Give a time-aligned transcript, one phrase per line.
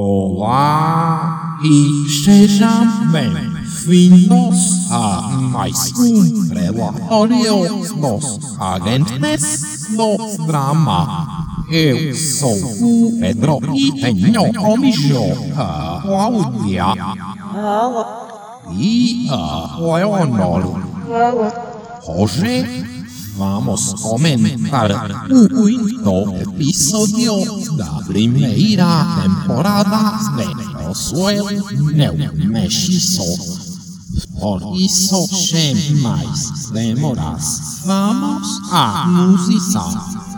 [0.00, 7.66] Olá e sejam bem-vindos a mais um relatório
[7.96, 11.48] dos agentes do drama.
[11.68, 15.18] Eu sou o Pedro e tenho comigo
[15.56, 16.84] a Cláudia
[18.76, 20.80] e a Leonor.
[22.06, 22.97] Hoje
[23.38, 24.90] vamos comentar
[25.30, 33.24] o quinto episódio da primeira temporada de Roswell New Mexico.
[34.40, 40.28] Por isso, sem mais demoras, vamos à música.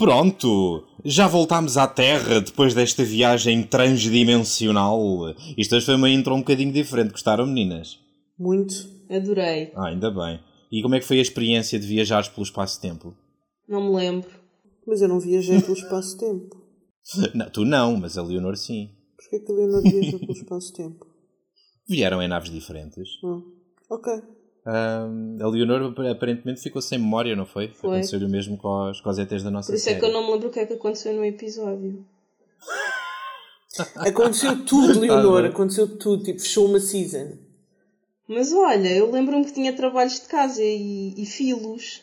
[0.00, 0.82] Pronto!
[1.04, 4.98] Já voltámos à Terra depois desta viagem transdimensional.
[5.58, 7.10] Isto hoje foi uma intro um bocadinho diferente.
[7.10, 7.98] Gostaram, meninas?
[8.38, 8.74] Muito.
[9.10, 9.70] Adorei.
[9.76, 10.40] Ah, ainda bem.
[10.72, 13.14] E como é que foi a experiência de viajares pelo espaço-tempo?
[13.68, 14.30] Não me lembro.
[14.86, 16.56] Mas eu não viajei pelo espaço-tempo.
[17.34, 18.90] Não, tu não, mas a Leonor sim.
[19.16, 21.06] Porquê que a Leonor viaja pelo espaço-tempo?
[21.88, 23.08] Vieram em naves diferentes.
[23.24, 23.40] Ah,
[23.90, 24.12] ok.
[24.72, 27.68] A Leonor aparentemente ficou sem memória, não foi?
[27.68, 27.90] Foi.
[27.90, 30.00] Aconteceu-lhe o mesmo com os, com os ETs da nossa Por isso é série.
[30.00, 32.04] que eu não me lembro o que é que aconteceu no episódio.
[33.96, 35.44] Aconteceu tudo, Leonor.
[35.44, 36.24] Aconteceu tudo.
[36.24, 37.38] Tipo, fechou uma season.
[38.28, 42.02] Mas olha, eu lembro-me que tinha trabalhos de casa e, e filos.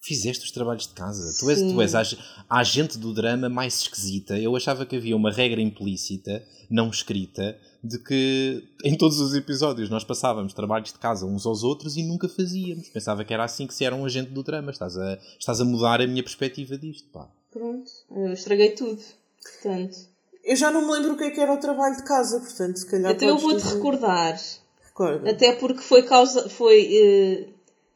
[0.00, 1.38] Fizeste os trabalhos de casa.
[1.38, 1.72] Tu és, Sim.
[1.72, 2.02] tu és a,
[2.48, 4.38] a agente do drama mais esquisita.
[4.38, 9.88] Eu achava que havia uma regra implícita, não escrita, de que em todos os episódios
[9.88, 12.88] nós passávamos trabalhos de casa uns aos outros e nunca fazíamos.
[12.90, 14.70] Pensava que era assim que se era um agente do drama.
[14.70, 17.28] Estás a, estás a mudar a minha perspectiva disto, pá.
[17.50, 19.00] Pronto, eu estraguei tudo.
[19.42, 19.96] Portanto,
[20.44, 22.76] Eu já não me lembro o que é que era o trabalho de casa, portanto,
[22.78, 23.12] se calhar.
[23.12, 23.74] até eu podes vou-te dizer.
[23.76, 24.40] recordar.
[24.84, 25.30] Recorda.
[25.30, 26.48] Até porque foi causa.
[26.48, 26.88] Foi.
[26.92, 27.48] eh,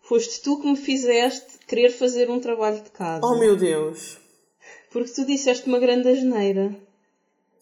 [0.02, 3.24] foste tu que me fizeste querer fazer um trabalho de casa.
[3.26, 4.18] Oh meu Deus.
[4.90, 6.74] Porque tu disseste uma grande asneira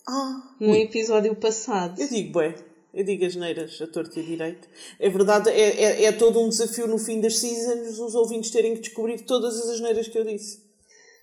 [0.07, 2.01] Ah, no episódio passado.
[2.01, 2.55] eu digo, bem.
[2.95, 4.69] Eu digo as neiras a torto e a direito.
[5.01, 8.75] É verdade, é, é, é todo um desafio no fim das seasons os ouvintes terem
[8.75, 10.61] que descobrir todas as asneiras que eu disse.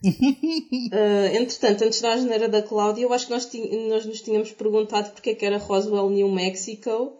[0.91, 3.50] Ah, entretanto, antes da asneira da Cláudia, eu acho que nós,
[3.90, 7.13] nós nos tínhamos perguntado porque é que era Roswell, New Mexico.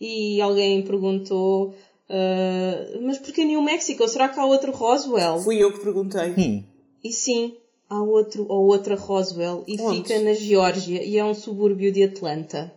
[0.00, 1.74] E alguém perguntou,
[2.08, 4.06] ah, mas porquê New Mexico?
[4.08, 5.40] Será que há outro Roswell?
[5.40, 6.30] Fui eu que perguntei.
[6.38, 6.64] Hum.
[7.04, 7.56] E sim,
[7.92, 10.02] há outro ou outra Roswell e Onde?
[10.08, 12.72] fica na Geórgia e é um subúrbio de Atlanta.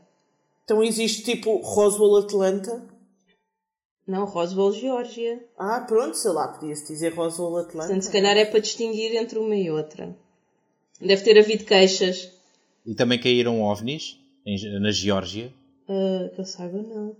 [0.63, 2.83] Então existe tipo Roswell Atlanta?
[4.07, 5.43] Não, Roswell, Geórgia.
[5.57, 7.87] Ah, pronto, sei lá, podia-se dizer Roswell Atlanta.
[7.87, 10.15] Portanto, se calhar é para distinguir entre uma e outra.
[11.01, 12.31] Deve ter havido queixas.
[12.85, 15.51] E também caíram ovnis em- na Geórgia.
[15.89, 17.15] Ah, que eu saiba, não.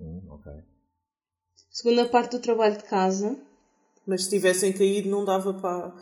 [0.00, 0.52] Hum, ok.
[1.70, 3.36] Segunda parte do trabalho de casa.
[4.06, 5.92] Mas se tivessem caído não dava para...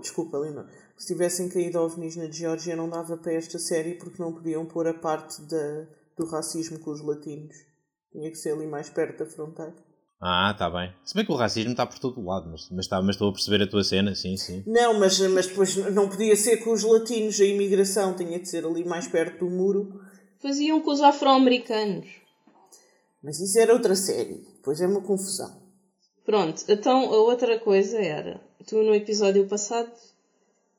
[0.00, 0.68] Desculpa, Lina.
[0.96, 4.86] Se tivessem caído ovnis na Geórgia não dava para esta série porque não podiam pôr
[4.86, 5.86] a parte da...
[6.16, 7.56] do racismo com os latinos.
[8.12, 9.74] Tinha que ser ali mais perto da fronteira.
[10.20, 10.92] Ah, está bem.
[11.04, 13.28] Se bem que o racismo está por todo o lado, mas, mas, tá, mas estou
[13.28, 14.64] a perceber a tua cena, sim, sim.
[14.66, 18.64] Não, mas, mas depois não podia ser com os latinos, a imigração tinha de ser
[18.64, 20.00] ali mais perto do muro.
[20.40, 22.06] Faziam com os afro-americanos.
[23.22, 24.42] Mas isso era outra série.
[24.56, 25.60] Depois é uma confusão.
[26.24, 29.90] Pronto, então a outra coisa era, tu no episódio passado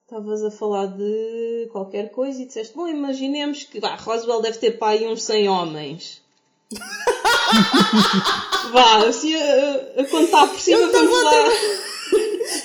[0.03, 4.71] estavas a falar de qualquer coisa e disseste, bom, imaginemos que vá, Roswell deve ter
[4.77, 6.21] pai uns 100 homens.
[8.71, 11.49] vá, assim a, a contar por cima Eu vamos estava lá.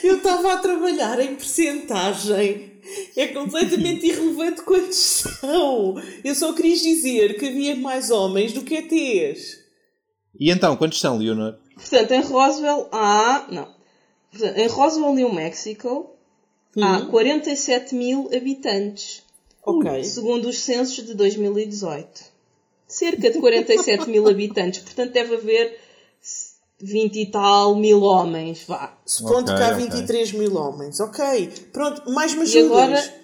[0.03, 2.73] Eu estava a trabalhar em percentagem.
[3.17, 6.01] É completamente irrelevante quantos são.
[6.25, 9.59] Eu só queria dizer que havia mais homens do que ETs.
[10.39, 11.57] E então, quantos são, Leonor?
[11.75, 13.47] Portanto, em Roswell há.
[13.51, 13.69] Não.
[14.33, 16.11] Portanto, em Roswell, New Mexico,
[16.81, 19.23] há 47 mil habitantes.
[19.65, 20.03] Ok.
[20.05, 22.33] Segundo os censos de 2018.
[22.89, 24.81] Cerca de 47 mil habitantes.
[24.81, 25.79] Portanto, deve haver
[26.81, 28.65] 20 e tal mil homens.
[28.67, 28.99] Vá.
[29.07, 29.87] Supondo Ok, que há ok.
[29.91, 30.99] 23 mil homens.
[30.99, 31.51] Ok.
[31.73, 33.15] Pronto, mais me E agora,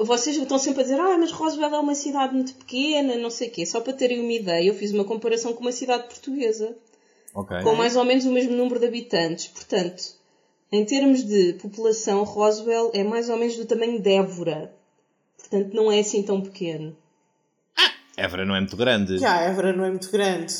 [0.00, 3.48] vocês estão sempre a dizer, ah, mas Roswell é uma cidade muito pequena, não sei
[3.48, 3.64] o quê.
[3.64, 6.76] Só para terem uma ideia, eu fiz uma comparação com uma cidade portuguesa.
[7.34, 7.62] Ok.
[7.62, 9.48] com mais ou menos o mesmo número de habitantes.
[9.48, 10.15] Portanto,
[10.72, 14.72] em termos de população, Roswell é mais ou menos do tamanho de Évora.
[15.38, 16.96] Portanto, não é assim tão pequeno.
[18.16, 19.18] Évora não é muito grande.
[19.18, 20.54] Já, Évora não é muito grande.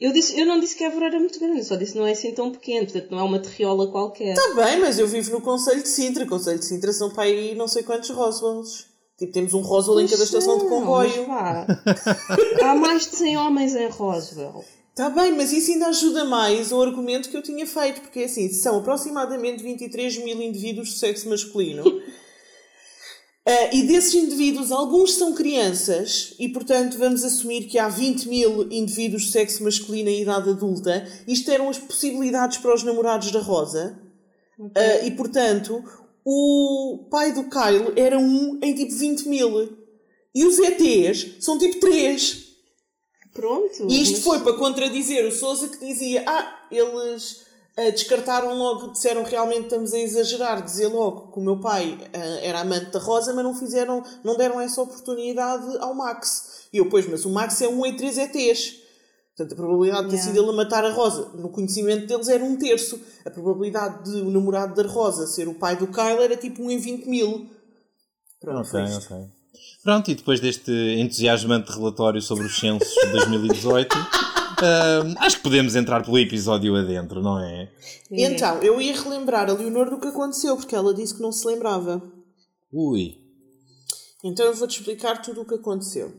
[0.00, 2.06] Eu, disse, eu não disse que Évora era muito grande, eu só disse que não
[2.06, 2.86] é assim tão pequeno.
[2.86, 4.34] Portanto, não é uma terriola qualquer.
[4.34, 6.26] Está bem, mas eu vivo no Conselho de Sintra.
[6.26, 8.86] Conselho de Sintra são para aí não sei quantos Roswells.
[9.16, 11.26] Tipo, temos um Roswell em cada estação de comboio.
[11.30, 14.64] Há mais de 100 homens em Roswell.
[14.94, 18.24] Está bem, mas isso ainda ajuda mais ao argumento que eu tinha feito, porque é
[18.26, 21.82] assim, são aproximadamente 23 mil indivíduos de sexo masculino.
[23.46, 28.72] Ah, e desses indivíduos, alguns são crianças, e portanto vamos assumir que há 20 mil
[28.72, 31.06] indivíduos de sexo masculino em idade adulta.
[31.28, 34.00] Isto eram as possibilidades para os namorados da Rosa.
[34.74, 35.84] Ah, e portanto,
[36.24, 39.76] o pai do Kyle era um em tipo 20 mil.
[40.34, 42.43] E os ETs são tipo 3.
[43.34, 43.86] Pronto.
[43.90, 47.44] E isto mas- foi para contradizer o Sousa que dizia: Ah, eles
[47.76, 52.18] ah, descartaram logo, disseram realmente estamos a exagerar, dizer logo que o meu pai ah,
[52.42, 56.68] era amante da Rosa, mas não fizeram, não deram essa oportunidade ao Max.
[56.72, 58.82] E eu, pois, mas o Max é um em três ETs.
[59.36, 60.32] Portanto, a probabilidade de ter Yeah.
[60.32, 63.00] sido ele a matar a Rosa, no conhecimento deles, era um terço.
[63.24, 66.70] A probabilidade de o namorado da Rosa ser o pai do Kyle era tipo um
[66.70, 67.50] em 20 mil.
[68.40, 69.16] Pronto, Ok, ok.
[69.82, 75.76] Pronto, e depois deste entusiasmante relatório sobre os censos de 2018, hum, acho que podemos
[75.76, 77.70] entrar pelo episódio adentro, não é?
[78.10, 81.46] Então, eu ia relembrar a Leonor do que aconteceu, porque ela disse que não se
[81.46, 82.02] lembrava.
[82.72, 83.24] Ui.
[84.24, 86.10] Então eu vou-te explicar tudo o que aconteceu.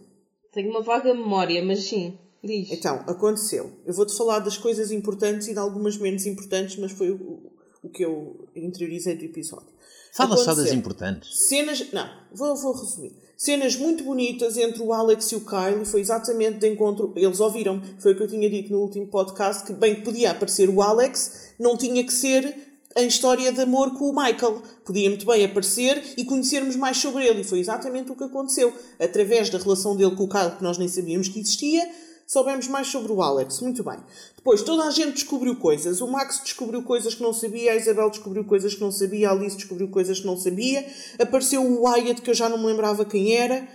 [0.54, 2.72] Tenho uma vaga memória, mas sim, diz.
[2.72, 3.72] Então, aconteceu.
[3.84, 7.52] Eu vou-te falar das coisas importantes e de algumas menos importantes, mas foi o,
[7.84, 9.75] o que eu interiorizei do episódio.
[10.16, 11.38] Fala só das importantes.
[11.38, 11.92] Cenas.
[11.92, 13.12] Não, vou, vou resumir.
[13.36, 17.12] Cenas muito bonitas entre o Alex e o Kyle foi exatamente de encontro.
[17.18, 20.32] Eles ouviram, foi o que eu tinha dito no último podcast, que bem que podia
[20.32, 22.56] aparecer o Alex, não tinha que ser
[22.96, 24.62] em história de amor com o Michael.
[24.86, 27.42] Podia muito bem aparecer e conhecermos mais sobre ele.
[27.42, 28.74] E foi exatamente o que aconteceu.
[28.98, 31.92] Através da relação dele com o Kyle, que nós nem sabíamos que existia,
[32.26, 33.60] soubemos mais sobre o Alex.
[33.62, 33.98] Muito bem.
[34.36, 36.02] Depois, toda a gente descobriu coisas.
[36.02, 39.32] O Max descobriu coisas que não sabia, a Isabel descobriu coisas que não sabia, a
[39.32, 40.86] Alice descobriu coisas que não sabia.
[41.20, 43.68] Apareceu o Wyatt, que eu já não me lembrava quem era.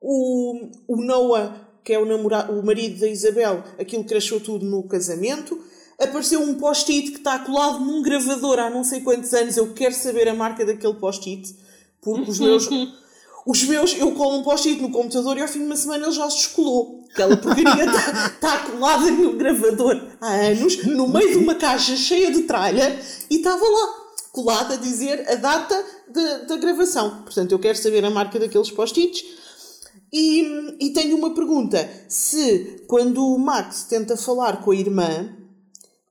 [0.00, 4.86] O, o Noah, que é o, namorado, o marido da Isabel, aquilo cresceu tudo no
[4.86, 5.58] casamento.
[5.98, 9.56] Apareceu um post-it que está colado num gravador há não sei quantos anos.
[9.56, 11.56] Eu quero saber a marca daquele post-it.
[12.00, 12.68] Porque os meus.
[13.46, 16.12] Os meus, eu colo um post-it no computador e ao fim de uma semana ele
[16.12, 17.04] já se descolou.
[17.12, 22.30] Aquela porcaria está tá colada no gravador há anos, no meio de uma caixa cheia
[22.32, 23.00] de tralha
[23.30, 23.88] e estava lá,
[24.32, 27.22] colada a dizer a data de- da gravação.
[27.22, 29.24] Portanto, eu quero saber a marca daqueles post-its.
[30.12, 30.42] E,
[30.80, 35.36] e tenho uma pergunta: se quando o Max tenta falar com a irmã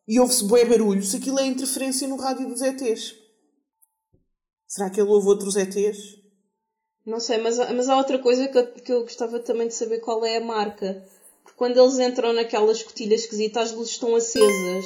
[0.07, 3.13] e ouve-se bué barulho, se aquilo é interferência no rádio dos ETs?
[4.67, 5.97] Será que ele ouve outros ETs?
[7.05, 9.75] Não sei, mas, há- mas há outra coisa que eu, que eu gostava também de
[9.75, 11.03] saber qual é a marca.
[11.43, 14.85] Porque quando eles entram naquela escotilha esquisita, as luzes estão acesas.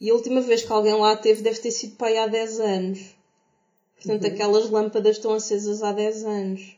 [0.00, 2.60] E a última vez que alguém lá teve deve ter sido para aí há 10
[2.60, 3.00] anos.
[3.96, 6.76] Portanto, aquelas lâmpadas estão acesas há 10 anos.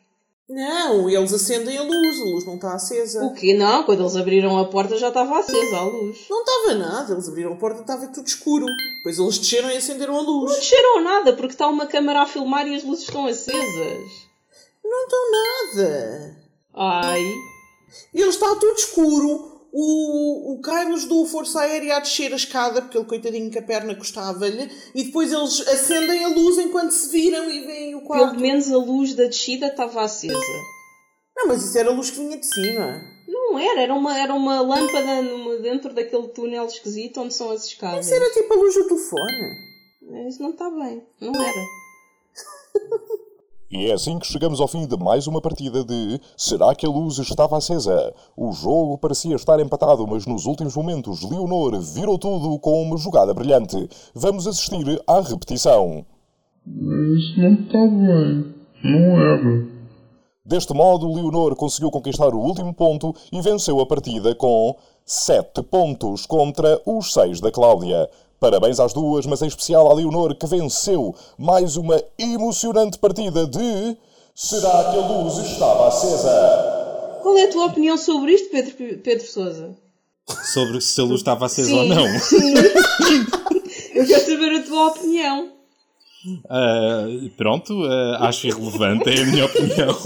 [0.49, 3.25] Não, eles acendem a luz, a luz não está acesa.
[3.25, 3.55] O quê?
[3.55, 6.27] Não, quando eles abriram a porta já estava acesa a luz.
[6.29, 8.67] Não estava nada, eles abriram a porta e estava tudo escuro.
[8.99, 10.57] Depois eles desceram e acenderam a Não luz.
[10.57, 14.22] desceram nada, porque está uma câmara a filmar e as luzes estão acesas.
[14.93, 16.37] Não estão nada.
[16.75, 17.23] Ai.
[18.15, 19.51] Ele está tudo escuro.
[19.75, 23.63] O, o Carlos do Força Aérea a descer a escada, porque ele, coitadinho, que a
[23.63, 24.71] perna custava-lhe.
[24.95, 28.33] E depois eles acendem a luz enquanto se viram e veem o quarto.
[28.33, 30.35] Pelo menos a luz da descida estava acesa.
[31.35, 33.01] Não, mas isso era a luz que vinha de cima.
[33.27, 37.65] Não era, era uma, era uma lâmpada numa- dentro daquele túnel esquisito onde são as
[37.65, 38.05] escadas.
[38.05, 40.29] Isso era tipo a luz do telefone.
[40.29, 41.63] Isso não está bem, não era.
[43.73, 46.91] E é assim que chegamos ao fim de mais uma partida de Será que a
[46.91, 48.13] luz estava acesa?
[48.37, 53.33] O jogo parecia estar empatado, mas nos últimos momentos Leonor virou tudo com uma jogada
[53.33, 53.89] brilhante.
[54.15, 56.05] Vamos assistir à repetição.
[56.67, 58.55] Isso não está bem.
[58.85, 59.67] Não era.
[60.45, 64.77] Deste modo, Leonor conseguiu conquistar o último ponto e venceu a partida com
[65.07, 68.11] 7 pontos contra os 6 da Cláudia.
[68.43, 73.97] Parabéns às duas, mas em especial à Leonor que venceu mais uma emocionante partida de
[74.35, 77.21] Será que a luz estava acesa?
[77.23, 79.77] Qual é a tua opinião sobre isto, Pedro, Pedro Sousa?
[80.53, 82.05] Sobre se a luz estava acesa ou não.
[83.95, 85.53] Eu quero saber a tua opinião.
[86.51, 87.05] Ah,
[87.37, 89.97] pronto, ah, acho irrelevante, é a minha opinião.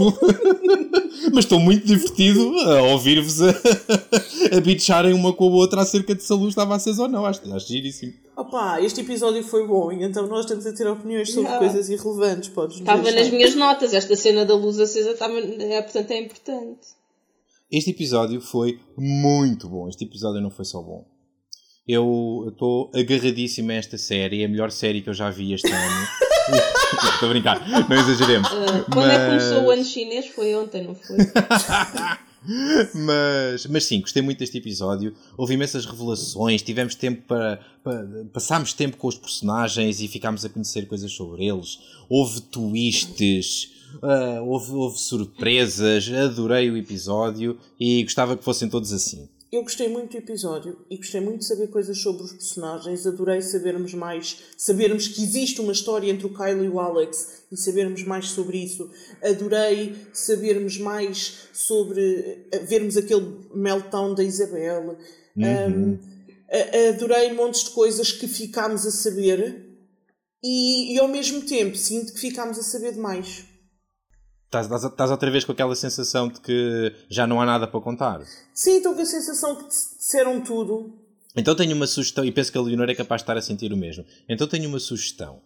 [1.33, 3.49] Mas estou muito divertido a ouvir-vos a,
[4.55, 7.25] a bitcharem uma com a outra acerca de se a luz estava acesa ou não.
[7.25, 8.26] Acho, acho giríssimo.
[8.37, 11.67] Opa, este episódio foi bom e então nós estamos a ter opiniões sobre Yeah.
[11.67, 12.49] coisas irrelevantes.
[12.51, 13.21] Podes Estava deixar.
[13.21, 16.87] nas minhas notas, esta cena da luz acesa estava, é, portanto é importante.
[17.73, 19.89] Este episódio foi muito bom.
[19.89, 21.07] Este episódio não foi só bom.
[21.89, 25.71] Eu estou agarradíssimo a esta série, é a melhor série que eu já vi este
[25.71, 26.07] ano.
[27.15, 28.49] Estou a brincar, não exageremos.
[28.53, 30.27] Uh, quando é que começou o ano chinês?
[30.29, 31.17] Foi ontem, não foi?
[32.95, 35.15] mas, mas sim, gostei muito deste episódio.
[35.37, 38.25] Houve imensas revelações, tivemos tempo para, para.
[38.33, 41.79] Passámos tempo com os personagens e ficámos a conhecer coisas sobre eles.
[42.09, 43.75] Houve twists.
[43.97, 49.29] Uh, houve, houve surpresas, adorei o episódio e gostava que fossem todos assim.
[49.57, 53.07] Eu gostei muito do episódio e gostei muito de saber coisas sobre os personagens.
[53.07, 57.57] Adorei sabermos mais, sabermos que existe uma história entre o Kyle e o Alex e
[57.57, 58.91] sabermos mais sobre isso.
[59.23, 64.99] Adorei sabermos mais sobre vermos aquele meltdown da Isabel.
[65.35, 65.93] Uhum.
[65.93, 65.99] Um,
[66.91, 69.65] adorei montes de coisas que ficámos a saber
[70.45, 73.47] e, e ao mesmo tempo sinto que ficámos a saber demais.
[74.47, 78.23] Estás, estás outra vez com aquela sensação de que já não há nada para contar?
[78.55, 80.95] Sim, estou com a sensação que disseram tudo.
[81.37, 83.73] Então tenho uma sugestão, e penso que a Leonor é capaz de estar a sentir
[83.73, 84.05] o mesmo.
[84.29, 85.41] Então tenho uma sugestão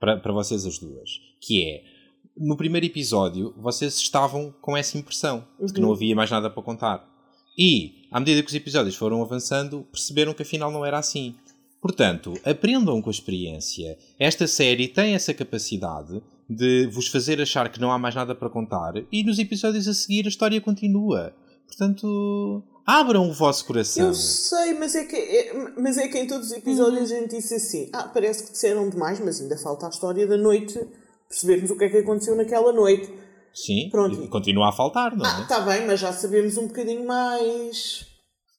[0.00, 1.94] para, para vocês as duas, que é
[2.36, 5.94] no primeiro episódio vocês estavam com essa impressão de que não uhum.
[5.94, 7.08] havia mais nada para contar.
[7.56, 11.36] E, à medida que os episódios foram avançando, perceberam que afinal não era assim.
[11.80, 13.96] Portanto, aprendam com a experiência.
[14.18, 18.50] Esta série tem essa capacidade de vos fazer achar que não há mais nada para
[18.50, 21.34] contar e nos episódios a seguir a história continua.
[21.66, 24.08] Portanto, abram o vosso coração.
[24.08, 27.16] Eu sei, mas é que, é, mas é que em todos os episódios uhum.
[27.16, 30.36] a gente disse assim: ah, parece que disseram demais, mas ainda falta a história da
[30.36, 30.78] noite,
[31.28, 33.12] percebermos o que é que aconteceu naquela noite.
[33.54, 34.22] Sim, Pronto.
[34.22, 35.28] e continua a faltar, não é?
[35.28, 38.04] Ah, está bem, mas já sabemos um bocadinho mais.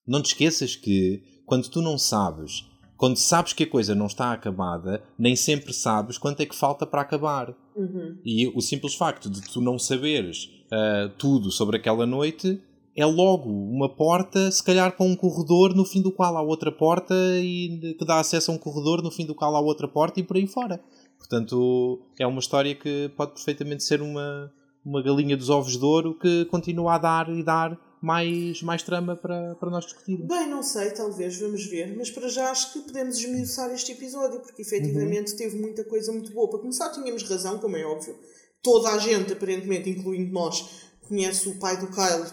[0.08, 2.63] Não te esqueças que quando tu não sabes,
[2.98, 6.86] quando sabes que a coisa não está acabada, nem sempre sabes quanto é que falta
[6.86, 7.54] para acabar.
[7.75, 8.17] Uhum.
[8.24, 12.62] E o simples facto de tu não saberes uh, tudo sobre aquela noite
[12.96, 16.72] é logo uma porta, se calhar para um corredor no fim do qual há outra
[16.72, 20.22] porta e que dá acesso a um corredor no fim do qual há outra porta
[20.22, 20.82] e por aí fora.
[21.17, 24.50] Portanto, é uma história que pode perfeitamente ser uma,
[24.86, 29.15] uma galinha dos ovos de ouro que continua a dar e dar mais, mais trama
[29.15, 30.27] para, para nós discutirmos.
[30.27, 31.97] Bem, não sei, talvez, vamos ver.
[31.97, 35.38] Mas para já acho que podemos esmiuçar este episódio, porque efetivamente uhum.
[35.38, 36.47] teve muita coisa muito boa.
[36.47, 38.15] Para começar, tínhamos razão, como é óbvio.
[38.62, 42.31] Toda a gente, aparentemente, incluindo nós, conhece o pai do Kyle,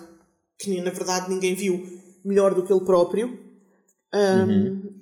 [0.59, 1.83] que na verdade ninguém viu
[2.23, 3.39] melhor do que ele próprio.
[4.15, 4.93] Um, uhum.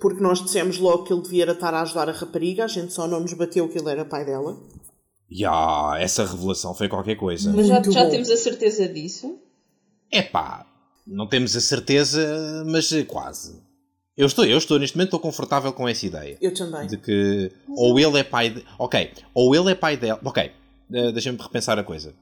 [0.00, 3.06] Porque nós dissemos logo que ele devia estar a ajudar a rapariga, a gente só
[3.06, 4.62] não nos bateu que ele era pai dela.
[5.32, 7.50] Ya, essa revelação foi qualquer coisa.
[7.54, 9.38] Mas já, já temos a certeza disso?
[10.12, 10.66] É pá,
[11.06, 13.60] não temos a certeza, mas quase.
[14.16, 16.36] Eu estou, eu estou neste momento estou confortável com essa ideia.
[16.40, 16.86] Eu também.
[16.86, 20.20] De que ou ele é pai de, Ok, ou ele é pai dela.
[20.22, 20.52] Ok,
[20.90, 22.14] uh, deixa-me repensar a coisa.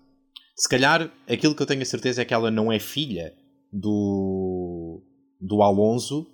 [0.55, 3.35] Se calhar aquilo que eu tenho a certeza é que ela não é filha
[3.73, 5.03] do.
[5.41, 6.27] do Alonso,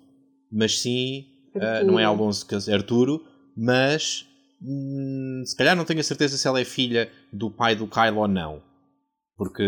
[0.51, 1.25] mas sim.
[1.55, 4.25] Uh, não é Alonso, é Arturo, mas.
[4.61, 8.17] Hum, se calhar não tenho a certeza se ela é filha do pai do Kyle
[8.17, 8.61] ou não.
[9.37, 9.63] Porque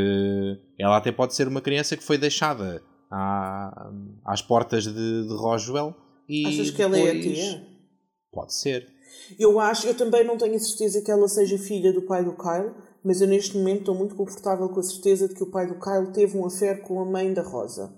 [0.80, 2.82] ela até pode ser uma criança que foi deixada
[3.12, 3.92] à,
[4.26, 5.94] às portas de, de Roswell
[6.28, 6.46] e.
[6.48, 7.68] Achas que ela é a tia?
[8.32, 8.88] Pode ser.
[9.40, 12.36] Eu acho, eu também não tenho a certeza que ela seja filha do pai do
[12.36, 15.68] Kyle, mas eu neste momento estou muito confortável com a certeza de que o pai
[15.68, 17.94] do Kyle teve um affair com a mãe da Rosa.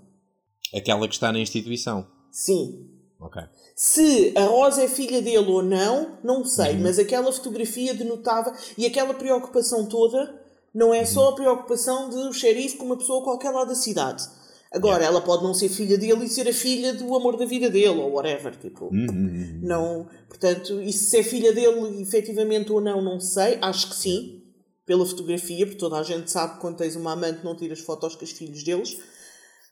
[0.73, 2.07] Aquela que está na instituição?
[2.31, 2.87] Sim.
[3.19, 3.41] Ok.
[3.75, 6.83] Se a Rosa é filha dele ou não, não sei, uhum.
[6.83, 10.39] mas aquela fotografia denotava e aquela preocupação toda
[10.73, 14.23] não é só a preocupação de o xerife com uma pessoa qualquer lá da cidade.
[14.71, 17.69] Agora, ela pode não ser filha dele e ser a filha do amor da vida
[17.69, 18.55] dele, ou whatever.
[18.55, 19.59] Tipo, uhum.
[19.63, 23.57] não, portanto, e se é filha dele efetivamente ou não, não sei.
[23.61, 24.43] Acho que sim,
[24.85, 28.15] pela fotografia, porque toda a gente sabe que quando tens uma amante não tiras fotos
[28.15, 28.97] com os filhos deles.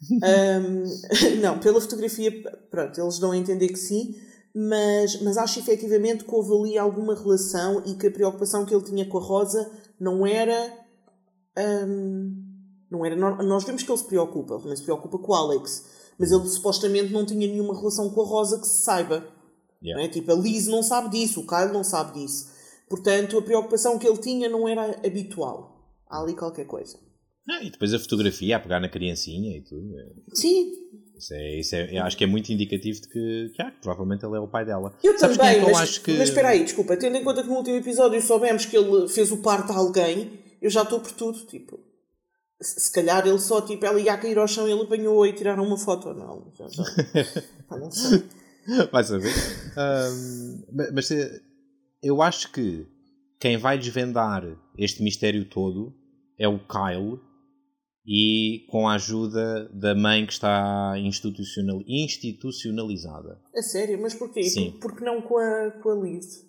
[0.12, 0.84] um,
[1.42, 2.32] não, pela fotografia,
[2.72, 4.16] pronto, eles dão a entender que sim,
[4.56, 8.84] mas, mas acho efetivamente que houve ali alguma relação e que a preocupação que ele
[8.84, 10.87] tinha com a Rosa não era
[11.58, 12.44] um,
[12.90, 15.86] não era, nós vemos que ele se preocupa, ele se preocupa com o Alex,
[16.18, 19.28] mas ele supostamente não tinha nenhuma relação com a Rosa que se saiba.
[19.84, 20.06] Yeah.
[20.06, 20.08] É?
[20.08, 22.50] Tipo, a Liz não sabe disso, o Kyle não sabe disso.
[22.90, 25.78] Portanto, a preocupação que ele tinha não era habitual.
[26.10, 26.98] Há ali qualquer coisa.
[27.50, 29.98] Ah, e depois a fotografia a pegar na criancinha e tudo.
[29.98, 30.06] É.
[30.34, 30.72] Sim.
[31.18, 34.38] Isso é, isso é, acho que é muito indicativo de que, que, ah, provavelmente ele
[34.38, 34.94] é o pai dela.
[35.04, 36.12] Eu Sabes também, é mas, eu acho que...
[36.12, 39.32] mas espera aí, desculpa, tendo em conta que no último episódio soubemos que ele fez
[39.32, 41.80] o parto a alguém, eu já estou por tudo, tipo.
[42.60, 45.64] Se calhar ele só, tipo, ela ia cair ao chão e ele apanhou e tiraram
[45.64, 46.14] uma foto.
[46.14, 46.84] Não, já, já.
[47.78, 48.24] não sei.
[48.92, 49.34] Vai saber.
[49.78, 51.40] Um, mas eh,
[52.02, 52.86] eu acho que
[53.40, 54.44] quem vai desvendar
[54.78, 55.94] este mistério todo
[56.38, 57.20] é o Kyle
[58.06, 63.42] e com a ajuda da mãe que está institucional, institucionalizada.
[63.56, 64.02] A sério?
[64.02, 64.44] Mas porquê?
[64.44, 64.72] Sim.
[64.72, 66.47] Por, porque não com a, com a Liz?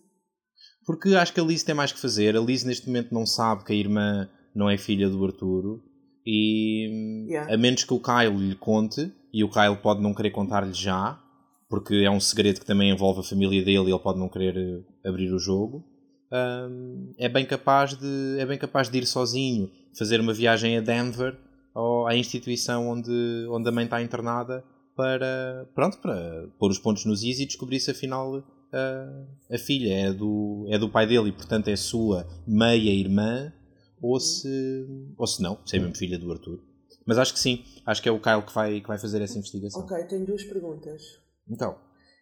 [0.88, 2.34] Porque acho que a Liz tem mais que fazer.
[2.34, 5.82] A Liz neste momento não sabe que a irmã não é filha do Arturo.
[6.26, 7.52] E Yeah.
[7.54, 11.20] a menos que o Kyle lhe conte, e o Kyle pode não querer contar-lhe já,
[11.68, 14.56] porque é um segredo que também envolve a família dele e ele pode não querer
[14.56, 15.84] eh, abrir o jogo.
[16.32, 20.80] hum, é bem capaz de é bem capaz de ir sozinho fazer uma viagem a
[20.80, 21.36] Denver
[21.74, 24.64] ou à instituição onde, onde a mãe está internada
[24.96, 29.92] para pronto para pôr os pontos nos is e descobrir se afinal a, a filha
[29.92, 33.52] é do, é do pai dele e portanto é sua meia irmã
[34.00, 36.60] ou se, ou se não, se é mesmo filha do Arthur.
[37.06, 39.38] Mas acho que sim, acho que é o Kyle que vai, que vai fazer essa
[39.38, 39.82] investigação.
[39.82, 41.02] Ok, tenho duas perguntas.
[41.48, 41.78] Então,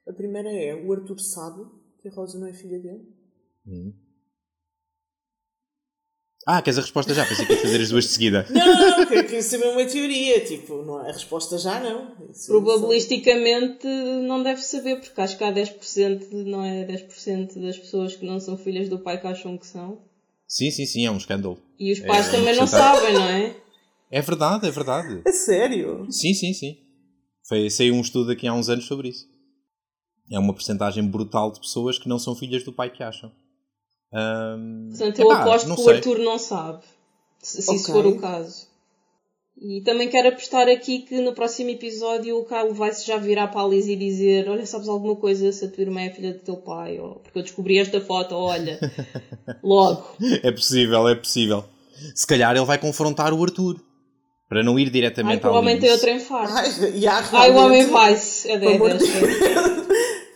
[0.08, 1.64] A primeira é: o Arthur sabe
[2.00, 3.02] que a Rosa não é filha dele?
[3.66, 3.92] hum.
[6.44, 7.24] Ah, queres a resposta já?
[7.26, 8.46] Pensei que ia fazer as duas de seguida.
[8.50, 10.44] Não, não, não, queria saber uma teoria.
[10.44, 12.12] Tipo, não, a resposta já não.
[12.30, 17.76] Isso- Probabilisticamente não deve saber, porque acho que há 10%, de- não é 10% das
[17.78, 20.00] pessoas que não são filhas do pai que acham que são.
[20.46, 21.58] Sim, sim, sim, é um escândalo.
[21.78, 23.00] E os pais É, também não porcentagem.
[23.00, 23.56] sabem, não é?
[24.10, 25.22] É verdade, é verdade.
[25.26, 26.06] A sério?
[26.10, 26.76] Sim, sim, sim.
[27.48, 29.26] Foi, saiu um estudo aqui há uns anos sobre isso.
[30.30, 33.32] É uma porcentagem brutal de pessoas que não são filhas do pai que acham.
[34.10, 35.94] Portanto, eu epá, aposto que o sei.
[35.94, 36.82] Arthur não sabe.
[37.42, 38.02] Se, se isso Ok.
[38.02, 38.66] for o caso.
[39.58, 43.48] E também quero apostar aqui que no próximo episódio o Kyle vai se já virar
[43.48, 46.34] para a Liz e dizer: Olha, sabes alguma coisa se a tua irmã é filha
[46.34, 46.98] do teu pai?
[46.98, 48.78] Ou, porque eu descobri esta foto, olha.
[49.64, 50.08] Logo.
[50.42, 51.64] É possível, é possível.
[52.14, 53.80] Se calhar ele vai confrontar o Arthur.
[54.48, 56.54] Para não ir Ai, diretamente que o ao homem tem outro infarto.
[56.54, 56.68] Ai,
[57.48, 58.48] e o homem vai-se.
[58.48, 59.75] É de 10.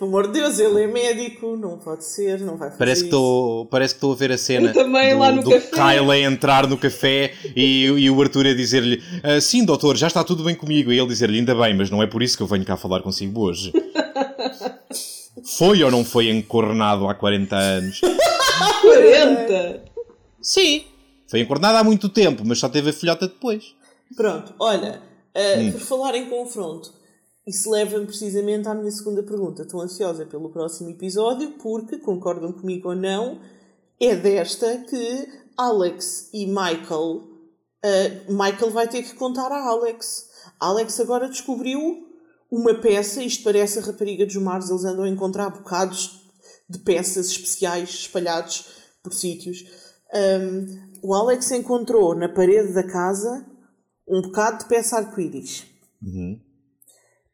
[0.00, 3.08] Pelo amor de Deus, ele é médico, não pode ser, não vai fazer Parece que
[3.08, 3.16] isso.
[3.16, 5.68] estou parece que estou a ver a cena do, lá no do café.
[5.98, 10.06] Kyle a entrar no café e, e o Arthur a dizer-lhe "Ah, sim doutor, já
[10.06, 12.42] está tudo bem comigo e ele dizer-lhe ainda bem, mas não é por isso que
[12.42, 13.72] eu venho cá falar consigo hoje
[15.58, 18.00] foi ou não foi encornado há 40 anos
[18.80, 19.82] 40!
[20.40, 20.84] sim,
[21.28, 23.74] foi encornado há muito tempo mas só teve a filhota depois
[24.16, 25.00] Pronto, olha,
[25.34, 25.72] eh, Hum.
[25.72, 26.90] por falar em confronto,
[27.50, 29.62] isso leva-me precisamente à minha segunda pergunta.
[29.62, 33.40] Estou ansiosa pelo próximo episódio porque, concordam comigo ou não,
[34.00, 37.28] é desta que Alex e Michael.
[37.82, 40.28] eh, Michael vai ter que contar a Alex.
[40.60, 41.80] Alex agora descobriu
[42.50, 46.30] uma peça, isto parece a rapariga dos mares, eles andam a encontrar bocados
[46.68, 48.64] de peças especiais espalhados
[49.02, 49.64] por sítios.
[50.14, 50.66] Um,
[51.02, 53.44] o Alex encontrou na parede da casa
[54.08, 55.66] um bocado de peça arco-íris.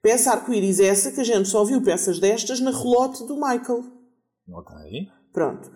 [0.03, 3.85] Peça arco-íris essa que a gente só viu peças destas na relote do Michael.
[4.53, 5.71] ok Pronto.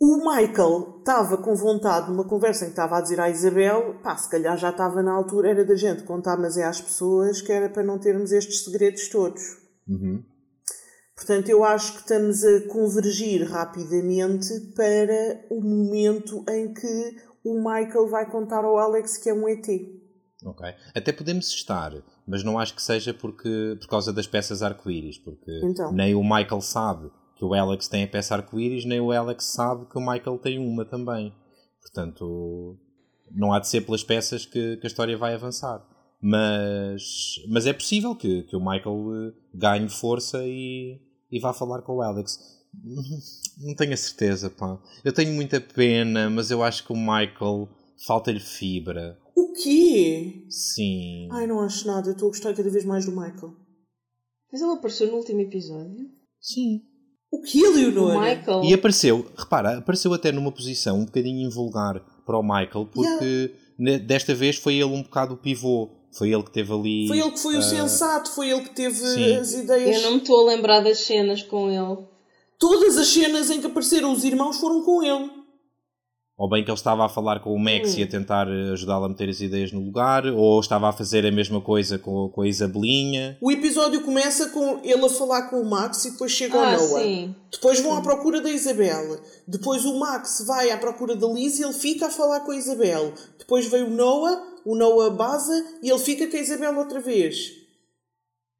[0.00, 4.16] O Michael estava com vontade, numa conversa em que estava a dizer à Isabel, pá,
[4.16, 7.50] se calhar já estava na altura, era da gente contar, mas é às pessoas que
[7.50, 9.42] era para não termos estes segredos todos.
[11.16, 18.06] Portanto, eu acho que estamos a convergir rapidamente para o momento em que o Michael
[18.08, 19.66] vai contar ao Alex que é um ET.
[20.44, 20.64] Ok.
[20.94, 21.90] Até podemos estar,
[22.28, 25.90] mas não acho que seja porque, por causa das peças arco-íris, porque Então.
[25.92, 29.86] nem o Michael sabe que o Alex tem a peça arco-íris, nem o Alex sabe
[29.86, 31.32] que o Michael tem uma também.
[31.80, 32.76] Portanto,
[33.30, 35.82] não há de ser pelas peças que, que a história vai avançar.
[36.20, 41.82] Mas, mas é possível que, que o Michael eh, ganhe força e, e vá falar
[41.82, 42.38] com o Alex.
[43.58, 44.78] Não tenho a certeza, pá.
[45.04, 47.68] Eu tenho muita pena, mas eu acho que o Michael
[48.06, 49.16] falta-lhe fibra.
[49.38, 50.46] O quê?
[50.50, 51.28] Sim.
[51.30, 52.08] Ai, não acho nada.
[52.08, 53.54] Eu estou a gostar cada vez mais do Michael.
[54.50, 56.10] Mas ele apareceu no último episódio.
[56.40, 56.82] Sim.
[57.30, 58.20] O que, O Leonor?
[58.20, 58.64] Michael.
[58.64, 63.98] E apareceu, repara, apareceu até numa posição um bocadinho invulgar para o Michael, porque ne-
[63.98, 65.90] desta vez foi ele um bocado o pivô.
[66.10, 67.06] Foi ele que teve ali.
[67.06, 69.36] Foi ele que foi o ah, sensato, foi ele que teve sim.
[69.36, 69.96] as ideias.
[69.96, 72.06] Eu não me estou a lembrar das cenas com ele.
[72.58, 75.30] Todas as cenas em que apareceram os irmãos foram com ele.
[76.38, 77.98] Ou bem que ele estava a falar com o Max Hum.
[77.98, 81.26] e a tentar eh, ajudá-lo a meter as ideias no lugar, ou estava a fazer
[81.26, 83.36] a mesma coisa com, com a Isabelinha.
[83.42, 86.88] O episódio começa com ele a falar com o Max e depois chega Ah, ao
[86.88, 87.02] Noah.
[87.02, 87.34] sim.
[87.50, 89.18] Depois vão à procura da Isabel.
[89.48, 92.56] Depois o Max vai à procura da Liz e ele fica a falar com a
[92.56, 93.12] Isabel.
[93.36, 97.50] Depois vem o Noah, o Noah baza e ele fica com a Isabel outra vez.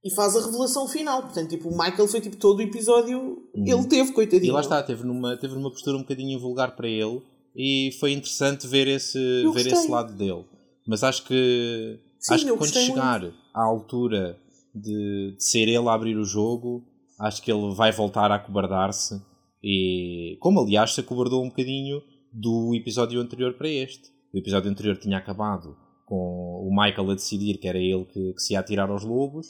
[0.04, 1.22] E faz a revelação final.
[1.22, 3.42] Portanto, tipo, o Michael foi tipo todo o episódio.
[3.54, 4.50] Ele teve, coitadinho.
[4.50, 7.20] E lá está, teve numa, teve numa postura um bocadinho invulgar para ele
[7.58, 9.72] e foi interessante ver esse, Eu ver gostei.
[9.72, 10.44] esse lado dele.
[10.86, 14.38] Mas acho que, Sim, acho que quando chegar à altura
[14.72, 16.86] de, de ser ele a abrir o jogo,
[17.18, 19.20] acho que ele vai voltar a acobardar-se.
[19.60, 22.00] E como aliás se acobardou um bocadinho
[22.32, 24.08] do episódio anterior para este.
[24.32, 26.14] O episódio anterior tinha acabado com
[26.64, 29.48] o Michael a decidir que era ele que, que se ia atirar aos lobos.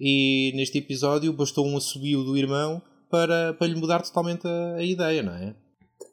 [0.00, 4.82] E neste episódio bastou um assobio do irmão para, para lhe mudar totalmente a, a
[4.82, 5.54] ideia, não é?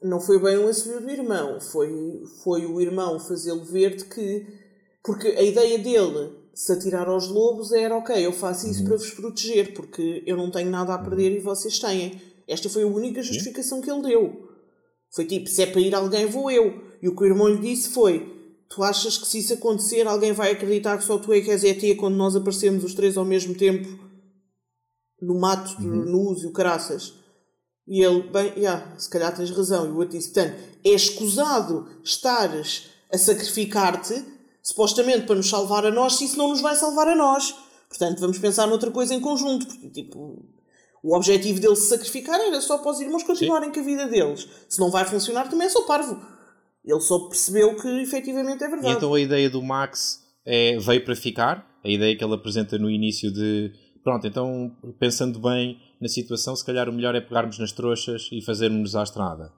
[0.02, 4.46] Não foi bem um assobio do irmão, foi, foi o irmão fazê-lo ver de que.
[5.04, 9.10] Porque a ideia dele se atirar aos lobos era ok, eu faço isso para vos
[9.10, 12.20] proteger, porque eu não tenho nada a perder e vocês têm.
[12.46, 14.48] Esta foi a única justificação que ele deu.
[15.14, 16.82] Foi tipo, se é para ir alguém, vou eu.
[17.00, 18.30] E o que o irmão lhe disse foi:
[18.68, 21.64] Tu achas que se isso acontecer, alguém vai acreditar que só tu é que és
[21.64, 23.88] ET quando nós aparecemos os três ao mesmo tempo
[25.20, 26.04] no mato, Uhum.
[26.04, 27.14] nus e o caraças?
[27.86, 29.86] E ele, bem, yeah, se calhar tens razão.
[29.86, 34.24] E o outro disse: Portanto, é escusado estares a sacrificar-te,
[34.62, 37.54] supostamente para nos salvar a nós, se isso não nos vai salvar a nós.
[37.88, 39.66] Portanto, vamos pensar noutra coisa em conjunto.
[39.66, 40.42] Porque, tipo,
[41.02, 44.48] o objetivo dele se sacrificar era só para os irmãos continuarem com a vida deles.
[44.68, 46.18] Se não vai funcionar, também é só parvo.
[46.84, 48.96] Ele só percebeu que efetivamente é E verdade.
[48.96, 51.70] então a ideia do Max é, veio para ficar.
[51.84, 56.64] A ideia que ele apresenta no início de pronto, então pensando bem na situação, se
[56.66, 59.52] calhar o melhor é pegarmos nas trouxas e fazermos à estrada.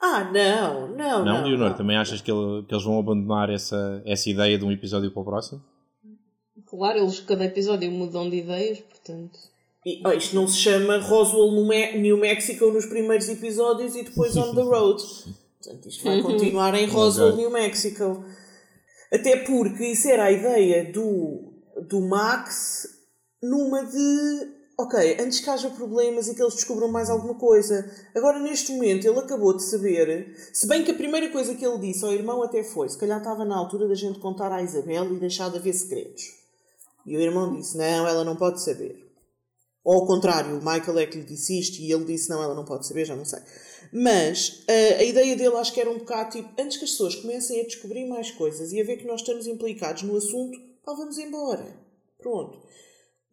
[0.00, 1.44] Ah, não, não, Não, não.
[1.48, 1.76] Leonor, não.
[1.76, 5.22] também achas que, ele- que eles vão abandonar essa, essa ideia de um episódio para
[5.22, 5.62] o próximo?
[6.66, 9.38] Claro, eles cada episódio mudam de ideias, portanto.
[9.86, 14.02] E, oh, isto não se chama Roswell, no Me- New Mexico, nos primeiros episódios e
[14.02, 15.02] depois on the road.
[15.62, 17.34] Portanto, isto vai continuar em Roswell.
[17.36, 18.24] New Mexico.
[19.12, 21.52] Até porque isso era a ideia do,
[21.88, 22.86] do Max
[23.42, 24.55] numa de.
[24.78, 27.90] Ok, antes que haja problemas e que eles descubram mais alguma coisa.
[28.14, 30.36] Agora, neste momento, ele acabou de saber.
[30.52, 33.18] Se bem que a primeira coisa que ele disse ao irmão até foi: se calhar
[33.18, 36.24] estava na altura da gente contar à Isabel e deixar de haver segredos.
[37.06, 39.02] E o irmão disse: não, ela não pode saber.
[39.82, 42.54] Ou ao contrário, o Michael é que lhe disse isto e ele disse não, ela
[42.54, 43.38] não pode saber, já não sei.
[43.92, 47.14] Mas a, a ideia dele acho que era um bocado tipo, antes que as pessoas
[47.14, 50.92] comecem a descobrir mais coisas e a ver que nós estamos implicados no assunto, pá,
[50.92, 51.64] vamos embora.
[52.18, 52.60] Pronto.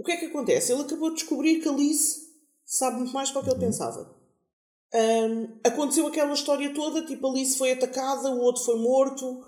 [0.03, 0.73] O que é que acontece?
[0.73, 2.21] Ele acabou de descobrir que a Alice
[2.65, 4.13] sabe muito mais do que ele pensava.
[4.93, 9.45] Ahm, aconteceu aquela história toda, tipo, a Alice foi atacada, o outro foi morto.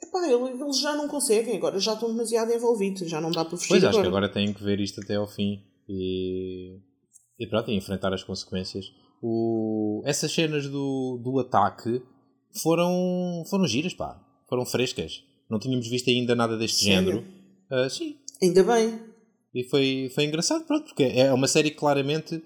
[0.00, 3.56] Epá, ele- eles já não conseguem, agora já estão demasiado envolvidos, já não dá para
[3.56, 4.02] fugir Pois, acho agora.
[4.02, 6.78] que agora têm que ver isto até ao fim e,
[7.40, 8.86] e pronto, e enfrentar as consequências.
[9.20, 12.00] O, essas cenas do, do ataque
[12.62, 14.24] foram, foram giras, pá.
[14.48, 15.24] Foram frescas.
[15.50, 16.96] Não tínhamos visto ainda nada deste Sério?
[17.10, 17.24] género.
[17.70, 19.07] Ah, sim, Ainda bem.
[19.54, 22.42] E foi, foi engraçado, pronto, porque é uma série que claramente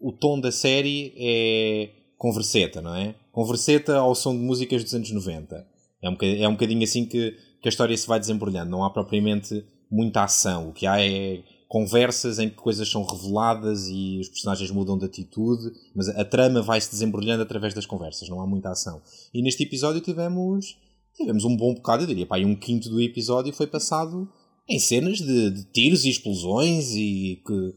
[0.00, 3.14] o tom da série é converseta, não é?
[3.30, 5.66] Converseta ao som de músicas dos anos 90.
[6.02, 8.70] É um, boca- é um bocadinho assim que, que a história se vai desembrulhando.
[8.70, 10.68] Não há propriamente muita ação.
[10.70, 15.04] O que há é conversas em que coisas são reveladas e os personagens mudam de
[15.04, 18.28] atitude, mas a, trama vai se desembrulhando através das conversas.
[18.28, 19.02] Não há muita ação.
[19.34, 20.78] E neste episódio tivemos,
[21.14, 24.28] tivemos um bom bocado, eu diria, pá, um quinto do episódio foi passado
[24.68, 27.74] em cenas de, de tiros e explosões e que,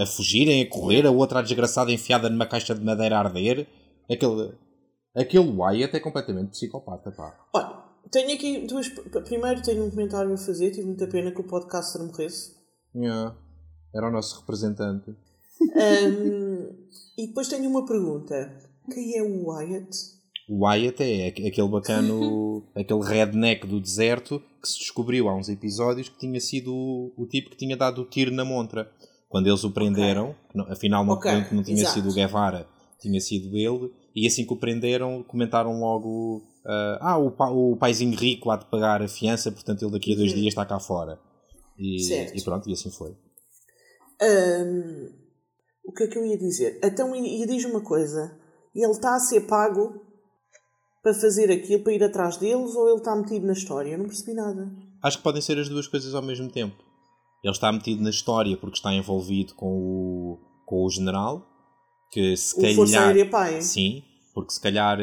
[0.00, 3.66] a fugirem, a correr, a outra desgraçada enfiada numa caixa de madeira a arder.
[4.10, 4.52] Aquele,
[5.14, 7.36] aquele Wyatt é completamente psicopata, pá.
[7.52, 8.88] Olha, tenho aqui duas.
[8.88, 12.56] Primeiro tenho um comentário a fazer, tive muita pena que o podcaster morresse.
[12.94, 13.36] Yeah.
[13.94, 15.10] Era o nosso representante.
[15.74, 18.56] Ahm, e depois tenho uma pergunta:
[18.92, 20.17] quem é o Wyatt?
[20.48, 25.48] O Wyatt é aqu- aquele bacano, aquele redneck do deserto que se descobriu há uns
[25.48, 28.90] episódios que tinha sido o, o tipo que tinha dado o tiro na montra.
[29.28, 31.94] Quando eles o prenderam, não- afinal não, Ok, não tinha exato.
[31.94, 32.66] sido o Guevara,
[32.98, 37.76] tinha sido ele, e assim que o prenderam, comentaram logo: ah, ah, o, pa, o
[37.76, 40.38] paizinho rico há de pagar a fiança, portanto ele daqui a dois Uhum.
[40.38, 41.20] dias está cá fora.
[41.78, 43.14] E, e pronto, e assim foi.
[44.20, 45.10] Ahm,
[45.84, 46.80] o que é que eu ia dizer?
[46.82, 48.34] Então, e, e diz uma coisa:
[48.74, 50.00] ele está a ser pago
[51.02, 53.92] para fazer aquilo, para ir atrás deles, ou ele está metido na história?
[53.92, 54.70] Eu não percebi nada.
[55.02, 56.76] Acho que podem ser as duas coisas ao mesmo tempo.
[57.42, 61.46] Ele está metido na história porque está envolvido com o, com o general,
[62.10, 62.76] que se O calhar.
[62.76, 63.62] Força Aérea Pai.
[63.62, 64.02] Sim,
[64.34, 64.98] porque se calhar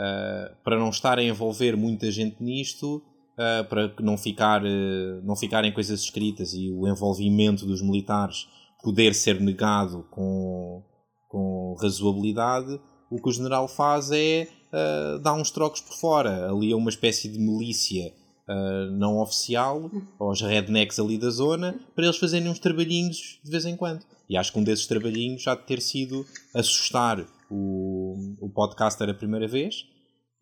[0.00, 3.02] ah, para não estarem a envolver muita gente nisto,
[3.38, 8.48] ah, para não, ficar, eh, não ficarem coisas escritas e o envolvimento dos militares
[8.82, 10.82] poder ser negado com,
[11.28, 16.50] com razoabilidade, o que o general faz é ah, dar uns trocos por fora.
[16.50, 18.12] Ali é uma espécie de milícia
[18.48, 23.64] ah, não oficial, aos rednecks ali da zona, para eles fazerem uns trabalhinhos de vez
[23.64, 24.04] em quando.
[24.28, 29.14] E acho que um desses trabalhinhos já de ter sido assustar o, o podcaster a
[29.14, 29.84] primeira vez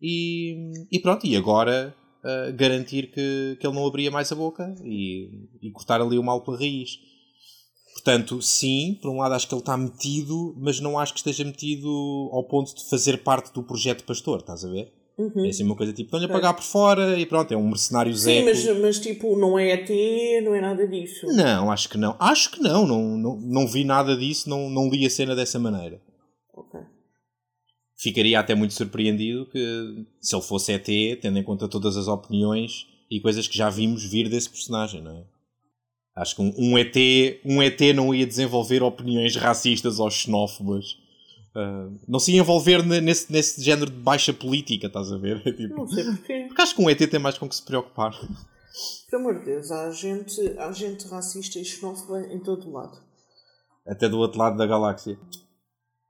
[0.01, 4.75] e, e pronto, e agora ah, garantir que, que ele não abria mais a boca
[4.83, 6.99] e, e cortar ali o mal pela raiz.
[7.99, 11.43] Portanto, sim, por um lado acho que ele está metido, mas não acho que esteja
[11.43, 14.93] metido ao ponto de fazer parte do projeto Pastor, estás a ver?
[15.17, 15.45] Uhum.
[15.45, 18.15] É assim uma coisa tipo, estão-lhe a pagar por fora e pronto, é um mercenário
[18.15, 18.43] Sim, Zé.
[18.45, 19.89] mas, mas tipo, não é ET,
[20.45, 21.27] não é nada disso.
[21.27, 22.15] Não, acho que não.
[22.17, 25.59] Acho que não, não, não, não vi nada disso, não, não li a cena dessa
[25.59, 26.01] maneira.
[26.53, 26.79] Ok.
[27.97, 32.87] ficaria até muito surpreendido que se ele fosse ET, tendo em conta todas as opiniões
[33.11, 35.23] e coisas que já vimos vir desse personagem, não é?
[36.19, 36.95] Acho que um, um ET,
[37.45, 40.97] um ET não ia desenvolver opiniões racistas ou xenófobas.
[41.55, 45.41] Uh, não se ia envolver ne- nesse, nesse género de baixa política, estás a ver?
[45.45, 46.45] É tipo- Não sei porquê.
[46.47, 48.11] porque acho que um ET tem mais com que se preocupar.
[49.09, 52.97] Pelo amor de Deus, há gente, há gente racista e xenófoba em todo o lado.
[53.87, 55.17] Até do outro lado da galáxia.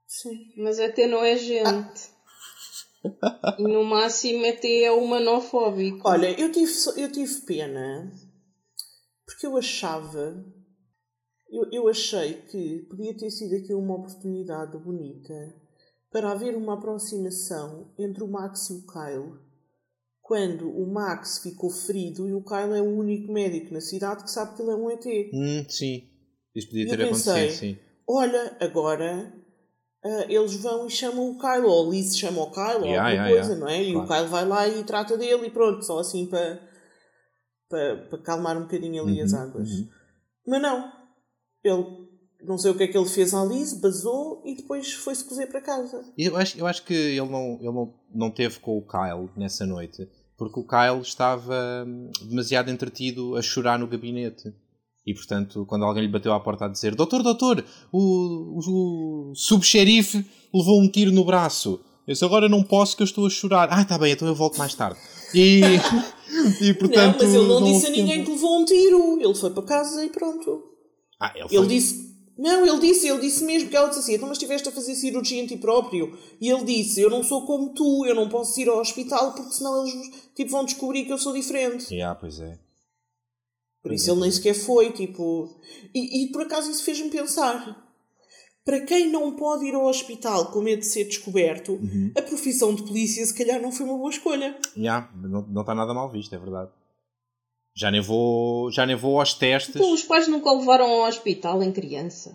[0.08, 0.38] Sim.
[0.58, 2.02] Mas ET não é gente.
[3.58, 6.02] E no máximo ET é humanofóbico.
[6.04, 8.12] Olha, eu tive, eu tive pena
[9.40, 10.46] porque eu achava.
[11.50, 15.56] Eu, eu achei que podia ter sido aqui uma oportunidade bonita
[16.12, 19.40] para haver uma aproximação entre o Max e o Kyle.
[20.22, 24.30] Quando o Max ficou ferido e o Kyle é o único médico na cidade que
[24.30, 25.06] sabe que ele é um ET.
[25.34, 26.04] Hum, sim.
[26.54, 27.78] Isso podia ter pensei, acontecido, sim.
[28.06, 29.34] Olha, agora
[30.04, 33.28] ah, eles vão e chamam o Kyle, ou Liz chama o Kyle, ou Yeah, alguma
[33.28, 33.60] yeah, coisa, yeah.
[33.60, 33.84] não é?
[33.84, 34.08] E o Claro.
[34.08, 36.69] Kyle vai lá e trata dele e pronto, só assim para
[37.70, 39.70] para para calmar um bocadinho ali as Uhum, águas.
[39.70, 39.88] uhum.
[40.48, 40.92] Mas não,
[41.64, 42.10] ele
[42.44, 45.48] não sei o que é que ele fez à Liz, basou e depois foi-se cozer
[45.48, 46.04] para casa.
[46.18, 49.66] Eu acho, eu acho que ele, não, ele não, não teve com o Kyle nessa
[49.66, 54.54] noite, porque o Kyle estava hum, demasiado entretido a chorar no gabinete.
[55.06, 59.36] E portanto, quando alguém lhe bateu à porta a dizer: Doutor, doutor, o, o, o
[59.36, 61.80] subxerife levou um tiro no braço.
[62.08, 63.68] Eu disse: Agora não posso que eu estou a chorar.
[63.72, 65.00] Ah, tá bem, então eu volto mais tarde.
[65.34, 65.62] E,
[66.62, 67.24] e portanto.
[67.24, 68.26] não, mas ele não, disse a ninguém tempo.
[68.26, 69.20] que levou um tiro.
[69.22, 70.64] Ele foi para casa e pronto.
[71.20, 72.10] Ah, ele, Ele disse.
[72.38, 74.96] Não, ele disse, ele disse mesmo, porque ela disse assim, então mas estiveste a fazer
[74.96, 76.18] cirurgia em ti próprio.
[76.40, 79.52] E ele disse, eu não sou como tu, eu não posso ir ao hospital porque
[79.52, 81.94] senão eles tipo, vão descobrir que eu sou diferente.
[81.94, 82.58] Yeah, pois é.
[83.84, 85.60] Por isso ele nem sequer foi, tipo...
[85.94, 87.89] E, e por acaso isso fez-me pensar.
[88.70, 92.12] Para quem não pode ir ao hospital com medo de ser descoberto, Uhum.
[92.16, 94.56] a profissão de polícia se calhar não foi uma boa escolha.
[94.78, 96.70] Yeah, não, não está nada mal visto, é verdade.
[97.76, 99.76] Já nem vou, já nem vou aos testes.
[99.76, 102.34] Então os pais nunca o levaram ao hospital em criança.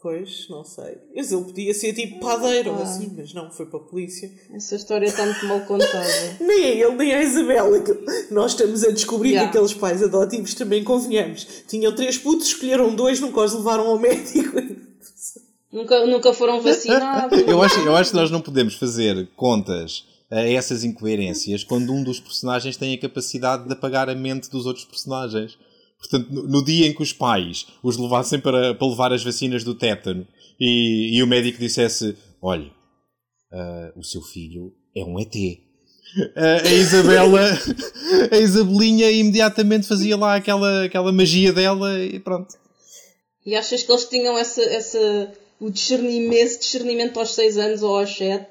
[0.00, 0.96] Pois, não sei.
[1.14, 2.82] Mas ele podia ser tipo padeiro ou Ah.
[2.82, 4.30] assim, mas não, foi para a polícia.
[4.54, 6.08] Essa história está muito mal contada.
[6.40, 7.80] Nem é ele, nem a Isabela.
[7.80, 7.92] que
[8.32, 9.50] Nós estamos a descobrir Yeah.
[9.50, 11.46] que aqueles pais adotivos também convenhamos.
[11.66, 14.56] Tinham três putos, escolheram dois, nunca os levaram ao médico.
[15.72, 17.38] Nunca, nunca foram vacinados.
[17.46, 22.02] Eu acho, eu acho que nós não podemos fazer contas a essas incoerências quando um
[22.02, 25.58] dos personagens tem a capacidade de apagar a mente dos outros personagens.
[25.98, 29.74] Portanto, no, dia em que os pais os levassem para, para levar as vacinas do
[29.74, 30.26] tétano
[30.60, 32.70] e, e o médico dissesse: Olha,
[33.52, 35.34] ah, o seu filho é um ET.
[36.36, 37.40] Ah, a Isabela,
[38.30, 42.54] a Isabelinha imediatamente fazia lá aquela, aquela magia dela e pronto.
[43.44, 47.98] E achas que eles tinham essa, essa, o discernimento, esse discernimento aos 6 anos ou
[47.98, 48.46] aos 7?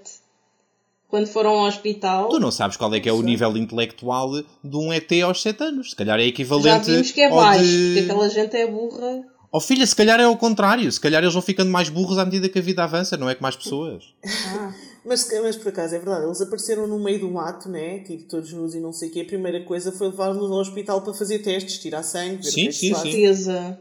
[1.07, 2.27] Quando foram ao hospital?
[2.27, 5.63] Tu não sabes qual é que é o nível intelectual de um ET aos 7
[5.63, 5.91] anos.
[5.91, 7.93] Se calhar é Já equivalente vimos que é baixo, de...
[7.93, 9.23] porque aquela gente é burra.
[9.49, 10.91] Oh filha, se calhar é ao contrário.
[10.91, 13.35] Se calhar eles vão ficando mais burros à medida que a vida avança, não é
[13.35, 14.03] que mais pessoas.
[15.05, 17.99] Mas, mas por acaso é verdade, eles apareceram no meio do mato, né?
[17.99, 19.21] Tipo, todos nus e não sei o quê.
[19.21, 22.71] A primeira coisa foi levá-los ao hospital para fazer testes, tirar sangue, ver Sim, o
[22.73, 23.77] que é sim, sim.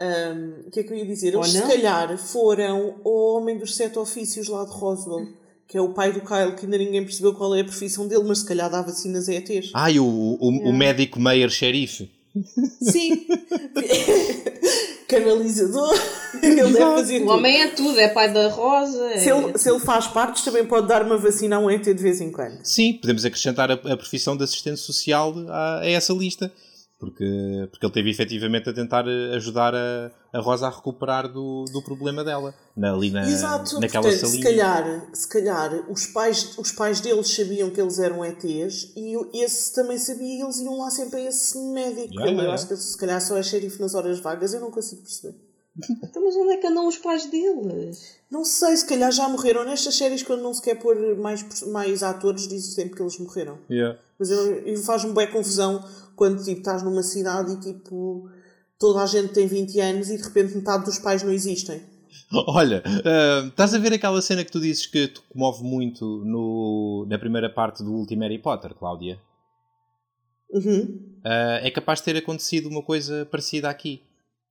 [0.00, 1.36] Ahm, o que é que eu ia dizer?
[1.36, 5.28] Ou Eles se calhar foram o homem dos sete ofícios lá de Roswell,
[5.68, 8.24] que é o pai do Kyle, que ainda ninguém percebeu qual é a profissão dele,
[8.24, 9.70] mas se calhar dá vacinas a ETs.
[9.74, 12.10] Ah, e o, o, o médico Meyer Sheriff.
[12.80, 13.26] Sim!
[15.08, 15.92] Canalizador!
[16.42, 17.32] Ele deve fazer O tudo.
[17.32, 19.04] homem é tudo, é pai da Rosa.
[19.10, 19.18] É...
[19.18, 21.94] Se ele, se ele faz partes, também pode dar uma vacina a um ET de
[21.94, 22.60] vez em quando.
[22.64, 26.50] Sim, podemos acrescentar a, a profissão de assistente social a, a essa lista.
[27.00, 31.64] Porque, porque ele teve efetivamente a tentar eh, ajudar a, a Rosa a recuperar do,
[31.72, 32.54] do problema dela.
[32.76, 34.44] Na, ali na, Exato, naquela portanto, se salinha.
[34.44, 39.72] calhar, se calhar os, pais, os pais deles sabiam que eles eram ETs e esse
[39.74, 42.12] também sabia e eles iam lá sempre a esse médico.
[42.12, 44.70] Yeah, eu yeah, acho que se calhar só é xerife nas horas vagas, eu não
[44.70, 45.49] consigo perceber.
[46.02, 48.16] Então, mas onde é que andam os pais deles?
[48.30, 52.02] Não sei, se calhar já morreram nestas séries quando não se quer pôr mais, mais
[52.02, 53.58] atores, dizem sempre que eles morreram.
[53.70, 53.98] Yeah.
[54.18, 54.30] Mas
[54.84, 58.28] faz-me bem confusão quando tipo, estás numa cidade e tipo
[58.78, 61.82] toda a gente tem 20 anos e de repente metade dos pais não existem.
[62.48, 67.06] Olha, ah, estás a ver aquela cena que tu dizes que te comove muito no,
[67.08, 69.20] na primeira parte do último Harry Potter, Cláudia?
[70.50, 71.18] Uhum.
[71.24, 74.02] Ah, é capaz de ter acontecido uma coisa parecida aqui.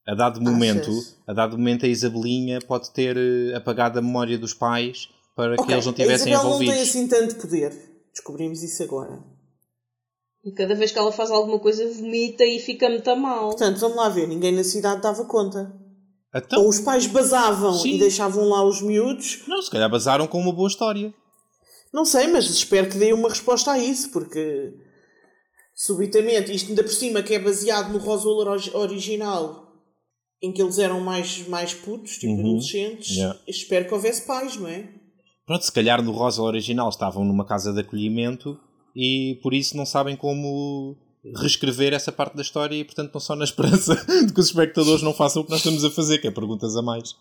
[0.10, 1.16] A dado momento, Achas?
[1.28, 5.62] a dado momento a Isabelinha pode ter eh, apagado a memória dos pais para que
[5.62, 6.74] Ok, eles não a tivessem Isabel não envolvidos.
[6.74, 7.72] tem assim tanto poder.
[8.12, 9.20] Descobrimos isso agora.
[10.44, 13.50] E cada vez que ela faz alguma coisa, vomita e fica muito mal.
[13.50, 14.28] Portanto, vamos lá ver.
[14.28, 15.72] Ninguém na cidade dava conta.
[16.34, 17.96] Então, Ou os pais basavam Sim.
[17.96, 19.44] e deixavam lá os miúdos.
[19.48, 21.14] não, se calhar basaram com uma boa história.
[21.94, 24.74] Não sei, mas espero que dê uma resposta a isso, porque
[25.76, 29.69] subitamente, isto ainda por cima que é baseado no Roswell ori- original,
[30.42, 32.40] em que eles eram mais, mais putos, tipo Uhum.
[32.40, 33.40] adolescentes, Yeah.
[33.48, 34.88] espero que houvesse pais, não é?
[35.46, 38.58] Pronto, se calhar no Rosa original estavam numa casa de acolhimento
[38.96, 40.96] e por isso não sabem como
[41.42, 45.02] reescrever essa parte da história e portanto não só na esperança de que os espectadores
[45.02, 47.14] não façam o que nós estamos a fazer, que é perguntas a mais.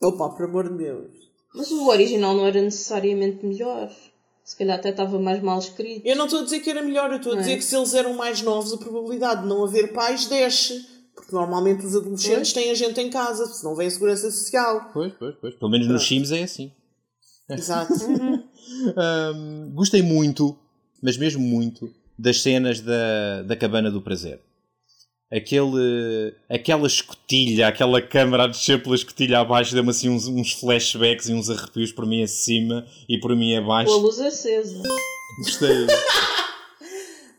[0.00, 1.10] Opa, por amor de Deus.
[1.54, 3.90] Mas o original não era necessariamente melhor.
[4.44, 6.06] Se calhar até estava mais mal escrito.
[6.06, 7.40] Eu não estou a dizer que era melhor, eu estou a é?
[7.40, 10.86] dizer que se eles eram mais novos, a probabilidade de não haver pais desce.
[11.28, 14.88] Porque normalmente os adolescentes têm a gente em casa, se não vem segurança social.
[14.94, 15.54] Pois, pois, pois.
[15.56, 16.72] Pelo menos nos Sims é assim.
[17.50, 17.92] Exato.
[18.96, 20.58] Ahm, gostei muito,
[21.02, 24.40] mas mesmo muito, das cenas da, da cabana do prazer.
[25.30, 31.28] Aquele, aquela escotilha, aquela câmara a descer pela escotilha abaixo, deu-me assim uns, uns flashbacks
[31.28, 33.98] e uns arrepios por mim acima e por mim Com a abaixo.
[33.98, 34.82] luz acesa.
[35.42, 35.86] Gostei.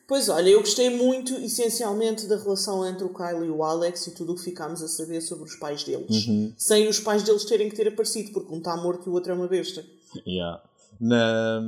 [0.10, 4.16] Pois olha, eu gostei muito, essencialmente, da relação entre o Kyle e o Alex e
[4.16, 6.26] tudo o que ficámos a saber sobre os pais deles.
[6.58, 9.32] Sem os pais deles terem que ter aparecido, porque um está morto e o outro
[9.32, 9.86] é uma besta.
[10.26, 10.64] Yeah.
[11.00, 11.62] Na,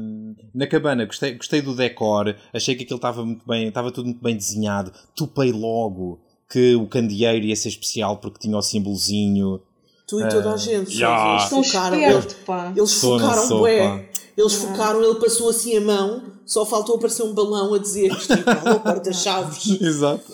[0.56, 4.24] na cabana, gostei, gostei do decor, achei que aquilo estava muito bem, estava tudo muito
[4.24, 4.92] bem desenhado.
[5.16, 9.62] Topei logo que o candeeiro ia ser especial porque tinha o símbolozinho.
[10.08, 10.98] Tu e toda a gente.
[10.98, 11.34] yeah.
[11.34, 14.10] Eles São focaram, esperto, eles, eles focaram bué.
[14.36, 18.18] Eles focaram, ele passou assim a mão, só faltou aparecer um balão a dizer que
[18.24, 19.70] isto é o porta-chaves.
[19.80, 20.26] Exato.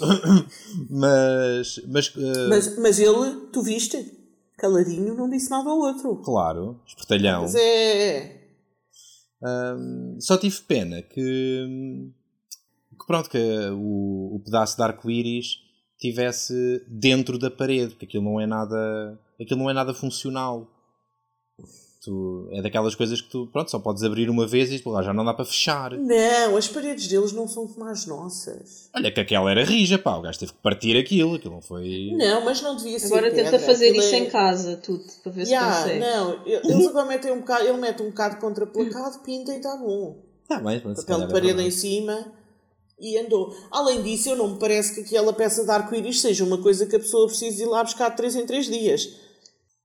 [0.90, 4.18] mas, mas, uh, Mas, mas ele, tu viste?
[4.58, 6.16] Caladinho, não disse nada ao outro.
[6.24, 7.44] claro, espertalhão.
[7.44, 8.48] Mas é.
[9.44, 12.10] Um, só tive pena que,
[13.00, 13.38] que pronto, que
[13.74, 15.60] o, o pedaço de arco-íris
[16.00, 20.68] tivesse dentro da parede, porque aquilo não é nada, aquilo não é nada funcional.
[22.04, 25.14] Tu, é daquelas coisas que tu, pronto, só podes abrir uma vez e lá já
[25.14, 25.92] não dá para fechar.
[25.98, 28.90] Não, as paredes deles não são como as nossas.
[28.96, 32.12] Olha que aquela era rija, pá, o gajo teve que partir aquilo, aquilo não foi...
[32.16, 33.08] Não, mas não devia ser.
[33.08, 33.52] Agora pedra.
[33.52, 36.00] tenta fazer Aquilo isso é- em casa, tudo, para ver se Ya, consegue.
[36.00, 40.24] não, eles agora metem um bocado, ele mete um bocado contraplacado, pinta e está bom.
[40.48, 42.32] Tá bem, pronto, se Papel de é parede em cima
[43.00, 43.54] e andou.
[43.72, 46.96] Além disso, eu não me parece que aquela peça de arco-íris seja uma coisa que
[46.96, 49.10] a pessoa precise ir lá buscar de 3 em 3 dias.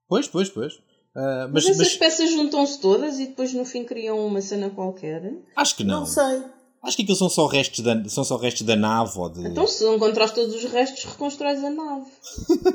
[0.06, 0.74] Pois, pois, pois.
[1.14, 4.70] Ah, Mas, mas, essas mas peças juntam-se todas e depois no fim criam uma cena
[4.70, 5.32] qualquer.
[5.56, 6.00] acho que não.
[6.00, 6.42] Não, sei.
[6.82, 9.46] Acho que aquilo são só restos da, são só restos da nave ou de...
[9.46, 12.06] Então se não encontrares todos os restos, reconstróis a nave.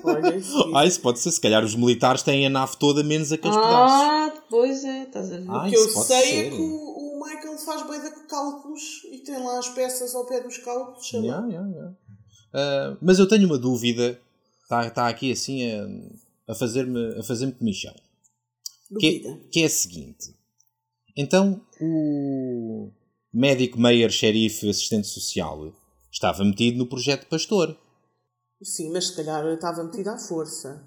[0.03, 0.55] Olha, isso.
[0.73, 1.29] Ah, isso pode ser.
[1.31, 3.97] Se calhar os militares têm a nave toda, menos aqueles pedaços.
[4.07, 5.45] Ah, pois é, estás a ver.
[5.49, 6.45] Ah, O que eu sei ser.
[6.45, 10.25] é que o, o Michael faz bem de cálculos e tem lá as peças ao
[10.25, 11.11] pé dos cálculos.
[11.11, 11.91] Yeah, yeah, yeah.
[12.53, 14.17] Ah, mas eu tenho uma dúvida.
[14.63, 15.69] Está tá aqui assim
[16.47, 17.93] a, a fazer-me a fazer comichão.
[18.99, 19.29] Que, Duvida.
[19.29, 20.35] é- que é a seguinte.
[21.15, 22.91] Então, o
[23.33, 25.73] médico, mayor, xerife, assistente social
[26.11, 27.77] estava metido no projeto Pastor.
[28.61, 30.83] Sim, mas se calhar estava metida à força.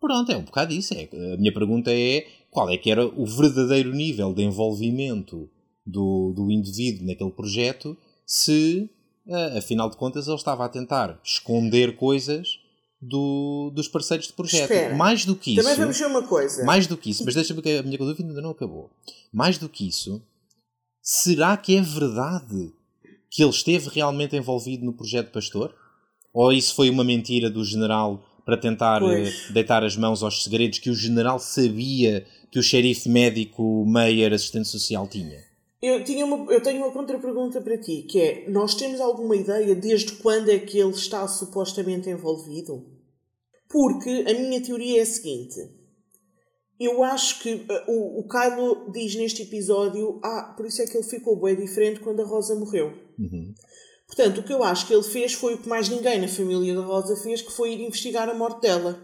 [0.00, 0.94] Pronto, é um bocado isso.
[0.94, 5.50] É, a minha pergunta é qual é que era o verdadeiro nível de envolvimento
[5.84, 8.90] do, do indivíduo naquele projeto se,
[9.28, 12.60] ah, afinal de contas, ele estava a tentar esconder coisas
[13.00, 14.70] do, dos parceiros de projeto.
[14.72, 14.94] Espera.
[14.94, 15.62] Mais do que isso...
[15.62, 16.64] Também vamos ver uma coisa.
[16.64, 18.90] Mais do que isso, mas deixa-me que a minha dúvida ainda não acabou.
[19.32, 20.22] Mais do que isso,
[21.02, 22.72] será que é verdade
[23.30, 25.74] que ele esteve realmente envolvido no projeto Pastor?
[26.32, 29.28] Ou isso foi uma mentira do general para tentar Pois.
[29.28, 34.32] eh, deitar as mãos aos segredos que o general sabia que o xerife médico, Meyer,
[34.32, 35.47] assistente social tinha?
[35.80, 39.74] Eu, tinha uma, eu tenho uma contra-pergunta para ti, que é, nós temos alguma ideia
[39.74, 42.84] desde quando é que ele está supostamente envolvido?
[43.68, 45.56] Porque a minha teoria é a seguinte.
[46.80, 50.96] Eu acho que uh, o, o Kylo diz neste episódio, ah, por isso é que
[50.96, 52.92] ele ficou bem diferente quando a Rosa morreu.
[54.06, 56.74] Portanto, o que eu acho que ele fez foi o que mais ninguém na família
[56.74, 58.98] da Rosa fez, que foi ir investigar a morte dela.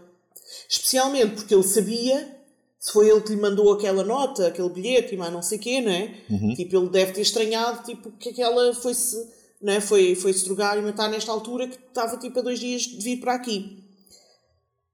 [0.67, 2.37] Especialmente porque ele sabia,
[2.85, 5.61] se foi ele que lhe mandou aquela nota, aquele bilhete e mais não sei o
[5.61, 6.21] quê, não é?
[6.53, 9.27] Tipo, ele deve ter estranhado tipo, que aquela foi-se
[9.59, 9.81] não é?
[9.81, 13.19] foi, foi drogar e matar nesta altura que estava tipo a dois dias de vir
[13.19, 13.83] para aqui.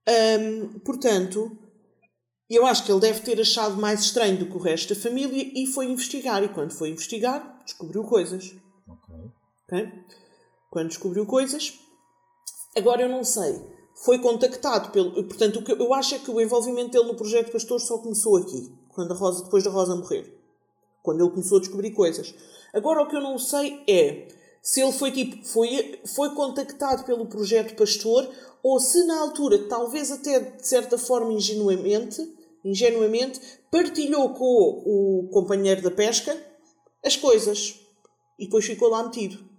[0.08, 1.52] Hum, portanto,
[2.50, 5.52] eu acho que ele deve ter achado mais estranho do que o resto da família
[5.54, 6.42] e foi investigar.
[6.46, 8.56] E quando foi investigar, descobriu coisas.
[9.66, 9.92] Ok?
[10.70, 11.74] Quando descobriu coisas.
[12.74, 13.62] Agora eu não sei.
[13.96, 15.12] Foi contactado pelo.
[15.24, 18.38] Portanto, o que eu acho é que o envolvimento dele no projeto Pastor só começou
[18.38, 18.72] aqui.
[18.90, 20.38] Quando a Rosa, depois da Rosa morrer.
[21.04, 22.34] Quando ele começou a descobrir coisas.
[22.74, 24.28] Agora o que eu não sei é
[24.62, 28.30] se ele foi tipo, foi, foi contactado pelo projeto Pastor,
[28.62, 32.22] ou se na altura, talvez até de certa forma ingenuamente,
[32.64, 33.40] ingenuamente,
[33.72, 36.38] partilhou com o companheiro da pesca
[37.04, 37.80] as coisas.
[38.38, 39.51] E depois ficou lá metido.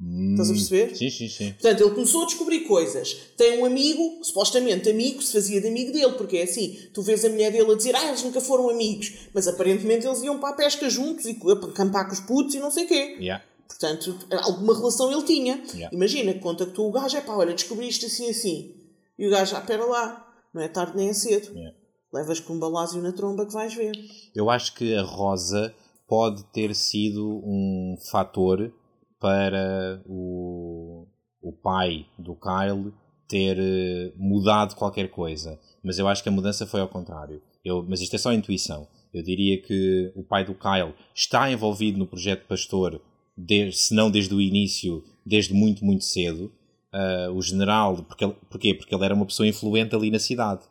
[0.00, 0.96] Estás a perceber?
[0.96, 1.52] Sim, sim, sim.
[1.54, 3.14] Portanto, ele começou a descobrir coisas.
[3.36, 7.24] Tem um amigo, supostamente amigo, se fazia de amigo dele, porque é assim, tu vês
[7.24, 10.50] a mulher dele a dizer, ah, eles nunca foram amigos, mas aparentemente eles iam para
[10.50, 11.36] a pesca juntos e
[11.70, 13.16] acampar com os putos e não sei o quê.
[13.18, 13.44] Yeah.
[13.66, 15.62] Portanto, alguma relação ele tinha.
[15.74, 15.94] Yeah.
[15.94, 18.76] Imagina que contactou o gajo, é pá, olha, descobriste assim assim.
[19.18, 21.52] E o gajo, ah, pera lá, não é tarde nem é cedo.
[21.52, 21.76] Yeah.
[22.12, 23.92] Levas com um balásio na tromba que vais ver.
[24.32, 25.74] Eu acho que a Rosa
[26.06, 28.72] pode ter sido um fator
[29.20, 31.06] para o,
[31.42, 32.92] o pai do Kyle
[33.28, 35.58] ter eh, mudado qualquer coisa.
[35.82, 37.42] Mas eu acho que a mudança foi ao contrário.
[37.64, 38.88] Eu, mas isto é só intuição.
[39.12, 43.00] Eu diria que o pai do Kyle está envolvido no projeto Pastor,
[43.36, 46.52] desde, se não desde o início, desde muito, muito cedo.
[46.92, 48.74] Uh, o general, porque porquê?
[48.74, 50.62] Porque ele era uma pessoa influente ali na cidade.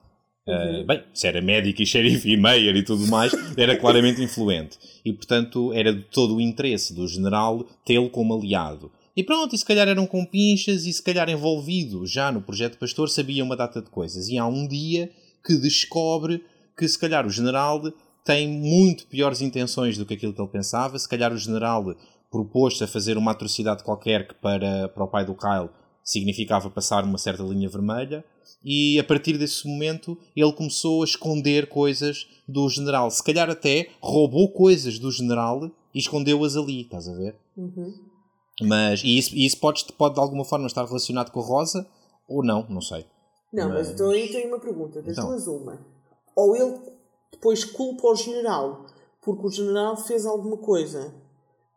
[0.48, 4.78] Uh, bem, se era médico e xerife e mayor e tudo mais, era claramente influente.
[5.04, 8.92] E, portanto, era de todo o interesse do general tê-lo como aliado.
[9.16, 12.78] E pronto, e se calhar eram com pinchas e se calhar envolvido já no projeto
[12.78, 14.30] Pastor, sabia uma data de coisas.
[14.30, 15.12] E há um dia
[15.44, 16.44] que descobre
[16.78, 17.82] que se calhar o general
[18.24, 21.00] tem muito piores intenções do que aquilo que ele pensava.
[21.00, 21.96] Se calhar o general
[22.30, 25.70] propôs-se a fazer uma atrocidade qualquer que para, para o pai do Kyle
[26.04, 28.24] significava passar uma certa linha vermelha
[28.64, 33.10] e a partir desse momento ele começou a esconder coisas do general.
[33.12, 37.36] Se calhar até roubou coisas do general e escondeu-as ali, estás a ver?
[38.62, 41.88] Mas, e isso, e isso pode, pode de alguma forma estar relacionado com a Rosa
[42.28, 43.06] ou não, não sei.
[43.54, 45.28] Não, mas, Mas- então aí tem uma pergunta, das Então.
[45.30, 45.80] duas uma.
[46.36, 46.78] Ou ele
[47.32, 48.86] depois culpa o general
[49.22, 51.14] porque o general fez alguma coisa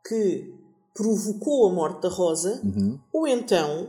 [0.07, 0.55] que
[0.95, 2.99] provocou a morte da Rosa, Uhum.
[3.13, 3.89] ou então,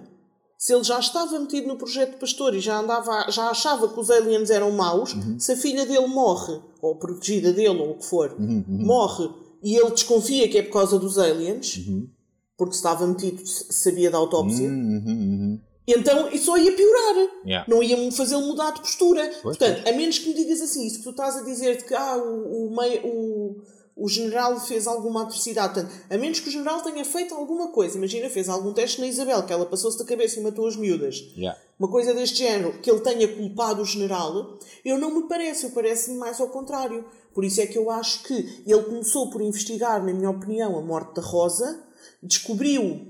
[0.64, 4.12] se ele já estava metido no projeto Pastor e já andava, já achava que os
[4.12, 5.39] aliens eram maus, Uhum.
[5.39, 9.28] se a filha dele morre, ou protegida dele, ou o que for, Uhum, morre
[9.64, 12.07] e ele desconfia que é por causa dos aliens, Uhum.
[12.55, 15.59] porque estava metido, sabia da autópsia, Uhum, uhum.
[15.88, 17.16] então isso só ia piorar.
[17.43, 17.66] Yeah.
[17.68, 19.24] Não ia fazê-lo mudar de postura.
[19.41, 21.86] Pois, Portanto, a menos que me digas assim, isso que tu estás a dizer de
[21.86, 23.62] que ah, o, o, mei- o,
[24.04, 25.74] o general fez alguma atrocidade.
[25.76, 27.97] Portanto, a menos que o general tenha feito alguma coisa.
[27.97, 31.18] Imagina, fez algum teste na Isabel, que ela passou-se da cabeça e matou as miúdas.
[31.38, 31.60] Yeah.
[31.78, 35.70] Uma coisa deste género, que ele tenha culpado o general, eu não me parece, eu
[35.72, 37.06] parece-me mais ao contrário.
[37.34, 38.34] Por isso é que eu acho que
[38.66, 41.84] ele começou por investigar, na minha opinião, a morte da Rosa,
[42.22, 43.08] descobriu,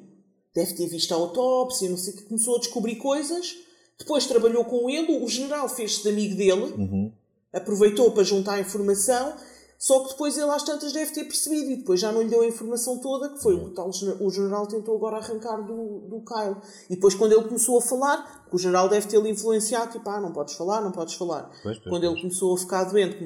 [0.53, 3.55] deve ter visto a autópsia, não sei o que, começou a descobrir coisas,
[3.97, 7.11] depois trabalhou com ele, o general fez-se de amigo dele, Uhum.
[7.53, 9.33] aproveitou para juntar informação,
[9.81, 12.41] só que depois ele às tantas deve ter percebido e depois já não lhe deu
[12.41, 16.23] a informação toda, que foi o que tal o general tentou agora arrancar do, do
[16.23, 16.55] Kyle.
[16.87, 20.31] E depois quando ele começou a falar, o general deve ter-lhe influenciado, tipo, ah, não
[20.31, 21.49] podes falar, não podes falar.
[21.63, 23.25] Pois, pois, quando ele começou a ficar doente,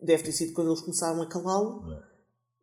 [0.00, 1.84] deve ter sido quando eles começaram a calá-lo,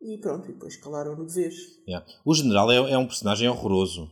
[0.02, 1.54] e pronto, e depois calaram-no de vez.
[1.86, 2.04] Yeah.
[2.24, 4.10] O general é, é um personagem horroroso.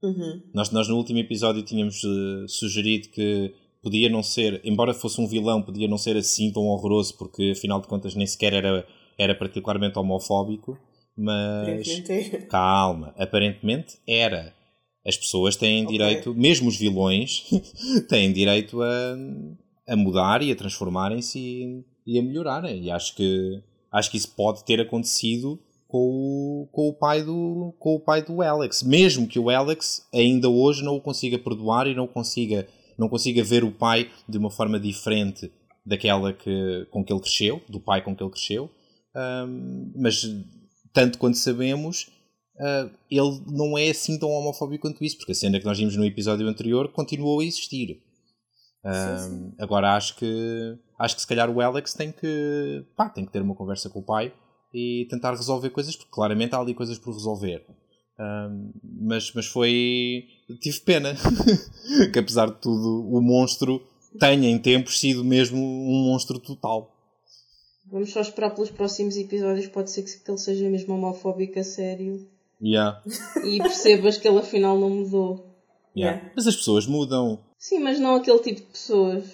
[0.00, 0.42] Uhum.
[0.54, 3.52] Nós, nós no último episódio tínhamos eh, sugerido que
[3.84, 7.80] podia não ser, embora fosse um vilão, podia não ser assim tão horroroso, porque afinal
[7.80, 8.86] de contas nem sequer era,
[9.18, 10.76] era particularmente homofóbico.
[11.16, 12.40] Mas Aparentemente é.
[12.46, 14.52] calma, aparentemente era.
[15.06, 17.44] As pessoas têm direito, mesmo os vilões,
[18.08, 19.16] têm direito a,
[19.86, 22.84] a mudar e a transformarem-se e, e a melhorarem.
[22.84, 23.62] E acho que,
[23.92, 28.20] acho que isso pode ter acontecido com o, com, o pai do, com o pai
[28.20, 28.82] do Alex.
[28.82, 32.66] Mesmo que o Alex ainda hoje não o consiga perdoar e não consiga,
[32.98, 35.50] não consiga ver o pai de uma forma diferente
[35.84, 38.70] daquela que, com que ele cresceu, do pai com que ele cresceu.
[39.94, 40.22] Mas
[40.92, 42.10] tanto quanto sabemos,
[42.58, 45.96] ah, ele não é assim tão homofóbico quanto isso, porque a cena que nós vimos
[45.96, 48.00] no episódio anterior continuou a existir.
[48.84, 49.28] Ah,
[49.58, 53.42] Agora acho que acho que se calhar o Alex tem que pá, tem que ter
[53.42, 54.32] uma conversa com o pai
[54.72, 57.64] e tentar resolver coisas, porque claramente há ali coisas por resolver.
[58.82, 60.26] Mas, mas foi.
[60.60, 61.14] Tive pena
[62.12, 63.82] que apesar de tudo o monstro
[64.18, 66.94] tenha em tempos sido mesmo um monstro total.
[67.86, 72.26] Vamos só esperar pelos próximos episódios, pode ser que ele seja mesmo homofóbico a sério.
[72.62, 73.02] Yeah.
[73.44, 75.54] E percebas que ele afinal não mudou.
[75.96, 76.16] Yeah.
[76.16, 76.32] Yeah.
[76.34, 77.40] Mas as pessoas mudam.
[77.58, 79.24] Sim, mas não aquele tipo de pessoas.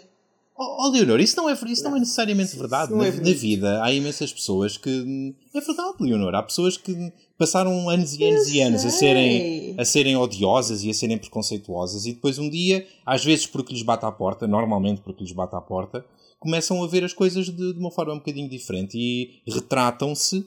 [0.63, 2.93] Oh, oh Leonor, isso não é, isso não é necessariamente verdade.
[2.93, 5.35] Na, é na vida há imensas pessoas que.
[5.55, 6.35] É verdade, Leonor.
[6.35, 10.91] Há pessoas que passaram anos e anos e anos a serem, a serem odiosas e
[10.91, 15.01] a serem preconceituosas e depois um dia, às vezes porque lhes bate à porta, normalmente
[15.01, 16.05] porque lhes bate à porta,
[16.39, 20.47] começam a ver as coisas de, de uma forma um bocadinho diferente e retratam-se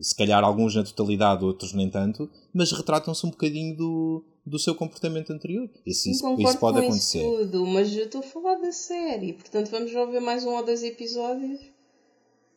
[0.00, 4.74] Se calhar alguns na totalidade, outros nem tanto, mas retratam-se um bocadinho do, do seu
[4.74, 5.68] comportamento anterior.
[5.86, 7.18] Isso, Sim, isso, concordo isso pode com acontecer.
[7.18, 10.50] Isso tudo, mas eu estou a falar da série, portanto vamos já ver mais um
[10.50, 11.60] ou dois episódios.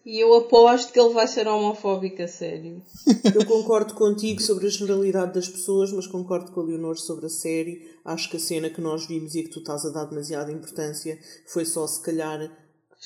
[0.05, 2.81] E eu aposto que ele vai ser homofóbico a sério.
[3.33, 7.29] Eu concordo contigo sobre a generalidade das pessoas, mas concordo com a Leonor sobre a
[7.29, 7.89] série.
[8.03, 10.51] Acho que a cena que nós vimos e a que tu estás a dar demasiada
[10.51, 11.17] importância
[11.47, 12.51] foi só se calhar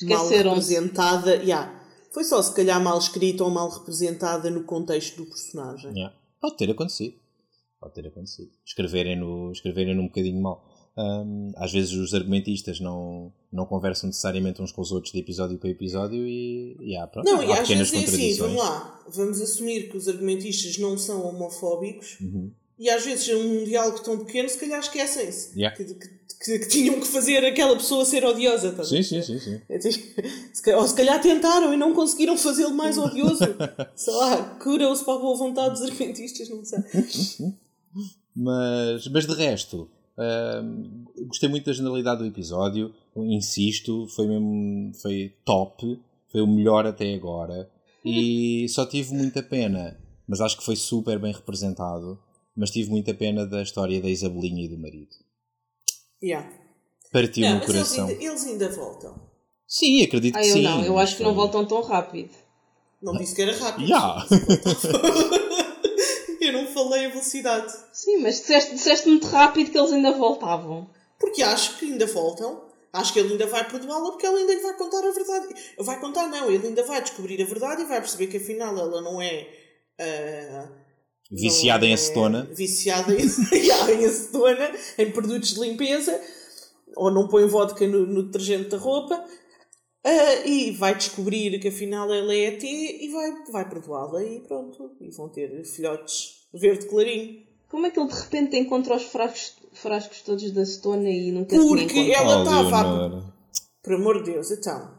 [0.02, 1.36] mal representada.
[1.36, 1.80] Yeah.
[2.10, 5.92] Foi só se calhar mal escrita ou mal representada no contexto do personagem.
[5.92, 6.16] Yeah.
[6.40, 7.14] Pode ter acontecido.
[7.80, 8.50] Pode ter acontecido.
[8.66, 10.64] Escreverem-no escreverem um bocadinho mal.
[10.96, 15.56] Hum, às vezes os argumentistas não, não conversam necessariamente uns com os outros de episódio
[15.56, 18.38] para episódio e, e há, pronto, Não, e há às pequenas vezes é assim, contradições.
[18.38, 22.50] vamos lá, vamos assumir que os argumentistas não são homofóbicos Uhum.
[22.80, 25.76] e às vezes um diálogo tão pequeno se calhar esquecem-se Yeah.
[25.76, 28.72] que, que- que- que tinham que fazer aquela pessoa ser odiosa.
[28.72, 28.82] tá?
[28.84, 29.60] Sim, sim, sim, sim.
[29.68, 30.22] É tipo,
[30.64, 33.38] calhar- Ou se calhar tentaram e não conseguiram fazê-lo mais odioso.
[33.94, 36.78] sei lá, cura-se para a boa vontade dos argumentistas, não sei.
[38.34, 39.88] Mas, mas de resto,
[41.26, 42.94] gostei muito da generalidade do episódio.
[43.16, 45.98] Insisto, foi mesmo foi top,
[46.30, 47.68] foi o melhor até agora.
[48.04, 52.18] E só tive muita pena, mas acho que foi super bem representado.
[52.56, 55.14] Mas tive muita pena da história da Isabelinha e do marido.
[56.20, 56.50] Yeah.
[57.12, 58.08] Partiu-me Não, o mas eles coração.
[58.08, 59.20] ainda, eles ainda voltam.
[59.66, 60.62] Sim, acredito Ah, que eu sim.
[60.62, 62.30] não, eu acho que não voltam tão rápido.
[63.00, 63.86] Não disse que era rápido.
[63.88, 64.26] Yeah.
[67.06, 67.72] A velocidade.
[67.92, 70.90] Sim, mas disseste, disseste muito rápido que eles ainda voltavam.
[71.18, 72.68] Porque acho que ainda voltam.
[72.92, 75.54] Acho que ele ainda vai perdoá-la porque ela ainda lhe vai contar a verdade.
[75.78, 76.50] Vai contar, não.
[76.50, 79.46] Ele ainda vai descobrir a verdade e vai perceber que afinal ela não é.
[80.00, 80.68] ah,
[81.30, 82.48] Viciada não em é acetona.
[82.52, 83.20] Viciada em,
[83.92, 86.18] em acetona, em produtos de limpeza.
[86.96, 89.22] Ou não põe vodka no, no detergente da roupa.
[90.04, 94.96] Ah, e vai descobrir que afinal ela é ET e vai, vai perdoá-la e pronto.
[95.00, 97.46] E vão ter filhotes verde clarinho.
[97.68, 101.56] Como é que ele de repente encontra os frascos, frascos todos da Stone e nunca
[101.56, 102.10] Porque encontrado?
[102.10, 103.32] ela Oh, estava a Leonor.
[103.82, 104.98] Por amor de Deus, então.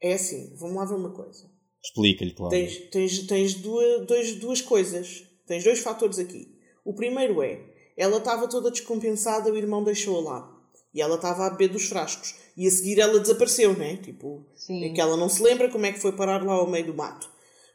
[0.00, 1.50] É assim, vamos lá ver uma coisa.
[1.82, 2.58] Explica-lhe, Cláudio.
[2.58, 5.24] Tens, tens, tens duas, dois, duas coisas.
[5.46, 6.58] Tens dois fatores aqui.
[6.84, 7.60] O primeiro é,
[7.96, 10.62] ela estava toda descompensada, o irmão deixou-a lá.
[10.94, 12.34] E ela estava a beber dos frascos.
[12.56, 13.96] E a seguir ela desapareceu, né?
[13.96, 14.84] Tipo, Sim.
[14.84, 16.94] é que ela não se lembra como é que foi parar lá ao meio do
[16.94, 17.30] mato.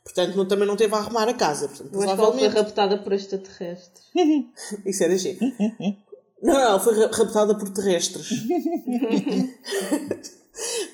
[0.08, 1.68] Portanto, não, também não teve a arrumar a casa.
[1.68, 2.54] Portanto, que ela foi provavelmente...
[2.56, 4.06] raptada por extraterrestres.
[4.86, 5.38] Isso era giro.
[6.42, 8.30] Não, não, ela foi ra- raptada por terrestres.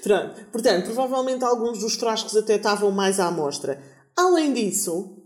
[0.03, 0.45] Pronto.
[0.51, 3.81] Portanto, provavelmente alguns dos frascos até estavam mais à amostra.
[4.17, 5.17] Além disso,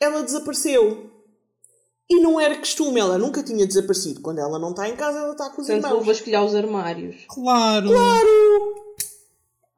[0.00, 1.06] ela desapareceu.
[2.10, 4.20] E não era costume, ela nunca tinha desaparecido.
[4.22, 6.06] Quando ela não está em casa, ela está com os Portanto, vou irmãos.
[6.06, 7.16] vasculhar os armários.
[7.28, 7.88] Claro!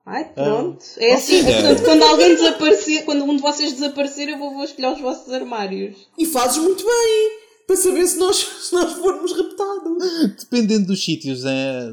[0.06, 0.84] Ai, pronto.
[0.98, 1.52] É Oh, assim, filha.
[1.54, 6.08] portanto, quando alguém desaparecer, quando um de vocês desaparecer, eu vou vasculhar os vossos armários.
[6.18, 10.36] E fazes muito bem para saber se nós, se nós formos raptados.
[10.40, 11.90] Dependendo dos sítios, eh,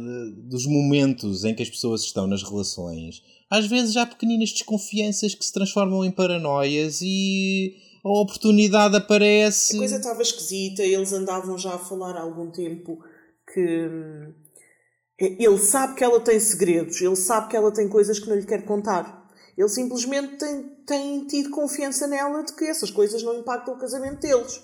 [0.50, 5.46] dos momentos em que as pessoas estão nas relações, às vezes há pequeninas desconfianças que
[5.46, 9.76] se transformam em paranoias e a oportunidade aparece.
[9.76, 12.98] A coisa estava esquisita, eles andavam já a falar há algum tempo
[13.54, 14.34] que hum,
[15.20, 18.46] ele sabe que ela tem segredos, ele sabe que ela tem coisas que não lhe
[18.46, 19.28] quer contar.
[19.58, 24.22] Ele simplesmente tem, tem tido confiança nela de que essas coisas não impactam o casamento
[24.22, 24.62] deles.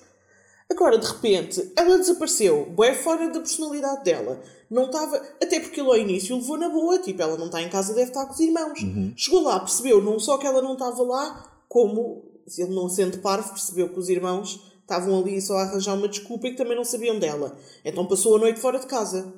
[0.69, 4.41] Agora, de repente, ela desapareceu, bué fora da personalidade dela.
[4.69, 5.17] Não estava.
[5.41, 8.09] Até porque ele ao início levou na boa, tipo, ela não está em casa, deve
[8.09, 8.79] estar com os irmãos.
[9.15, 13.17] Chegou lá, percebeu não só que ela não estava lá, como, se ele não sendo
[13.19, 16.75] parvo, percebeu que os irmãos estavam ali só a arranjar uma desculpa e que também
[16.75, 17.57] não sabiam dela.
[17.83, 19.33] Então passou a noite fora de casa.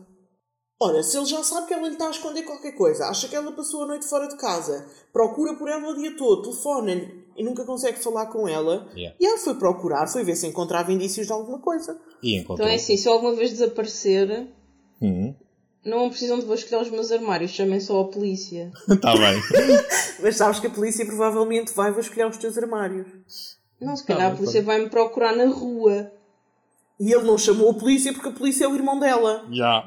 [0.79, 3.35] Ora, se ele já sabe que ela lhe está a esconder qualquer coisa, acha que
[3.35, 7.43] ela passou a noite fora de casa, procura por ela o dia todo, telefona-lhe e
[7.43, 9.15] nunca consegue falar com ela, Yeah.
[9.19, 11.97] e ela foi procurar, foi ver se encontrava indícios de alguma coisa.
[12.21, 12.55] E encontrou.
[12.57, 14.47] Então é assim, se eu alguma vez desaparecer,
[15.01, 15.33] Hum,
[15.85, 18.71] não precisam de vasculhar os meus armários, chamem só a polícia.
[19.01, 19.41] Tá bem.
[20.21, 23.07] Mas sabes que a polícia provavelmente vai vasculhar os teus armários.
[23.79, 26.11] Não, se calhar bem, a polícia vai-me procurar na rua.
[26.99, 29.45] E ele não chamou a polícia porque a polícia é o irmão dela.
[29.51, 29.81] Já.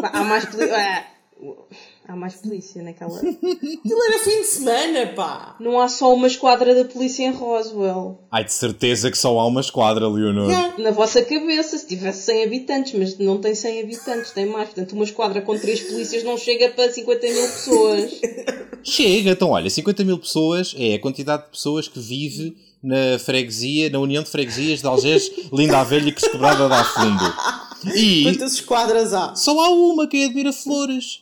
[0.00, 1.06] Pá, Há mais polícia.
[2.08, 3.18] Há mais polícia naquela.
[3.18, 5.56] Aquilo era fim de semana, pá!
[5.60, 8.18] Não há só uma esquadra da polícia em Roswell.
[8.30, 10.48] Ai, de certeza que só há uma esquadra, Leonor.
[10.48, 10.74] Yeah.
[10.78, 14.70] Na vossa cabeça, se tivesse 100 habitantes, mas não tem 100 habitantes, tem mais.
[14.70, 18.20] Portanto, uma esquadra com 3 polícias não chega para 50 mil pessoas.
[18.82, 23.90] Chega, então olha, 50 mil pessoas é a quantidade de pessoas que vive na freguesia,
[23.90, 27.34] na União de Freguesias de Algés, Linda a Velha que se quebrada dá fundo.
[27.94, 29.34] E Quantas esquadras há?
[29.34, 31.20] só há uma que é Admira Flores.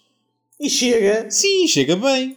[0.61, 1.27] E chega.
[1.31, 2.37] Sim, chega bem.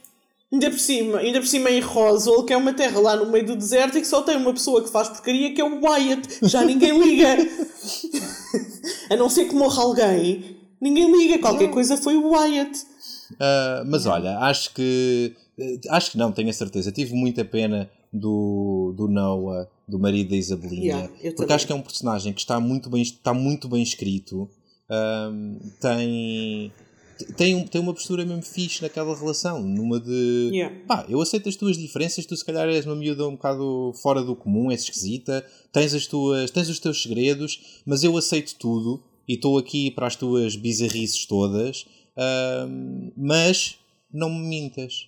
[0.52, 3.46] Ainda por cima, ainda por cima em Roswell, que é uma terra lá no meio
[3.46, 6.28] do deserto e que só tem uma pessoa que faz porcaria que é o Wyatt.
[6.42, 7.36] Já ninguém liga.
[9.10, 11.38] a não ser que morra alguém, ninguém liga.
[11.38, 12.78] Qualquer coisa foi o Wyatt.
[13.32, 15.34] Uh, mas olha, acho que.
[15.58, 16.90] eh, Acho que não, tenho a certeza.
[16.90, 20.84] Tive muita pena do, do Noah, do marido da Isabelinha.
[20.84, 21.54] Yeah, porque também.
[21.56, 24.48] acho que é um personagem que está muito bem, está muito bem escrito.
[24.88, 26.72] Ahm, tem.
[27.36, 30.74] Tem, um- tem uma postura mesmo fixe naquela relação, numa de Yeah.
[30.86, 34.22] pá, eu aceito as tuas diferenças, tu se calhar és uma miúda um bocado fora
[34.22, 39.02] do comum, és esquisita, tens as tuas, tens os teus segredos, mas eu aceito tudo
[39.28, 41.84] e estou aqui para as tuas bizarrices todas,
[43.16, 43.76] mas
[44.12, 45.06] não me mintas.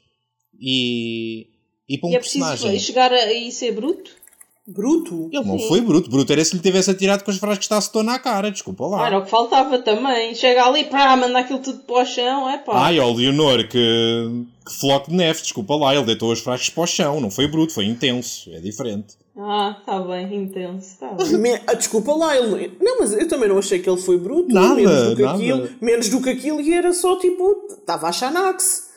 [0.61, 1.47] E,
[1.95, 2.81] e para um e é preciso personagem.
[2.81, 4.11] chegar a, e ser bruto?
[4.65, 5.29] Bruto.
[5.33, 5.67] Ele não Sim.
[5.69, 8.49] foi bruto, bruto era se lhe tivesse atirado com os frascos de acetona à cara,
[8.51, 9.07] desculpa lá.
[9.07, 10.35] Era o que faltava também.
[10.37, 12.73] Chega ali, pá, manda aquilo tudo para o chão, é pá.
[12.87, 16.83] Ai, ó Leonor, que, que floco de neve, desculpa lá, ele deitou os frascos para
[16.85, 19.15] o chão, não foi bruto, foi intenso, é diferente.
[19.37, 21.39] Ah, tá bem, intenso, tá bem.
[21.39, 22.77] Me- ah, desculpa lá, ele...
[22.81, 24.55] não, mas eu também não achei que ele foi bruto.
[24.55, 25.35] Nada, menos do que nada.
[25.35, 28.92] aquilo, menos do que aquilo e era só tipo, estava a Xanax.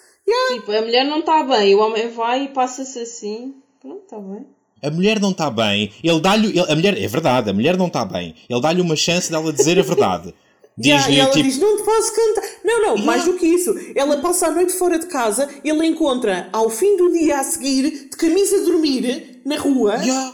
[0.54, 3.54] Tipo, a mulher não está bem, o homem vai e passa-se assim.
[3.82, 4.46] Pronto, está bem.
[4.84, 6.48] A mulher não está bem, ele dá-lhe.
[6.50, 9.52] ele- A mulher, é verdade, a mulher não está bem, ele dá-lhe uma chance dela
[9.54, 10.34] dizer a verdade.
[10.78, 11.44] Yeah, Diz-lhe e ela tipo.
[11.48, 12.44] diz: Não te posso cantar.
[12.66, 13.74] Não, não, mais do que isso.
[13.96, 18.10] Ela passa a noite fora de casa, ele encontra ao fim do dia a seguir,
[18.10, 20.34] de camisa a dormir, na rua, "Ya,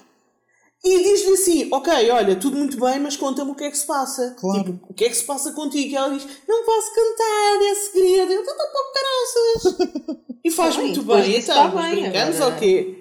[0.84, 3.86] e diz-lhe assim: Ok, olha, tudo muito bem, mas conta-me o que é que se
[3.86, 4.36] passa.
[4.40, 4.64] Claro.
[4.64, 5.90] Tipo, o que é que se passa contigo?
[5.92, 8.32] E ela diz: Não posso cantar, é segredo.
[8.32, 10.18] Eu estou para caraças.
[10.44, 11.38] E faz Tá bem, muito bem.
[11.38, 12.98] Então, tá mas bem, brincamos agora- ou quê?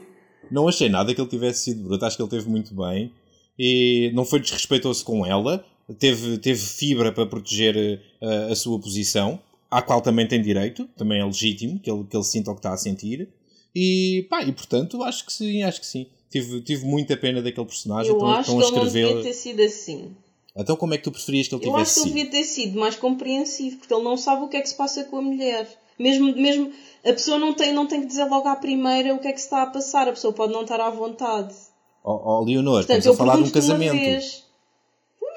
[0.51, 3.12] Não achei nada que ele tivesse sido bruto, acho que ele teve muito bem
[3.59, 5.64] e não foi desrespeitoso com ela,
[5.99, 7.76] teve, teve fibra para proteger
[8.20, 9.39] eh, a sua posição,
[9.70, 12.59] à qual também tem direito, também é legítimo que ele, que ele sinta o que
[12.59, 13.28] está a sentir.
[13.74, 16.09] E pá, e portanto acho que sim, acho que sim.
[16.31, 18.11] Tive, tive muita pena daquele personagem.
[18.11, 20.16] Eu estão, acho estão que a ele não devia ter sido assim.
[20.57, 22.31] Então como é que tu preferias que ele Eu acho tivesse que ele sido?
[22.31, 25.05] devia ter sido mais compreensivo, porque ele não sabe o que é que se passa
[25.05, 25.68] com a mulher.
[25.99, 26.72] Mesmo, mesmo
[27.05, 29.39] a pessoa não tem, não tem que dizer logo à primeira o que é que
[29.39, 31.55] se está a passar, a pessoa pode não estar à vontade.
[32.03, 33.93] Ó oh, Leonor, Portanto, estamos eu a falar de um casamento.
[33.93, 34.45] vez.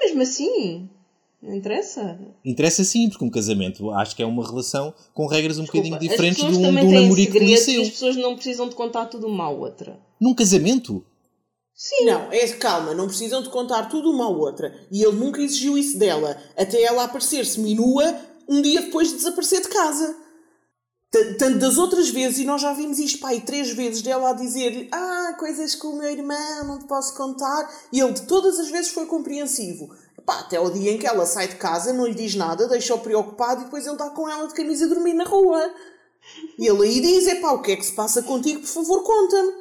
[0.00, 0.88] Mesmo assim,
[1.52, 2.18] interessa.
[2.44, 6.10] Interessa sim, porque um casamento acho que é uma relação com regras um Desculpa, bocadinho
[6.10, 7.82] diferentes de um, de um namorico e liceu.
[7.82, 9.98] as pessoas não precisam de contar tudo uma à outra.
[10.20, 11.04] Num casamento?
[11.74, 12.04] Sim.
[12.06, 14.72] Não, é calma, não precisam de contar tudo uma à outra.
[14.92, 18.14] E ele nunca exigiu isso dela, até ela aparecer seminua
[18.48, 20.16] um dia depois de desaparecer de casa.
[21.10, 24.32] T- Tanto das outras vezes, e nós já vimos isto, pai, três vezes dela a
[24.34, 27.68] dizer-lhe Ah, coisas com o meu irmão, não te posso contar.
[27.92, 29.88] E ele de todas as vezes foi compreensivo.
[30.24, 32.98] Pá, até o dia em que ela sai de casa, não lhe diz nada, deixa-o
[32.98, 35.70] preocupado e depois ele está com ela de camisa a dormir na rua.
[36.58, 38.60] E ele aí diz: É pá, o que é que se passa contigo?
[38.60, 39.52] Por favor, conta-me.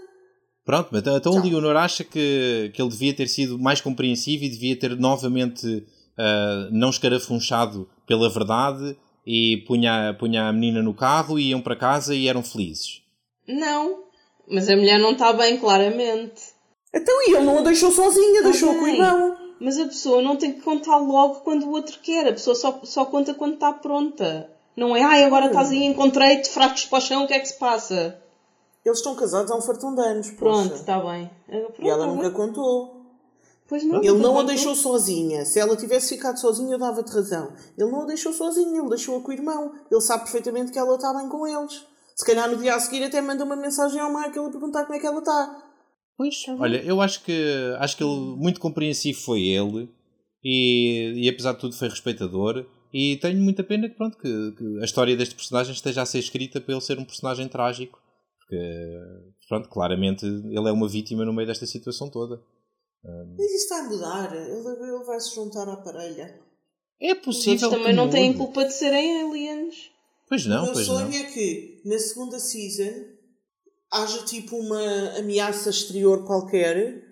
[0.65, 1.43] Pronto, mas então o.
[1.43, 5.85] Leonor acha que, que ele devia ter sido mais compreensivo e devia ter novamente
[6.17, 11.75] ah, não escarafunchado pela verdade e punha, punha a menina no carro e iam para
[11.75, 13.01] casa e eram felizes.
[13.47, 14.03] Não.
[14.47, 16.41] Mas a mulher não está bem, claramente.
[16.93, 18.93] Então, e ele não a deixou sozinha, deixou-a com o bem.
[18.93, 19.42] irmão.
[19.63, 22.27] Mas a pessoa não tem que contar logo quando o outro quer.
[22.27, 24.49] A pessoa só, só conta quando está pronta.
[24.75, 27.47] Não é, ai, agora estás aí, encontrei-te, fracos para o chão, o que é que
[27.47, 28.19] se passa?
[28.83, 30.31] Eles estão casados há um fartão de anos.
[30.31, 31.31] Pronto, está bem.
[31.47, 32.33] Ah, Pronto, E ela tá nunca bem.
[32.33, 33.03] contou.
[33.65, 35.45] Pois não, Ele não a deixou sozinha.
[35.45, 37.53] Se ela tivesse ficado sozinha, eu dava-te razão.
[37.77, 39.71] Ele não a deixou sozinha, ele deixou-a com o irmão.
[39.89, 41.85] Ele sabe perfeitamente que ela está bem com eles.
[42.13, 44.95] Se calhar no dia a seguir até manda uma mensagem ao Michael a perguntar como
[44.95, 45.63] é que ela está.
[46.17, 47.33] Pois, olha, eu acho que
[47.79, 49.89] acho que ele muito compreensivo foi ele
[50.43, 54.79] e, e apesar de tudo foi respeitador e tenho muita pena que, pronto, que, que
[54.81, 57.99] a história deste personagem esteja a ser escrita para ele ser um personagem trágico
[58.53, 58.99] porque
[59.47, 62.41] pronto, claramente ele é uma vítima no meio desta situação toda.
[63.37, 64.35] Mas isso vai mudar.
[64.35, 66.39] Ele, ele vai se juntar à parelha.
[67.01, 68.37] É Os possível outros também não têm mude.
[68.37, 69.91] culpa de serem aliens.
[70.29, 71.17] Pois o não, meu pois sonho não.
[71.17, 73.12] é que na segunda season
[73.93, 77.03] haja tipo uma ameaça exterior qualquer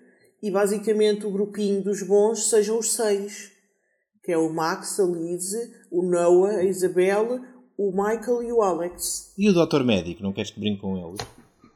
[0.42, 3.52] e basicamente o grupinho dos bons sejam os seis.
[4.24, 5.52] Que é o Max, a Liz,
[5.90, 7.40] o Noah, a Isabel,
[7.76, 9.32] o Michael e o Alex.
[9.38, 11.18] E o doutor médico, não queres que brinque com ele?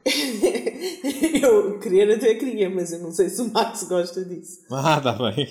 [1.43, 4.59] eu querer até queria, mas eu não sei se o Max gosta disso.
[4.71, 5.47] Ah, está bem.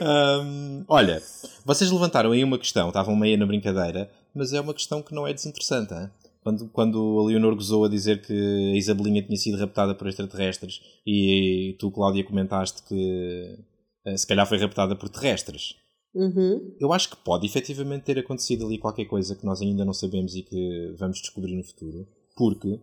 [0.00, 1.22] Ahm, olha,
[1.64, 5.26] vocês levantaram aí uma questão, estavam meio na brincadeira, mas é uma questão que não
[5.26, 5.94] é desinteressante.
[5.94, 6.10] hein?
[6.44, 10.78] Quando, quando a Leonor gozou a dizer que a Isabelinha tinha sido raptada por extraterrestres
[11.06, 13.58] e tu, Cláudia, comentaste que
[14.04, 15.74] eh, se calhar foi raptada por terrestres.
[16.14, 16.76] Uhum.
[16.78, 20.36] Eu acho que pode efetivamente ter acontecido ali qualquer coisa que nós ainda não sabemos
[20.36, 22.06] e que vamos descobrir no futuro.
[22.36, 22.78] Porque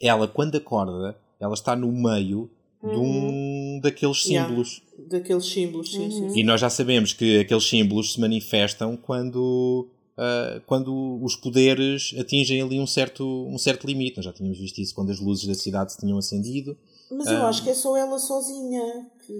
[0.00, 2.50] ela, quando acorda, ela está no meio
[2.82, 4.48] de um daqueles Yeah.
[4.48, 4.82] símbolos.
[5.08, 6.28] Daqueles símbolos, sim, sim.
[6.30, 6.38] sim.
[6.38, 9.88] E nós já sabemos que aqueles símbolos se manifestam quando,
[10.18, 14.16] ah, quando os poderes atingem ali um certo, um certo limite.
[14.16, 16.76] Nós já tínhamos visto isso quando as luzes da cidade se tinham acendido.
[17.10, 18.82] Mas eu acho que é só ela sozinha
[19.26, 19.32] que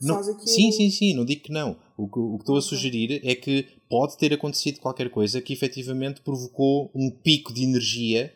[0.00, 0.46] Não- faz aquilo.
[0.48, 1.76] sim, sim, sim, não digo que não.
[1.96, 5.52] O que, o que estou a sugerir é que pode ter acontecido qualquer coisa que
[5.52, 8.32] efetivamente provocou um pico de energia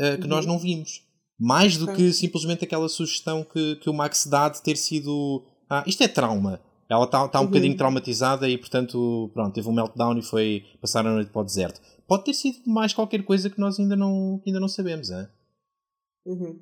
[0.00, 1.02] ah, que nós não vimos.
[1.38, 1.94] Mais do Uhum.
[1.96, 5.42] Que simplesmente aquela sugestão que, que o Max dá de ter sido.
[5.68, 6.60] Ah, isto é trauma.
[6.88, 7.48] Ela está tá um Uhum.
[7.48, 11.44] bocadinho traumatizada e, portanto, pronto, teve um meltdown e foi passar a noite para o
[11.44, 11.80] deserto.
[12.06, 15.26] Pode ter sido mais qualquer coisa que nós ainda não, ainda não sabemos, hein?
[16.26, 16.58] Uhum.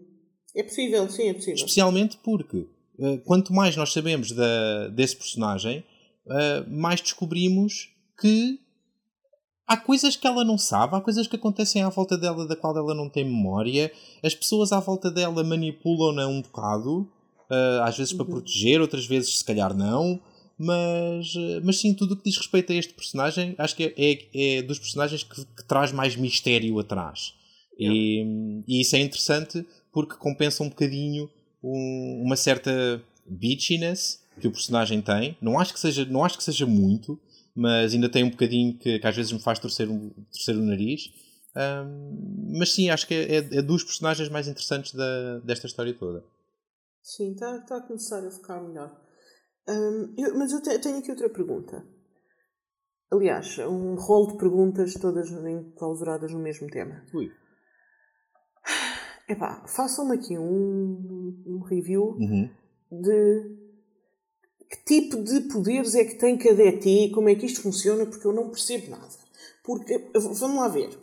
[0.55, 1.55] É possível, sim, é possível.
[1.55, 2.66] Especialmente porque
[3.01, 5.85] eh, quanto mais nós sabemos da, desse personagem,
[6.29, 8.61] eh, mais descobrimos que
[9.66, 12.77] há coisas que ela não sabe, há coisas que acontecem à volta dela da qual
[12.77, 13.91] ela não tem memória,
[14.23, 17.11] as pessoas à volta dela manipulam-na um bocado,
[17.53, 20.21] eh, às vezes para proteger, outras vezes se calhar não.
[20.59, 23.95] Mas, eh, mas sim, tudo o que diz respeito a este personagem, acho que é,
[23.97, 27.35] é, é dos personagens que, que traz mais mistério atrás.
[27.79, 31.29] E, e isso é interessante porque compensa um bocadinho
[31.63, 35.37] um- uma certa bitchiness que o personagem tem.
[35.41, 37.19] Não acho que seja, não acho que seja muito,
[37.55, 40.61] mas ainda tem um bocadinho que, que às vezes me faz torcer, o- torcer o
[40.63, 41.11] nariz.
[41.55, 45.93] Ahm, mas sim, acho que é, é, é dos personagens mais interessantes da, desta história
[45.93, 46.25] toda.
[47.03, 49.01] Sim, está tá a começar a ficar melhor.
[49.69, 51.85] Hum, eu- mas eu te- tenho aqui outra pergunta.
[53.11, 57.05] Aliás, um rol de perguntas todas enclausuradas no mesmo tema.
[57.15, 57.31] Ui.
[59.29, 62.51] Epá, façam-me aqui um, um review Uhum.
[62.91, 63.63] de
[64.71, 68.27] que tipo de poderes é que tem cada ET, como é que isto funciona, porque
[68.27, 69.09] eu não percebo nada.
[69.63, 70.99] Porque, vamos lá ver,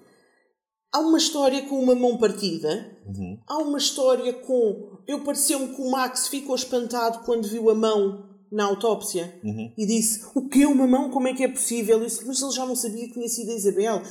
[0.91, 3.37] há uma história com uma mão partida, Uhum.
[3.47, 4.97] há uma história com.
[5.07, 9.71] Eu pareceu-me que o Max ficou espantado quando viu a mão na autópsia Uhum.
[9.77, 11.09] e disse: O que é uma mão?
[11.09, 11.99] Como é que é possível?
[11.99, 14.01] Eu disse, Mas ele já não sabia que tinha sido a Isabel.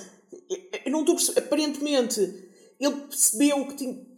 [0.85, 1.17] Eu- não estou.
[1.37, 2.21] Aparentemente,
[2.79, 4.09] ele percebeu que tinha.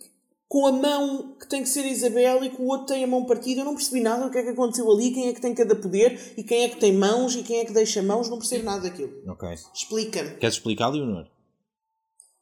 [0.49, 3.07] Com a mão que tem que ser a Isabel e que o outro tem a
[3.07, 5.41] mão partida, eu não percebi nada do que é que aconteceu ali, quem é que
[5.41, 8.29] tem cada poder e quem é que tem mãos e quem é que deixa mãos,
[8.29, 9.13] não percebo nada daquilo.
[9.29, 9.49] Ok.
[9.73, 10.31] Explica-me.
[10.39, 11.29] Queres explicar, Leonor?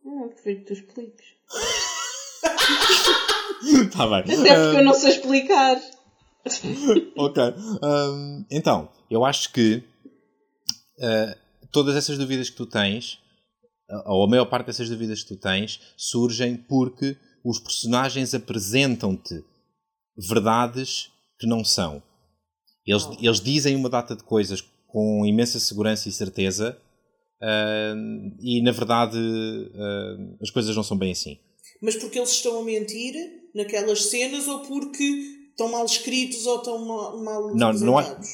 [0.08, 1.26] Não, prefiro que tu expliques.
[3.62, 4.20] Está bem.
[4.20, 5.76] Até porque eu não sei explicar.
[7.16, 7.42] ok.
[7.82, 9.84] Hum, então, eu acho que
[10.98, 11.38] uh,
[11.70, 13.18] todas essas dúvidas que tu tens,
[14.06, 19.44] ou a maior parte dessas dúvidas que tu tens, surgem porque os personagens apresentam-te
[20.16, 22.02] verdades que não são.
[22.86, 26.80] Eles, eles dizem uma data de coisas com imensa segurança e certeza,
[27.42, 31.38] uh, e na verdade uh, as coisas não são bem assim.
[31.80, 33.14] Mas porque eles estão a mentir
[33.54, 37.80] naquelas cenas ou porque estão mal escritos ou estão mal, mal Não, não,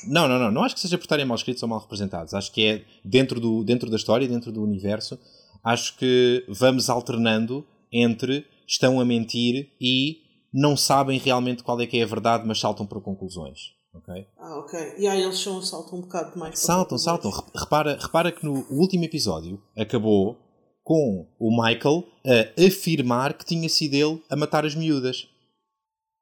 [0.07, 2.35] não, não, não, não acho que seja por estarem mal escritos ou mal representados.
[2.35, 5.19] Acho que é dentro, do, dentro da história, dentro do universo,
[5.63, 11.99] acho que vamos alternando entre estão a mentir e não sabem realmente qual é que
[11.99, 13.73] é a verdade, mas saltam para conclusões.
[13.95, 14.27] Ok?
[14.39, 14.95] Ah, ok.
[14.99, 16.59] E aí eles são, saltam um bocado mais.
[16.59, 17.31] Saltam, saltam.
[17.31, 20.37] Re- Repara, repara que no último episódio acabou
[20.83, 25.27] com o Michael a afirmar que tinha sido ele a matar as miúdas.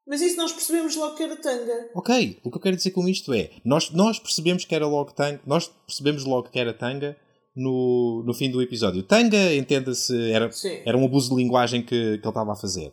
[0.07, 1.89] Mas isso nós percebemos logo que era tanga.
[1.95, 5.11] Ok, o que eu quero dizer com isto é, nós, nós percebemos que era logo
[5.13, 7.15] tanga, nós percebemos logo que era tanga
[7.55, 9.01] no, no fim do episódio.
[9.03, 10.81] Tanga, entenda-se, era, Sim.
[10.85, 12.91] era um abuso de linguagem que, que ele estava a fazer.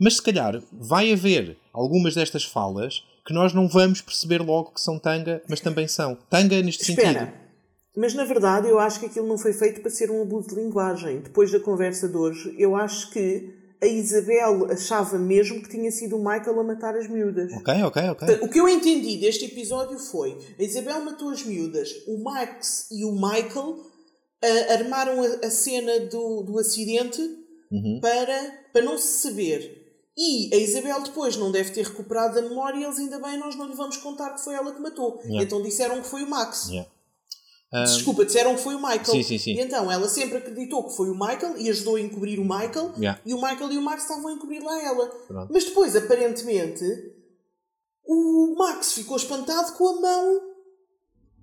[0.00, 4.80] Mas se calhar vai haver algumas destas falas que nós não vamos perceber logo que
[4.80, 6.16] são tanga, mas também são.
[6.28, 7.06] Tanga neste sentido.
[7.06, 7.34] Espera.
[7.96, 10.54] Mas na verdade eu acho que aquilo não foi feito para ser um abuso de
[10.54, 11.20] linguagem.
[11.20, 13.52] Depois da conversa de hoje, eu acho que
[13.82, 17.52] a Isabel achava mesmo que tinha sido o Michael a matar as miúdas.
[17.52, 18.38] Ok, ok, ok.
[18.42, 23.04] O que eu entendi deste episódio foi a Isabel matou as miúdas, o Max e
[23.04, 23.76] o Michael
[24.42, 27.20] ah, armaram a, a cena do, do acidente
[27.72, 28.00] Uhum.
[28.02, 29.79] para, para não se saber.
[30.16, 33.66] E a Isabel depois não deve ter recuperado a memória eles ainda bem nós não
[33.66, 35.20] lhe vamos contar que foi ela que matou.
[35.22, 35.42] Yeah.
[35.44, 36.68] Então disseram que foi o Max.
[36.68, 36.90] Yeah.
[37.72, 39.04] Desculpa, disseram que foi o Michael.
[39.04, 39.52] Sim, sim, sim.
[39.52, 42.92] E então ela sempre acreditou que foi o Michael e ajudou a encobrir o Michael.
[42.98, 43.20] Yeah.
[43.24, 45.06] E o Michael e o Max estavam a encobrir lá ela.
[45.06, 45.52] Pronto.
[45.52, 46.84] Mas depois, aparentemente,
[48.04, 50.40] o Max ficou espantado com a mão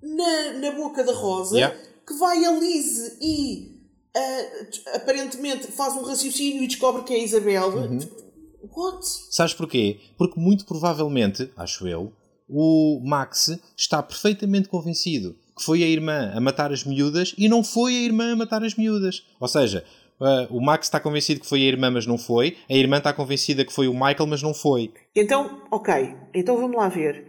[0.02, 1.58] na, na boca da Rosa,
[2.06, 3.78] que vai a Lise e
[4.14, 7.70] ah, aparentemente faz um raciocínio e descobre que é a Isabel.
[7.70, 8.27] Uhum.
[8.62, 9.06] What?
[9.32, 10.00] Sabes porquê?
[10.18, 12.14] Porque muito provavelmente, acho eu,
[12.50, 17.64] o Max está perfeitamente convencido que foi a irmã a matar as miúdas e não
[17.64, 19.26] foi a irmã a matar as miúdas.
[19.40, 19.84] Ou seja,
[20.20, 22.58] Uh, o Max está convencido que foi a irmã, mas não foi.
[22.68, 24.92] A irmã está convencida que foi o Michael, mas não foi.
[25.16, 26.16] Então, ok.
[26.34, 27.24] Então vamos lá ver.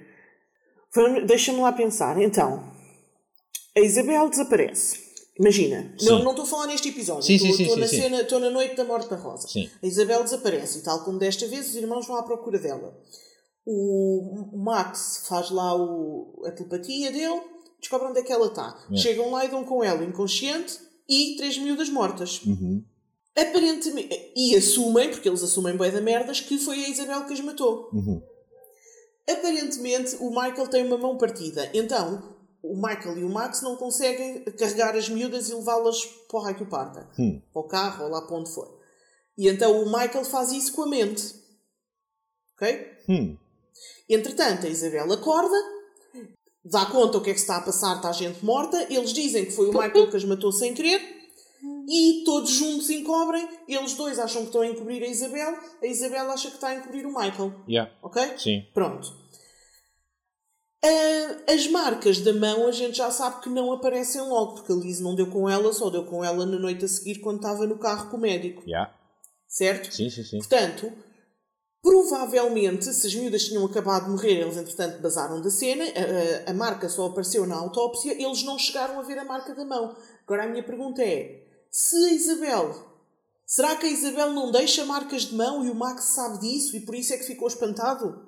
[1.26, 2.18] Deixa-me lá pensar.
[2.18, 2.64] Então,
[3.76, 5.08] a Isabel desaparece.
[5.39, 6.07] Imagina, Sim.
[6.22, 9.16] não, estou a falar neste episódio, estou, na cena, estou na noite da morte da
[9.16, 9.47] Rosa.
[9.47, 9.70] Sim.
[9.82, 12.99] A Isabel desaparece e tal como desta vez os irmãos vão à procura dela.
[13.66, 17.41] O Max faz lá o- a telepatia dele,
[17.78, 18.76] descobre onde é que ela está.
[18.97, 20.78] Chegam lá e dão com ela inconsciente
[21.09, 22.41] e três miúdas mortas.
[22.45, 22.82] Uhum.
[23.36, 27.41] Aparentemente, e assumem, porque eles assumem bem da merdas, que foi a Isabel que as
[27.41, 27.89] matou.
[27.93, 28.20] Uhum.
[29.30, 34.45] Aparentemente o Michael tem uma mão partida, então o Michael e o Max não conseguem
[34.45, 37.41] carregar as miúdas e levá-las para o raio que o parta, Hum.
[37.53, 38.79] para o carro ou lá para onde for.
[39.37, 41.35] E então o Michael faz isso com a mente.
[42.55, 42.93] Ok?
[43.09, 43.37] Hum.
[44.09, 45.55] Entretanto, a Isabel acorda,
[46.65, 49.45] dá conta o que é que está a passar, está a gente morta, eles dizem
[49.45, 51.01] que foi o Michael que as matou sem querer
[51.89, 56.31] e todos juntos encobrem, eles dois acham que estão a encobrir a Isabel, a Isabel
[56.31, 57.53] acha que está a encobrir o Michael.
[57.69, 57.91] Yeah.
[58.03, 58.37] Ok?
[58.37, 58.67] Sim.
[58.75, 59.09] Pronto.
[60.85, 64.76] Ah, as marcas da mão a gente já sabe que não aparecem logo, porque a
[64.76, 67.66] Liz não deu com ela, só deu com ela na noite a seguir quando estava
[67.66, 68.62] no carro com o médico.
[68.66, 68.95] Yeah.
[69.49, 69.93] Certo?
[69.93, 70.39] Sim, sim, sim.
[70.39, 70.93] Portanto,
[71.83, 76.51] provavelmente, se as miúdas tinham acabado de morrer, eles entretanto basaram da cena, a, a-
[76.51, 79.97] a marca só apareceu na autópsia, eles não chegaram a ver a marca da mão.
[80.24, 82.87] Agora a minha pergunta é: se a Isabel.
[83.51, 86.81] Será que a Isabel não deixa marcas de mão e o Max sabe disso e
[86.81, 88.28] por isso é que ficou espantado?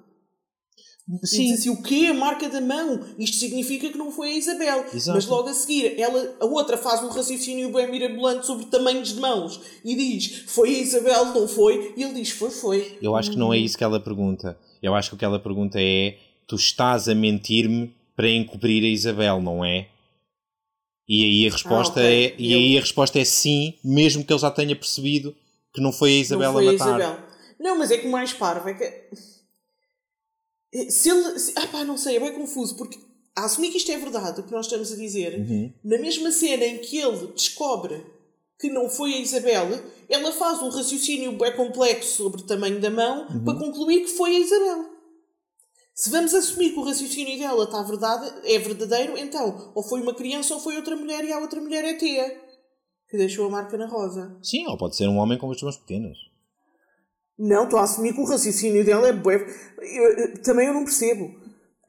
[1.23, 1.47] E Sim.
[1.47, 2.07] diz assim, o quê?
[2.11, 3.05] A marca da mão?
[3.19, 4.85] Isto significa que não foi a Isabel.
[4.95, 5.17] Exato.
[5.17, 9.21] Mas logo a seguir, ela, a outra faz um raciocínio bem mirabolante sobre tamanhos de
[9.21, 11.95] mãos e diz, foi a Isabel, não foi?
[11.97, 12.99] E ele diz, foi, foi.
[13.03, 14.57] Eu acho que não é isso que ela pergunta.
[14.83, 18.89] Eu acho que o que ela pergunta é: tu estás a mentir-me para encobrir a
[18.89, 19.89] Isabel, não é?
[21.09, 22.25] E aí a resposta Ah, ok.
[22.27, 25.35] é e Eu- aí a resposta é sim, mesmo que ele já tenha percebido
[25.75, 26.89] que não foi a Isabel não foi a a matar.
[27.01, 27.19] Isabel.
[27.59, 29.05] Não, mas é que o mais parvo é que...
[30.89, 31.39] Se ele...
[31.39, 32.99] Se, ah pá, não sei, é bem confuso, porque
[33.37, 35.73] a assumir que isto é verdade, o que nós estamos a dizer, Uhum.
[35.85, 38.05] na mesma cena em que ele descobre
[38.59, 39.69] que não foi a Isabel,
[40.09, 43.45] ela faz um raciocínio bem complexo sobre o tamanho da mão Uhum.
[43.45, 44.85] para concluir que foi a Isabel.
[45.95, 50.15] Se vamos assumir que o raciocínio dela está verdade, é verdadeiro, então ou foi uma
[50.15, 52.41] criança ou foi outra mulher e a outra mulher é Tia,
[53.09, 54.39] que deixou a marca na rosa.
[54.43, 56.17] Sim, ou pode ser um homem com as mãos pequenas.
[57.43, 61.35] Não, estou a assumir que o raciocínio dela é eu- Também eu não percebo.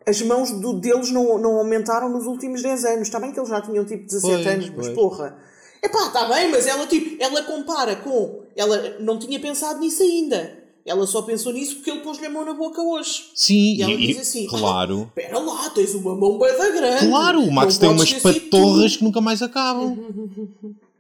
[0.08, 3.02] As mãos do- deles não, não aumentaram nos últimos 10 anos.
[3.08, 4.96] Está bem que eles já tinham tipo 17 Pois, anos, mas pois.
[4.96, 5.38] porra.
[5.84, 8.44] Epá, está bem, mas ela tipo, ela compara com.
[8.56, 10.60] Ela não tinha pensado nisso ainda.
[10.86, 13.30] Ela só pensou nisso porque ele pôs-lhe a mão na boca hoje.
[13.36, 15.12] Sim, E ela e- diz assim: claro.
[15.16, 17.08] Espera lá, tens uma mão bem da grande.
[17.08, 19.98] Claro, o Max tem umas patorras tu." que nunca mais acabam.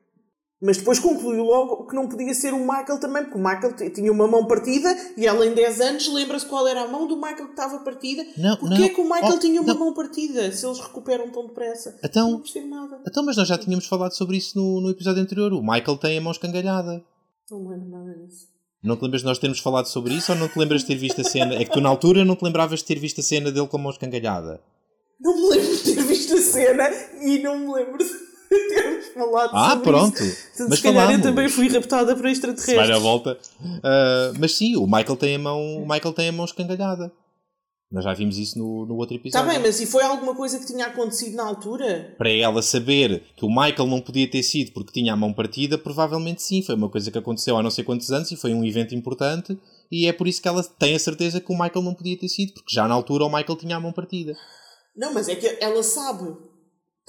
[0.62, 4.12] Mas depois concluiu logo que não podia ser o Michael também, porque o Michael tinha
[4.12, 7.46] uma mão partida e ela em 10 anos lembra-se qual era a mão do Michael
[7.46, 8.24] que estava partida.
[8.38, 8.86] Não, Porquê não.
[8.86, 9.80] é que o Michael Oh, tinha uma não.
[9.80, 11.98] mão partida se eles recuperam tão depressa?
[12.04, 13.02] Então- Não percebo nada.
[13.08, 15.52] Então, mas nós já tínhamos falado sobre isso no, no episódio anterior.
[15.52, 17.04] O Michael tem a mão escangalhada.
[17.50, 18.48] Não me lembro nada disso.
[18.84, 20.96] Não te lembras de nós termos falado sobre isso ou não te lembras de ter
[20.96, 21.56] visto a cena?
[21.56, 23.78] É que tu na altura não te lembravas de ter visto a cena dele com
[23.78, 24.62] a mão escangalhada.
[25.20, 26.88] Não me lembro de ter visto a cena
[27.22, 30.24] e não me lembro de termos falado Ah, sobre pronto.
[30.24, 30.66] isso.
[30.70, 31.26] Mas se calhar falámos.
[31.26, 33.00] eu também fui raptada por Se vai à extraterrestres.
[33.02, 33.38] volta.
[33.84, 37.12] Ah, mas sim, o Michael tem a mão, o Michael tem a mão escangalhada.
[37.92, 39.48] Nós já vimos isso no, no outro Está episódio.
[39.48, 42.16] Tá bem, mas e foi alguma coisa que tinha acontecido na altura?
[42.18, 45.78] Para ela saber que o Michael não podia ter sido porque tinha a mão partida,
[45.78, 46.62] provavelmente sim.
[46.64, 49.60] Foi uma coisa que aconteceu há não sei quantos anos e foi um evento importante.
[49.92, 52.30] E é por isso que ela tem a certeza que o Michael não podia ter
[52.30, 54.38] sido, porque já na altura o Michael tinha a mão partida.
[54.96, 56.34] Não, mas é que ela sabe.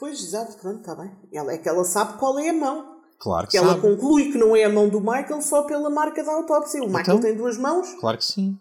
[0.02, 1.12] Pois, exato, pronto, está bem.
[1.32, 2.96] Ela, é que ela sabe qual é a mão.
[3.20, 6.24] Claro que Que ela conclui que não é a mão do Michael só pela marca
[6.24, 6.82] da autópsia.
[6.82, 7.20] O Michael Então?
[7.20, 7.86] tem duas mãos.
[8.00, 8.58] Claro que sim.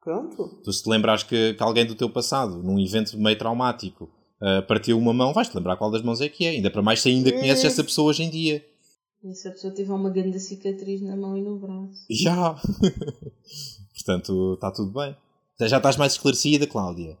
[0.00, 0.60] Pronto.
[0.62, 4.08] Tu se te lembrares que, que alguém do teu passado, num evento meio traumático,
[4.40, 6.50] ah, partiu uma mão, vais-te lembrar qual das mãos é que é.
[6.50, 8.64] Ainda para mais se ainda conheces essa pessoa hoje em dia.
[9.24, 12.06] E se a pessoa tiver uma grande cicatriz na mão e no braço?
[12.08, 12.54] Já!
[13.98, 15.16] Portanto, está tudo bem.
[15.62, 17.18] Já estás mais esclarecida, Cláudia.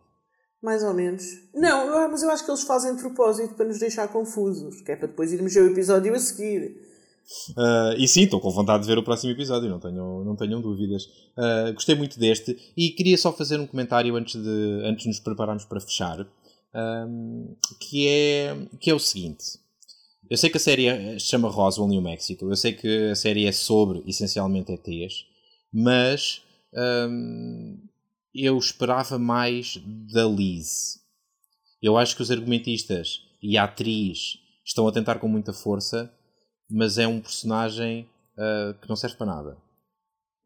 [0.62, 1.24] Mais ou menos.
[1.52, 4.80] Não, eu- mas eu acho que eles fazem de propósito para nos deixar confusos.
[4.82, 6.76] Que é para depois irmos ver o episódio a seguir.
[7.56, 10.60] Ah, e sim, estou com vontade de ver o próximo episódio, não tenham, não tenham
[10.60, 11.08] dúvidas.
[11.36, 15.20] Ah, gostei muito deste e queria só fazer um comentário antes de, antes de nos
[15.20, 16.26] prepararmos para fechar,
[17.80, 19.44] que, é, que é o seguinte.
[20.30, 22.46] Eu sei que a série se chama Roswell, New Mexico.
[22.48, 25.26] Eu sei que a série é sobre, essencialmente, ETs.
[25.72, 26.42] Mas
[28.34, 29.78] eu esperava mais
[30.12, 31.00] da Liz.
[31.80, 36.12] Eu acho que os argumentistas e a atriz estão a tentar com muita força
[36.72, 39.56] mas é um personagem ah, que não serve para nada.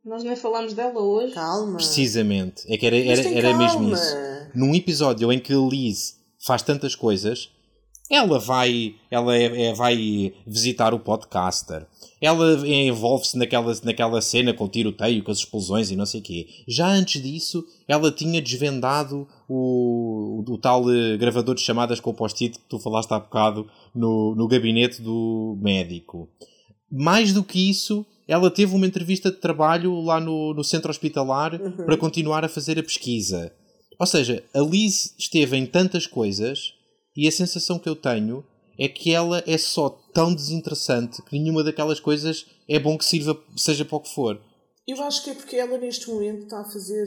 [0.04, 1.32] Nós nem falámos dela hoje.
[1.32, 1.76] Calma.
[1.76, 2.62] Precisamente.
[2.72, 4.14] É que era, era, era mesmo isso.
[4.54, 7.50] Num episódio em que a Liz faz tantas coisas,
[8.10, 11.86] ela vai, ela é- é- vai visitar o podcaster.
[12.20, 16.22] Ela envolve-se naquela, naquela cena com o tiroteio, com as explosões e não sei o
[16.22, 16.46] quê.
[16.66, 22.14] Já antes disso, ela tinha desvendado o, o tal eh, gravador de chamadas com o
[22.14, 26.28] post-it que tu falaste há bocado no, no gabinete do médico.
[26.90, 31.58] Mais do que isso, ela teve uma entrevista de trabalho lá no, no centro hospitalar
[31.84, 33.52] para continuar a fazer a pesquisa.
[33.98, 36.75] Ou seja, a Liz esteve em tantas coisas
[37.16, 38.44] e a sensação que eu tenho
[38.78, 43.40] é que ela é só tão desinteressante que nenhuma daquelas coisas é bom que sirva,
[43.56, 44.40] seja para o que for.
[44.86, 47.06] Eu acho que é porque ela neste momento está a fazer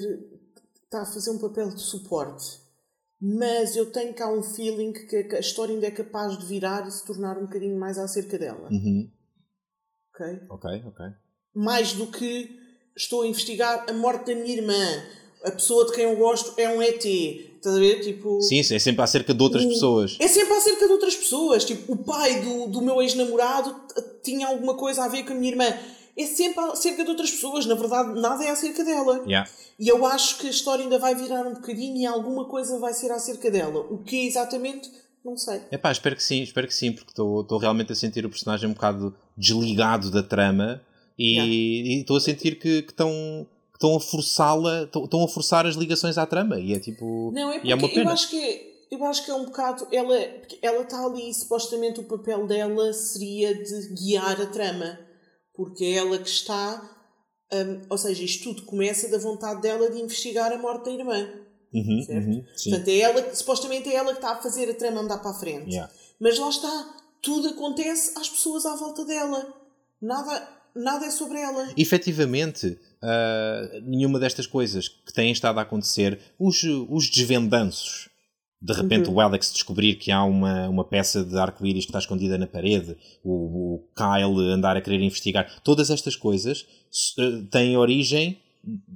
[0.90, 2.60] está a fazer um papel de suporte.
[3.22, 6.92] Mas eu tenho cá um feeling que a história ainda é capaz de virar e
[6.92, 8.70] se tornar um bocadinho mais acerca dela.
[8.72, 9.12] Uhum.
[10.14, 10.40] Ok?
[10.50, 11.06] Ok, ok.
[11.54, 12.58] Mais do que
[12.96, 15.04] estou a investigar a morte da minha irmã.
[15.44, 17.04] A pessoa de quem eu gosto é um ET.
[17.60, 18.00] Estás a ver?
[18.02, 18.42] Tipo.
[18.42, 20.16] Sim, é sempre acerca de outras o- pessoas.
[20.20, 21.66] É sempre acerca de outras pessoas.
[21.66, 23.76] Tipo, o pai do, do meu ex-namorado
[24.24, 25.66] tinha alguma coisa a ver com a minha irmã.
[26.18, 27.66] É sempre acerca de outras pessoas.
[27.66, 29.22] Na verdade, nada é acerca dela.
[29.26, 29.50] Yeah.
[29.78, 32.94] E eu acho que a história ainda vai virar um bocadinho e alguma coisa vai
[32.94, 33.80] ser acerca dela.
[33.90, 34.90] O que é exatamente,
[35.24, 35.62] não sei.
[35.72, 38.74] Epá, espero que sim, espero que sim, porque estou realmente a sentir o personagem um
[38.74, 40.82] bocado desligado da trama
[41.18, 42.00] e Yeah.
[42.02, 46.26] estou a sentir que estão que estão a forçá-la, estão a forçar as ligações à
[46.26, 47.32] trama e é tipo.
[47.32, 48.14] Não, é e é uma porque eu pena.
[48.14, 49.88] acho que é- eu acho que é um bocado.
[49.92, 55.00] Ela porque ela está ali, supostamente o papel dela seria de guiar a trama.
[55.56, 56.96] Porque é ela que está.
[57.54, 61.30] hum, ou seja, isto tudo começa da vontade dela de investigar a morte da irmã.
[61.74, 62.28] Uhum, certo?
[62.28, 62.44] uhum.
[62.64, 65.34] Portanto, é ela, supostamente é ela que está a fazer a trama andar para a
[65.40, 65.70] frente.
[65.72, 65.92] Yeah.
[66.20, 69.54] Mas lá está, tudo acontece às pessoas à volta dela.
[70.02, 71.70] Nada, nada é sobre ela.
[71.78, 78.10] efetivamente, ah, nenhuma destas coisas que têm estado a acontecer, os, os desvendanços,
[78.62, 82.38] de repente o Alex descobrir que há uma, uma peça de arco-íris que está escondida
[82.38, 86.66] na parede, o, o Kyle andar a querer investigar, todas estas coisas
[87.18, 88.38] ah, têm origem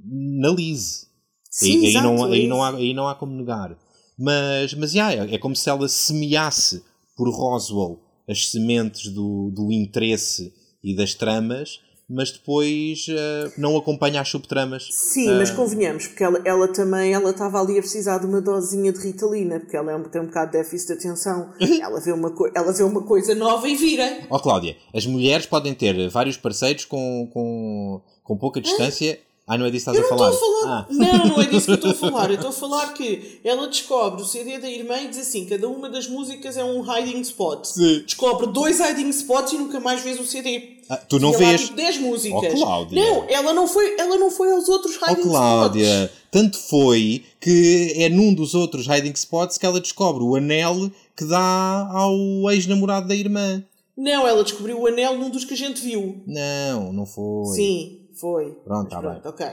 [0.04, 1.08] na Liz.
[1.50, 3.78] Sim, aí, aí não, aí, não há, aí não há como negar.
[4.18, 6.84] Mas, mas yeah, é, é como se ela semeasse
[7.16, 10.52] por Roswell as sementes do, do interesse
[10.84, 14.88] e das tramas, mas depois eh, não acompanha as subtramas.
[14.90, 18.92] Sim, mas convenhamos, porque ela, ela também ela estava ali a precisar de uma dosinha
[18.92, 21.50] de Ritalina, porque ela é um, tem um bocado de déficit de atenção.
[21.80, 24.26] ela, vê uma ela vê uma coisa nova e vira.
[24.28, 29.18] Ó Cláudia, as mulheres podem ter vários parceiros com, com, com pouca distância.
[29.46, 30.32] Ah, não é disso que estás a falar?
[30.32, 30.78] falar.
[30.80, 30.86] Ah.
[30.88, 32.28] Não, não é disso que eu estou a falar.
[32.30, 35.68] Eu estou a falar que ela descobre o CD da irmã e diz assim: cada
[35.68, 37.66] uma das músicas é um hiding spot.
[37.66, 38.02] Sim.
[38.06, 40.78] Descobre dois hiding spots e nunca mais vês o CD.
[40.88, 41.62] Ah, tu não vês?
[41.62, 42.52] tipo 10 músicas.
[42.54, 43.02] Oh, Cláudia.
[43.02, 46.22] Não, ela não foi, ela não foi aos outros Oh hiding Cláudia, spots.
[46.30, 51.24] tanto foi que é num dos outros hiding spots que ela descobre o anel que
[51.24, 53.62] dá ao ex-namorado da irmã.
[53.96, 56.20] Não, ela descobriu o anel num dos que a gente viu.
[56.26, 57.54] Não, não foi.
[57.54, 58.52] Sim, foi.
[58.64, 59.46] Pronto, Mas tá pronto, ok.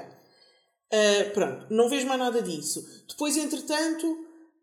[0.94, 2.84] Ah, pronto, não vejo mais nada disso.
[3.08, 4.18] Depois, entretanto,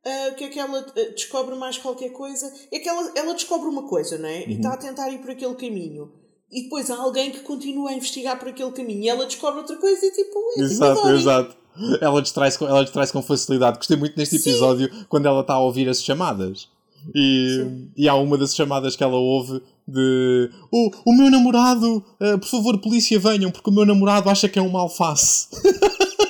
[0.05, 2.53] ah, o que é que ela ah, descobre mais qualquer coisa?
[2.73, 4.43] É que ela, ela descobre uma coisa, não é?
[4.43, 4.57] E Uhum.
[4.57, 6.13] está a tentar ir por aquele caminho.
[6.51, 9.03] E depois há alguém que continua a investigar por aquele caminho.
[9.03, 11.57] E ela descobre outra coisa e tipo, é Exato, exato.
[12.01, 13.77] Ela distrai-se com, ela distrai com facilidade.
[13.77, 14.51] Gostei muito neste Sim.
[14.51, 16.69] episódio quando ela está a ouvir as chamadas.
[17.15, 17.65] E,
[17.97, 22.47] e há uma das chamadas que ela ouve de o, o meu namorado, eh, por
[22.49, 25.49] favor, polícia venham, porque o meu namorado acha que é uma alface.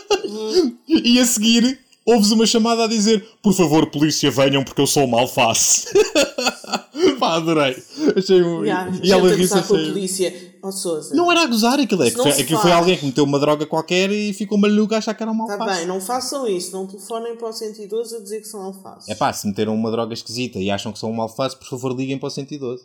[0.89, 5.05] e a seguir ouves uma chamada a dizer por favor, polícia venham, porque eu sou
[5.05, 5.87] uma alface.
[7.19, 7.77] Pá, adorei.
[8.17, 8.65] Achei um...
[8.65, 10.49] Yeah, e ela a achei- polícia.
[10.63, 11.15] Oh, Sousa.
[11.15, 13.65] Não era a gozar aquilo, é que foi, aquilo foi alguém que meteu uma droga
[13.65, 15.71] qualquer e ficou maluco a achar que era uma Está alface.
[15.71, 16.73] Tá bem, não façam isso.
[16.73, 19.09] Não telefonem para o 112 a dizer que são alfaces.
[19.09, 21.95] É pá, se meteram uma droga esquisita e acham que são uma alface, por favor
[21.95, 22.85] liguem para o 112.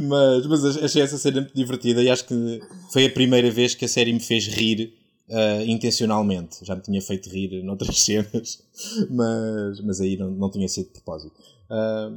[0.00, 2.60] Mas, mas ach- achei essa cena muito divertida e acho que
[2.92, 4.92] foi a primeira vez que a série me fez rir
[5.30, 6.64] ah, intencionalmente.
[6.64, 8.62] Já me tinha feito rir noutras cenas,
[9.10, 11.34] mas, mas aí não, não tinha sido de propósito.
[11.70, 12.10] Ah,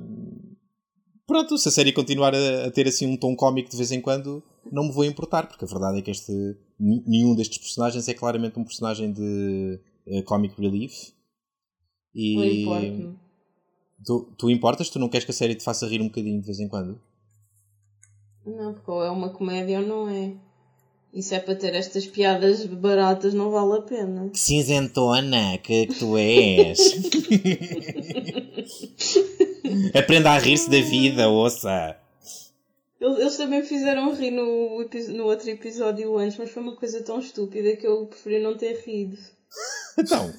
[1.28, 4.02] pronto, se a série continuar a, a ter assim um tom cómico de vez em
[4.02, 4.42] quando,
[4.72, 6.32] não me vou importar, porque a verdade é que este,
[6.80, 11.12] nenhum destes personagens é claramente um personagem de eh, comic relief.
[12.16, 12.56] E.
[14.06, 14.90] tu, tu importas?
[14.90, 17.00] Tu não queres que a série te faça rir um bocadinho de vez em quando?
[18.46, 20.34] Não, porque ou é uma comédia ou não é.
[21.14, 24.30] Isso é para ter estas piadas baratas, não vale a pena.
[24.30, 26.80] Que cinzentona que, tu és!
[29.94, 31.96] Aprenda a rir-se da vida, ouça!
[33.00, 37.20] Eles também me fizeram rir no, no outro episódio antes, mas foi uma coisa tão
[37.20, 39.18] estúpida que eu preferi não ter rido.
[39.96, 40.34] Então,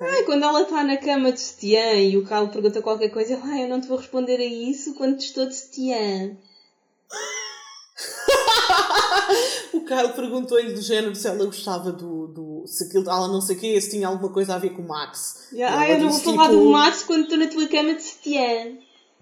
[0.00, 3.44] Ai, quando ela está na cama de sutiã e o Carlos pergunta qualquer coisa, ela,
[3.46, 6.36] ai, eu não te vou responder a isso quando te estou de sutiã.
[9.72, 12.26] O Kyle perguntou-lhe do género se ela gostava do.
[12.26, 14.82] do se aquilo, ela não sei o quê, se tinha alguma coisa a ver com
[14.82, 15.48] o Max.
[15.74, 18.02] Ela eu não vou disse, falar tipo, do Max quando estou na tua cama de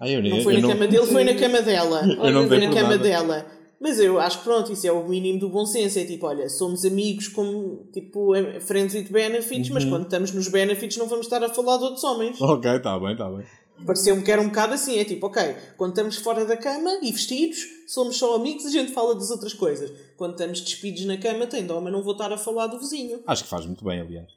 [0.07, 2.01] eu, Não foi eu na não, cama dele, foi na cama dela.
[2.05, 2.97] eu não dei na cama nada.
[2.97, 3.45] dela.
[3.81, 5.97] Mas eu acho que pronto, isso é o mínimo do bom senso.
[5.97, 10.97] É tipo, olha, somos amigos como tipo friends with benefits, mas quando estamos nos benefits
[10.97, 12.39] não vamos estar a falar de outros homens.
[12.39, 13.43] Ok, está bem, está bem.
[13.83, 17.11] Pareceu-me que era um bocado assim, é tipo, ok, quando estamos fora da cama e
[17.11, 17.57] vestidos,
[17.87, 19.91] somos só amigos, a gente fala das outras coisas.
[20.15, 23.21] Quando estamos despidos na cama, tem dó, mas não vou estar a falar do vizinho.
[23.25, 24.27] Acho que faz muito bem, aliás.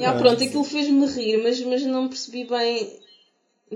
[0.00, 2.98] Já, pronto, aquilo fez-me rir, mas, mas não percebi bem.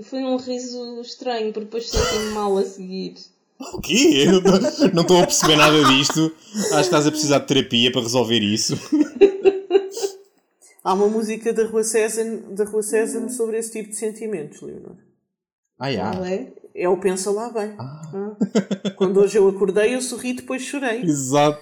[0.01, 3.13] Foi um riso estranho, porque depois senti-me mal a seguir.
[3.59, 4.25] O quê?
[4.25, 4.41] Eu
[4.93, 6.31] não estou a perceber nada disto.
[6.55, 8.77] Acho que estás a precisar de terapia para resolver isso.
[10.83, 14.95] Há uma música da Rua Sésamo, da Rua Sésamo sobre esse tipo de sentimentos, Leonor.
[15.77, 16.13] Ah, já.
[16.13, 16.53] Não é?
[16.73, 17.75] É o Pensa Lá Bem.
[17.77, 18.35] Ah.
[18.95, 21.01] Quando hoje eu acordei, eu sorri, depois chorei.
[21.01, 21.61] Exato.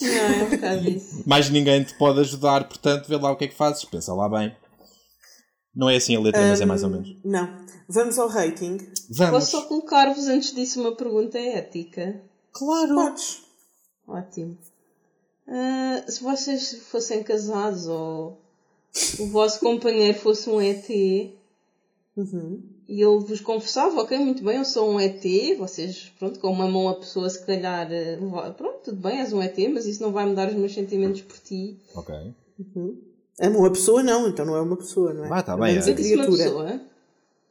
[0.00, 1.22] Não, é um bocado isso.
[1.26, 3.84] Mais ninguém te pode ajudar, portanto, vê lá o que é que fazes.
[3.84, 4.54] Pensa lá bem.
[5.74, 7.16] Não é assim a letra, mas é mais ou menos.
[7.24, 7.48] Não.
[7.88, 8.78] Vamos ao rating.
[9.10, 9.30] Vamos.
[9.32, 12.20] Posso só colocar-vos antes disso uma pergunta ética?
[12.52, 12.94] Claro.
[12.94, 13.42] Podes.
[14.06, 14.58] Ótimo.
[15.46, 18.40] Ah, se vocês fossem casados ou
[19.20, 20.88] o vosso companheiro fosse um ET
[22.16, 22.60] Uhum.
[22.88, 25.22] e ele vos confessava, ok, muito bem, eu sou um ET,
[25.56, 28.18] vocês, pronto, com uma mão a pessoa, se calhar, eh,
[28.56, 31.38] pronto, tudo bem, és um ET, mas isso não vai mudar os meus sentimentos por
[31.38, 31.78] ti.
[31.94, 32.12] Ok.
[33.40, 34.02] Ama uma pessoa?
[34.02, 35.28] Não, então não é uma pessoa, não é?
[35.30, 35.90] Ah, tá bem, Amamos é.
[35.90, 36.36] a uma criatura.
[36.44, 36.80] pessoa.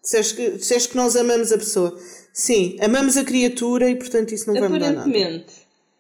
[0.02, 1.98] Disseste que, disseste que nós amamos a pessoa.
[2.34, 5.02] Sim, amamos a criatura e portanto isso não vai mudar nada.
[5.02, 5.54] Aparentemente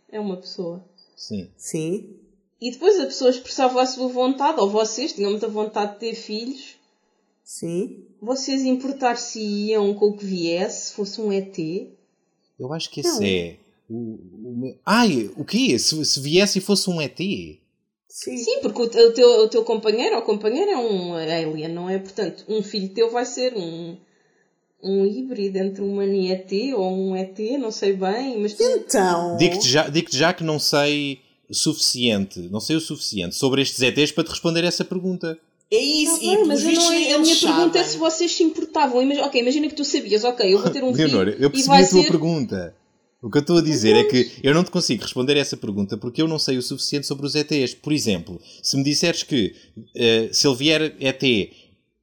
[0.10, 0.84] é uma pessoa.
[1.16, 1.50] Sim.
[1.58, 2.10] Sim.
[2.60, 6.16] E depois a pessoa expressava a sua vontade, ou vocês tinham muita vontade de ter
[6.16, 6.76] filhos,
[7.44, 8.04] Sim.
[8.22, 11.58] vocês importar-se-iam com o que viesse, se fosse um ET?
[12.60, 13.24] Eu acho que esse Não.
[13.24, 13.58] é.
[13.90, 15.78] O, o Ai, o quê?
[15.78, 17.20] Se, se viesse e fosse um ET?
[18.20, 18.36] Sim.
[18.36, 21.88] Sim, porque o, te- o teu, o teu companheiro ou companheira é um alien, não
[21.88, 21.99] é?
[21.99, 23.95] Portanto, um filho teu vai ser um,
[24.82, 28.63] um híbrido entre um mani ET ou um ET, não sei bem, mas tu...
[28.63, 29.38] Então.
[29.38, 33.80] Digo-te já, digo já que não sei o suficiente, não sei o suficiente sobre estes
[33.84, 35.38] ETs para te responder essa pergunta.
[35.70, 36.15] É isso.
[36.20, 37.84] Tá e bem, mas eu não é- a minha eles pergunta é sabem.
[37.84, 38.99] se vocês se importavam.
[38.99, 41.51] Imagina, ok, imagina que tu sabias, ok, eu vou ter um Leonor, filho eu e
[41.51, 42.07] percebi vai a tua ser...
[42.09, 42.76] pergunta.
[43.22, 45.57] O que eu estou a dizer é que eu não te consigo responder a essa
[45.57, 47.74] pergunta porque eu não sei o suficiente sobre os ETs.
[47.74, 49.55] Por exemplo, se me disseres que
[49.95, 51.24] eh, se ele vier ET,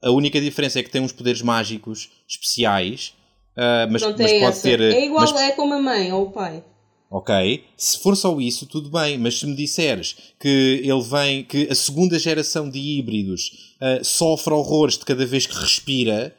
[0.03, 3.15] a única diferença é que tem uns poderes mágicos especiais,
[3.57, 4.63] ah, mas, mas pode essa.
[4.63, 4.81] ter.
[4.81, 6.63] É igual mas- é como a mãe ou o pai.
[7.11, 11.69] Ok, se for só isso, tudo bem, mas se me disseres que ele vem, que
[11.71, 16.35] a segunda geração de híbridos ah, sofre horrores de cada vez que respira,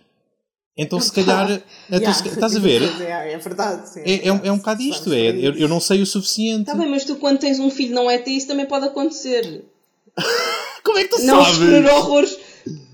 [0.78, 1.50] então se calhar.
[1.88, 2.14] então Yeah.
[2.14, 2.82] se- estás a ver?
[3.02, 3.90] É, é verdade.
[3.90, 5.46] Sim, É, é, um- é um bocado Vamos isto, é, aí.
[5.46, 6.62] eu, eu não sei o suficiente.
[6.62, 9.64] Está Tá bem, mas tu quando tens um filho não ET, isso também pode acontecer.
[10.84, 11.58] Como é que tu Não sabes?
[11.58, 12.38] sofrer horrores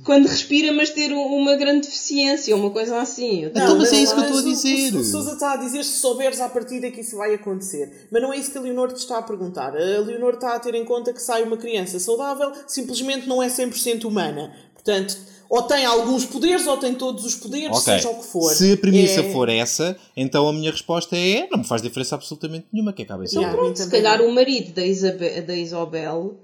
[0.04, 3.44] quando respira, mas ter um- uma grande deficiência, uma coisa assim.
[3.44, 4.96] Eu Então, mas é isso que eu estou a o- dizer.
[4.96, 8.08] O, o Sousa está a dizer se souberes à partida que isso vai acontecer.
[8.12, 9.70] Mas não é isso que a Leonor te está a perguntar.
[9.76, 13.48] A Leonor está a ter em conta que sai uma criança saudável, simplesmente não é
[13.50, 14.52] 100% humana.
[14.74, 15.16] Portanto,
[15.54, 18.54] ou tem alguns poderes ou tem todos os poderes, Ok, seja o que for.
[18.54, 22.16] se a premissa É- for essa, então a minha resposta é não me faz diferença
[22.16, 23.38] absolutamente nenhuma que acabe assim.
[23.38, 23.58] Yeah.
[23.58, 26.38] Pronto, se calhar o marido da, Isabe- da Isabel,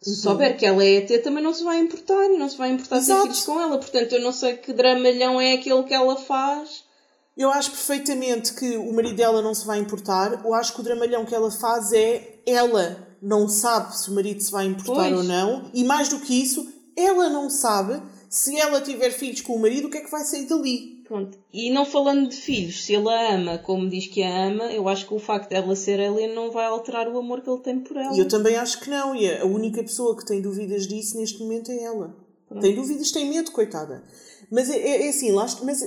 [0.00, 2.70] se souber que ela é ET, também não se vai importar e não se vai
[2.70, 3.22] importar ter Exato.
[3.22, 3.78] filhos com ela.
[3.78, 6.84] Portanto, eu não sei que dramalhão é aquele que ela faz.
[7.36, 10.40] Eu acho perfeitamente que o marido dela não se vai importar.
[10.44, 14.40] Eu acho que o dramalhão que ela faz é ela não sabe se o marido
[14.40, 15.16] se vai importar Pois.
[15.18, 15.68] ou não.
[15.74, 16.64] E mais do que isso,
[16.96, 18.00] ela não sabe
[18.36, 20.96] se ela tiver filhos com o marido, o que é que vai sair dali.
[21.06, 21.38] Pronto.
[21.52, 24.88] E não falando de filhos, se ele a ama como diz que a ama, eu
[24.88, 27.78] acho que o facto dela ser alien não vai alterar o amor que ele tem
[27.78, 28.14] por ela.
[28.14, 29.14] E eu também acho que não.
[29.14, 32.14] E a única pessoa que tem dúvidas disso neste momento é ela.
[32.60, 34.02] Tem dúvidas, tem medo, coitada.
[34.50, 35.80] Mas é, é- é assim, lá, mas,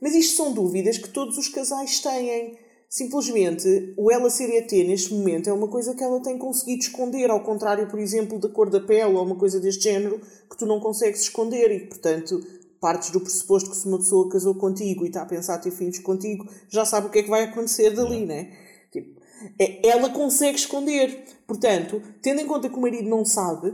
[0.00, 2.58] mas isto são dúvidas que todos os casais têm.
[2.92, 7.30] Simplesmente, o ela ser ET neste momento é uma coisa que ela tem conseguido esconder,
[7.30, 10.66] ao contrário, por exemplo, da cor da pele ou uma coisa deste género, que tu
[10.66, 12.38] não consegues esconder e, portanto,
[12.78, 16.00] partes do pressuposto que se uma pessoa casou contigo e está a pensar ter filhos
[16.00, 18.52] contigo, já sabe o que é que vai acontecer dali, né?
[18.92, 19.18] Tipo,
[19.58, 21.24] é- ela consegue esconder.
[21.46, 23.72] Portanto, tendo em conta que o marido não sabe,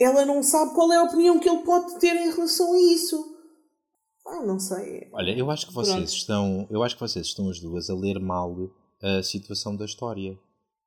[0.00, 3.33] ela não sabe qual é a opinião que ele pode ter em relação a isso.
[4.26, 5.08] Ah, não sei.
[5.12, 6.08] Olha, eu acho que vocês Pronto.
[6.08, 6.66] estão.
[6.70, 8.70] Eu acho que vocês estão as duas a ler mal
[9.02, 10.38] a situação da história.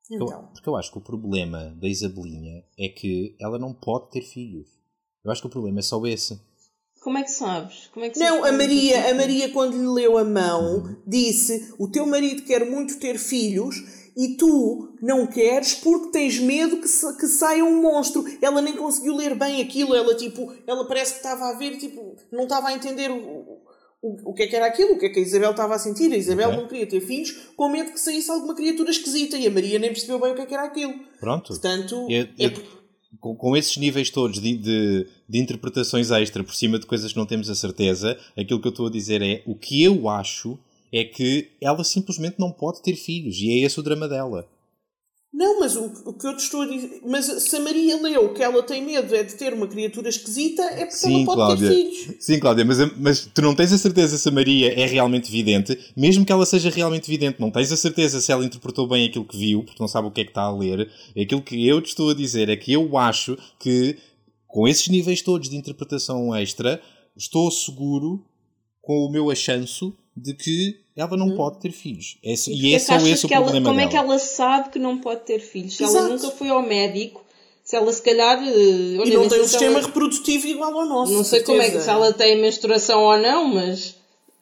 [0.08, 0.48] Porque eu- Então.
[0.54, 4.68] porque eu acho que o problema da Isabelinha é que ela não pode ter filhos.
[5.24, 6.40] Eu acho que o problema é só esse.
[7.04, 7.88] Como é que sabes?
[7.94, 11.74] Como é que Não, sabes a Maria, a Maria, quando lhe leu a mão, disse:
[11.78, 13.76] O teu marido quer muito ter filhos
[14.18, 16.88] e tu não queres porque tens medo que,
[17.19, 18.26] que saia um monstro.
[18.41, 19.94] Ela nem conseguiu ler bem aquilo.
[19.94, 23.15] Ela, tipo, ela parece que estava a ver tipo, não estava a entender o,
[24.02, 25.80] o, o que é que era aquilo, o que é que a Isabel estava a
[25.80, 26.11] sentir.
[26.11, 26.60] A Isabel Ok.
[26.61, 29.91] não queria ter filhos com medo que saísse alguma criatura esquisita e a Maria nem
[29.91, 30.94] percebeu bem o que é que era aquilo.
[31.19, 31.49] Pronto.
[31.49, 32.77] Portanto, Eu- é eu-
[33.19, 37.18] com, com esses níveis todos de, de, de interpretações extra por cima de coisas que
[37.18, 40.57] não temos a certeza, aquilo que eu estou a dizer é o que eu acho
[40.92, 44.48] é que ela simplesmente não pode ter filhos e é esse o drama dela.
[45.38, 47.02] Não, mas o, o que eu te estou a dizer.
[47.06, 50.64] Mas se a Maria leu que ela tem medo é de ter uma criatura esquisita,
[50.64, 51.70] é porque ela Sim, pode Cláudia.
[51.70, 52.16] ter filhos.
[52.20, 55.78] Sim, Cláudia, mas, mas tu não tens a certeza se a Maria é realmente vidente,
[55.96, 59.26] mesmo que ela seja realmente vidente, não tens a certeza se ela interpretou bem aquilo
[59.26, 60.90] que viu, porque não sabe o que é que está a ler.
[61.16, 63.98] Aquilo que eu te estou a dizer é que eu acho que,
[64.48, 66.82] com esses níveis todos de interpretação extra,
[67.16, 68.26] estou seguro
[68.82, 72.18] com o meu achanço de que ela não pode ter filhos.
[72.23, 73.88] É, Porque e é é que só esse o que ela- problema Como dela.
[73.88, 75.76] é que ela sabe que não pode ter filhos?
[75.76, 76.14] Se ela Exato.
[76.14, 77.23] nunca foi ao médico,
[77.64, 78.41] se ela se calhar.
[78.41, 81.14] eh, E olha, não sei tem um sistema ela- reprodutivo igual ao nosso.
[81.14, 83.95] Não sei como é que se ela tem menstruação ou não, mas.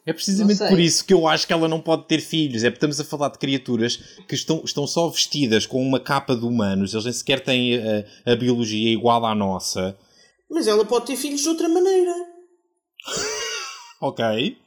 [0.07, 2.63] É precisamente Não por isso que eu acho que ela não pode ter filhos.
[2.63, 3.97] É porque estamos a falar de criaturas
[4.27, 7.75] que estão, estão só vestidas com uma capa de humanos, eles nem sequer têm
[8.25, 9.97] a, a biologia igual à nossa.
[10.47, 12.13] Mas ela pode ter filhos de outra maneira.
[14.01, 14.57] Ok?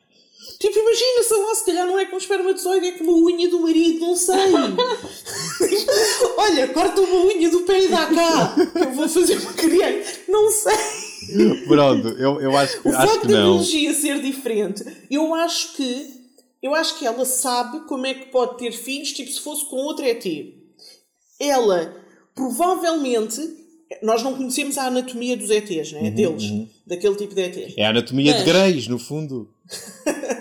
[0.60, 3.60] Tipo, imagina, sei lá, se calhar não é com espermatozoide, é com uma unha do
[3.60, 4.34] marido, não sei.
[6.36, 8.54] Olha, corta uma unha do pé e dá cá.
[8.72, 10.18] que Eu vou fazer uma criança.
[10.28, 11.64] Não sei.
[11.66, 16.18] Pronto, eu, eu acho, que- O acho facto da biologia ser diferente, eu acho que
[16.60, 19.76] eu acho que ela sabe como é que pode ter filhos, tipo se fosse com
[19.76, 20.24] outro ET.
[21.38, 21.94] Ela
[22.34, 23.40] provavelmente
[24.02, 26.10] nós não conhecemos a anatomia dos ETs, né?
[26.10, 26.44] deles,
[26.86, 27.74] daquele tipo de ETs.
[27.76, 29.48] É a anatomia de Mas- Greys, no fundo.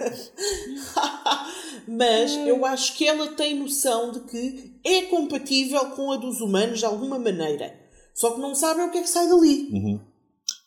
[1.88, 6.80] Mas eu acho que ela tem noção de que é compatível com a dos humanos
[6.80, 7.74] de alguma maneira.
[8.14, 10.00] Só que não sabe o que é que sai dali.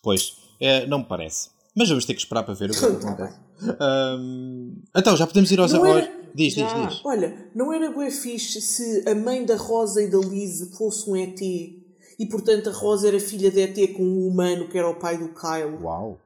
[0.02, 1.50] Pois, é, não me parece.
[1.76, 3.38] Mas vamos ter que esperar para ver o que é que Tá acontece.
[3.80, 5.72] Ahm, então, já podemos ir aos.
[5.72, 6.86] Não era- Diz, diz, Já.
[6.86, 7.00] diz.
[7.04, 11.16] Olha, não era bué fixe se a mãe da Rosa e da Lise fosse um
[11.16, 14.94] ET e portanto a Rosa era filha de ET com um humano que era o
[14.94, 15.76] pai do Kyle.
[15.82, 16.20] Uau.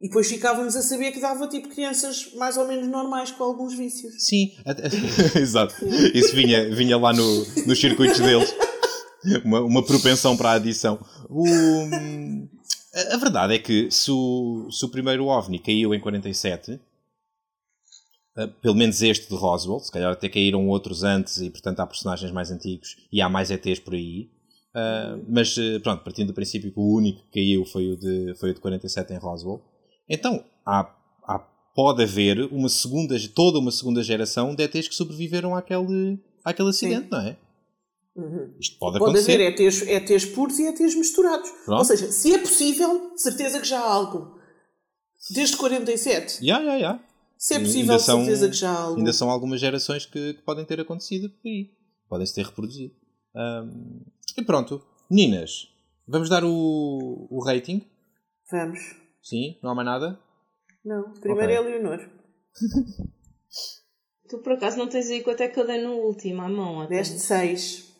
[0.00, 3.74] E depois ficávamos a saber que dava tipo crianças mais ou menos normais com alguns
[3.76, 4.14] vícios.
[4.24, 4.52] Sim,
[5.38, 5.74] exato.
[6.14, 8.54] Isso vinha, vinha lá no, nos circuitos deles.
[9.44, 10.98] Uma, uma propensão para a adição.
[11.28, 11.44] O-
[12.94, 16.80] a, a verdade é que se o, se o primeiro OVNI caiu em 47,
[18.38, 21.86] eh, pelo menos este de Roswell, se calhar até caíram outros antes e portanto há
[21.86, 24.30] personagens mais antigos e há mais ETs por aí.
[24.74, 28.34] eh, mas eh, pronto, partindo do princípio que o único que caiu foi o de,
[28.40, 29.60] foi o de 47 em Roswell.
[30.10, 30.92] Então há,
[31.22, 31.38] há
[31.74, 37.08] pode haver uma segunda, toda uma segunda geração de ETs que sobreviveram àquele, àquele acidente,
[37.10, 37.36] não é?
[38.58, 39.34] Isto pode, Pode acontecer.
[39.34, 41.48] haver ETs, ETs puros e ETs misturados.
[41.64, 41.78] Pronto.
[41.78, 44.36] Ou seja, se é possível, certeza que já há algo.
[45.30, 46.44] Desde 47.
[46.44, 47.00] Ya, ya, ya.
[47.38, 48.98] Se é possível, são- certeza que já há algo.
[48.98, 51.70] Ainda são algumas gerações que, que podem ter acontecido por aí.
[52.08, 52.92] Podem-se ter reproduzido.
[53.34, 54.00] Ahm,
[54.36, 54.82] e pronto.
[55.08, 55.68] Meninas,
[56.06, 57.80] vamos dar o, o rating?
[58.50, 58.80] Vamos.
[59.22, 59.58] Sim?
[59.62, 60.18] Não há mais nada?
[60.84, 61.54] Não, primeiro Ok.
[61.54, 62.08] é a Leonor.
[64.28, 66.82] Tu por acaso não tens aí quanto é que eu dei no último à mão?
[66.82, 66.98] até?
[66.98, 67.92] Deste 6.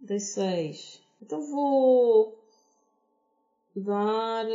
[0.00, 1.02] Dei 6.
[1.20, 2.42] Então vou
[3.76, 4.46] dar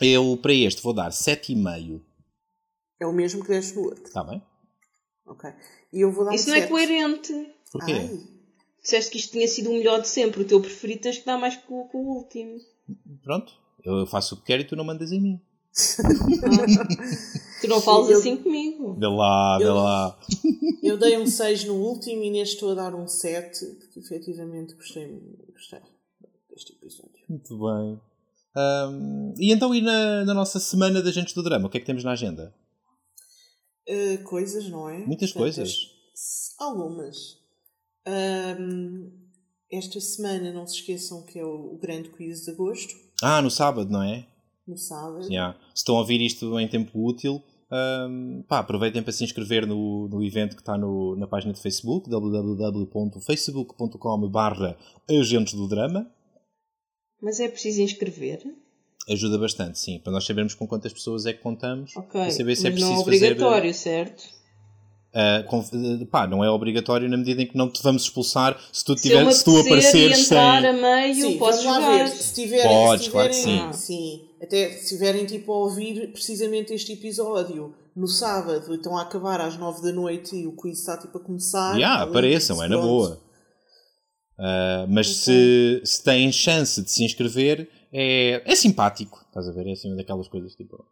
[0.00, 2.00] Eu, para este, vou dar 7,5.
[3.00, 4.04] É o mesmo que deste no outro.
[4.04, 4.42] Está bem?
[5.26, 5.50] Ok.
[5.92, 7.32] E eu vou dar Isso um não é coerente.
[7.72, 7.92] Porquê?
[7.92, 8.20] Ai,
[8.82, 10.42] Disseste que isto tinha sido o melhor de sempre.
[10.42, 12.58] O teu preferido tens que dar mais que o, que o último.
[13.22, 13.52] Pronto.
[13.84, 15.40] Eu faço o que quero e tu não mandas em mim.
[17.60, 18.94] Tu não falas Eu- assim comigo.
[18.98, 20.18] Vê lá, vê Eu- lá.
[20.82, 24.74] Eu dei um 6 no último e neste estou a dar um 7, porque efetivamente
[24.74, 25.18] gostei,
[25.52, 25.80] gostei
[26.50, 27.12] deste episódio.
[27.28, 28.00] Muito bem.
[28.56, 31.80] Um, e então, e na, na nossa semana de Agentes do Drama, o que é
[31.80, 32.54] que temos na agenda?
[33.88, 34.98] Uh, coisas, não é?
[35.06, 35.68] Muitas coisas.
[36.14, 37.16] s- Algumas.
[38.06, 39.10] Ahm,
[39.72, 42.94] esta semana, não se esqueçam que é o, o grande quiz de agosto,
[43.24, 44.26] Ah, no sábado, não é?
[44.66, 45.26] no sábado.
[45.28, 45.56] Yeah.
[45.74, 47.40] Se estão a ouvir isto em tempo útil,
[47.70, 51.60] um, pá, aproveitem para se inscrever no, no evento que está no, na página de
[51.60, 54.76] Facebook, www.facebook.com barra
[55.08, 56.10] Agentes do Drama.
[57.20, 58.42] Mas é preciso inscrever?
[59.08, 62.30] Ajuda bastante, sim, para nós sabermos com quantas pessoas é que contamos Ok.
[62.30, 63.32] saber se é mas não é preciso fazer...
[63.32, 64.24] obrigatório, certo?
[65.14, 68.84] Uh, com- pá, não é obrigatório na medida em que não te vamos expulsar se
[68.84, 70.36] tu, Se tiver, me se tu e apareceres sem.
[70.36, 71.98] a meio, Sim, lá jogar.
[71.98, 72.08] ver.
[72.08, 73.78] Se tiverem, Podes, se claro que tiverem sim.
[73.78, 74.28] sim.
[74.42, 79.56] Até se estiverem tipo, a ouvir precisamente este episódio no sábado, então a acabar às
[79.56, 81.76] nove da noite e o quiz está tipo a começar.
[81.76, 83.20] Yeah, apareçam, é na boa.
[84.36, 89.24] Uh, mas se, se têm chance de se inscrever, é, é simpático.
[89.28, 89.68] Estás a ver?
[89.68, 90.84] É assim daquelas coisas tipo.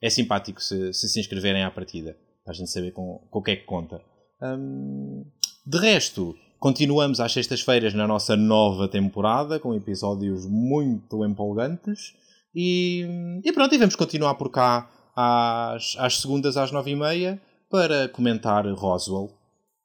[0.00, 2.16] É simpático se se, se inscreverem à partida.
[2.48, 4.00] Para a gente saber com, com o que é que conta.
[4.40, 5.22] Hum,
[5.66, 12.14] de resto, continuamos às sextas-feiras na nossa nova temporada com episódios muito empolgantes.
[12.54, 13.04] E,
[13.44, 17.38] e pronto, e vamos continuar por cá às, às segundas às nove e meia
[17.68, 19.30] para comentar Roswell.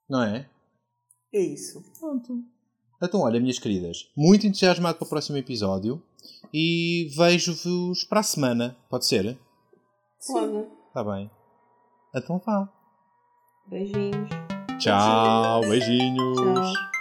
[0.09, 0.49] Não é?
[1.33, 1.83] É isso.
[3.03, 6.01] Então, olha, minhas queridas, muito entusiasmado para o próximo episódio
[6.53, 8.77] e vejo-vos para a semana.
[8.89, 9.37] Pode ser?
[10.25, 10.65] Pode.
[10.87, 11.29] Está bem.
[12.15, 12.69] Então vá.
[13.65, 14.29] Beijinhos.
[14.79, 16.37] Tchau, beijinhos.
[16.37, 16.92] Tchau.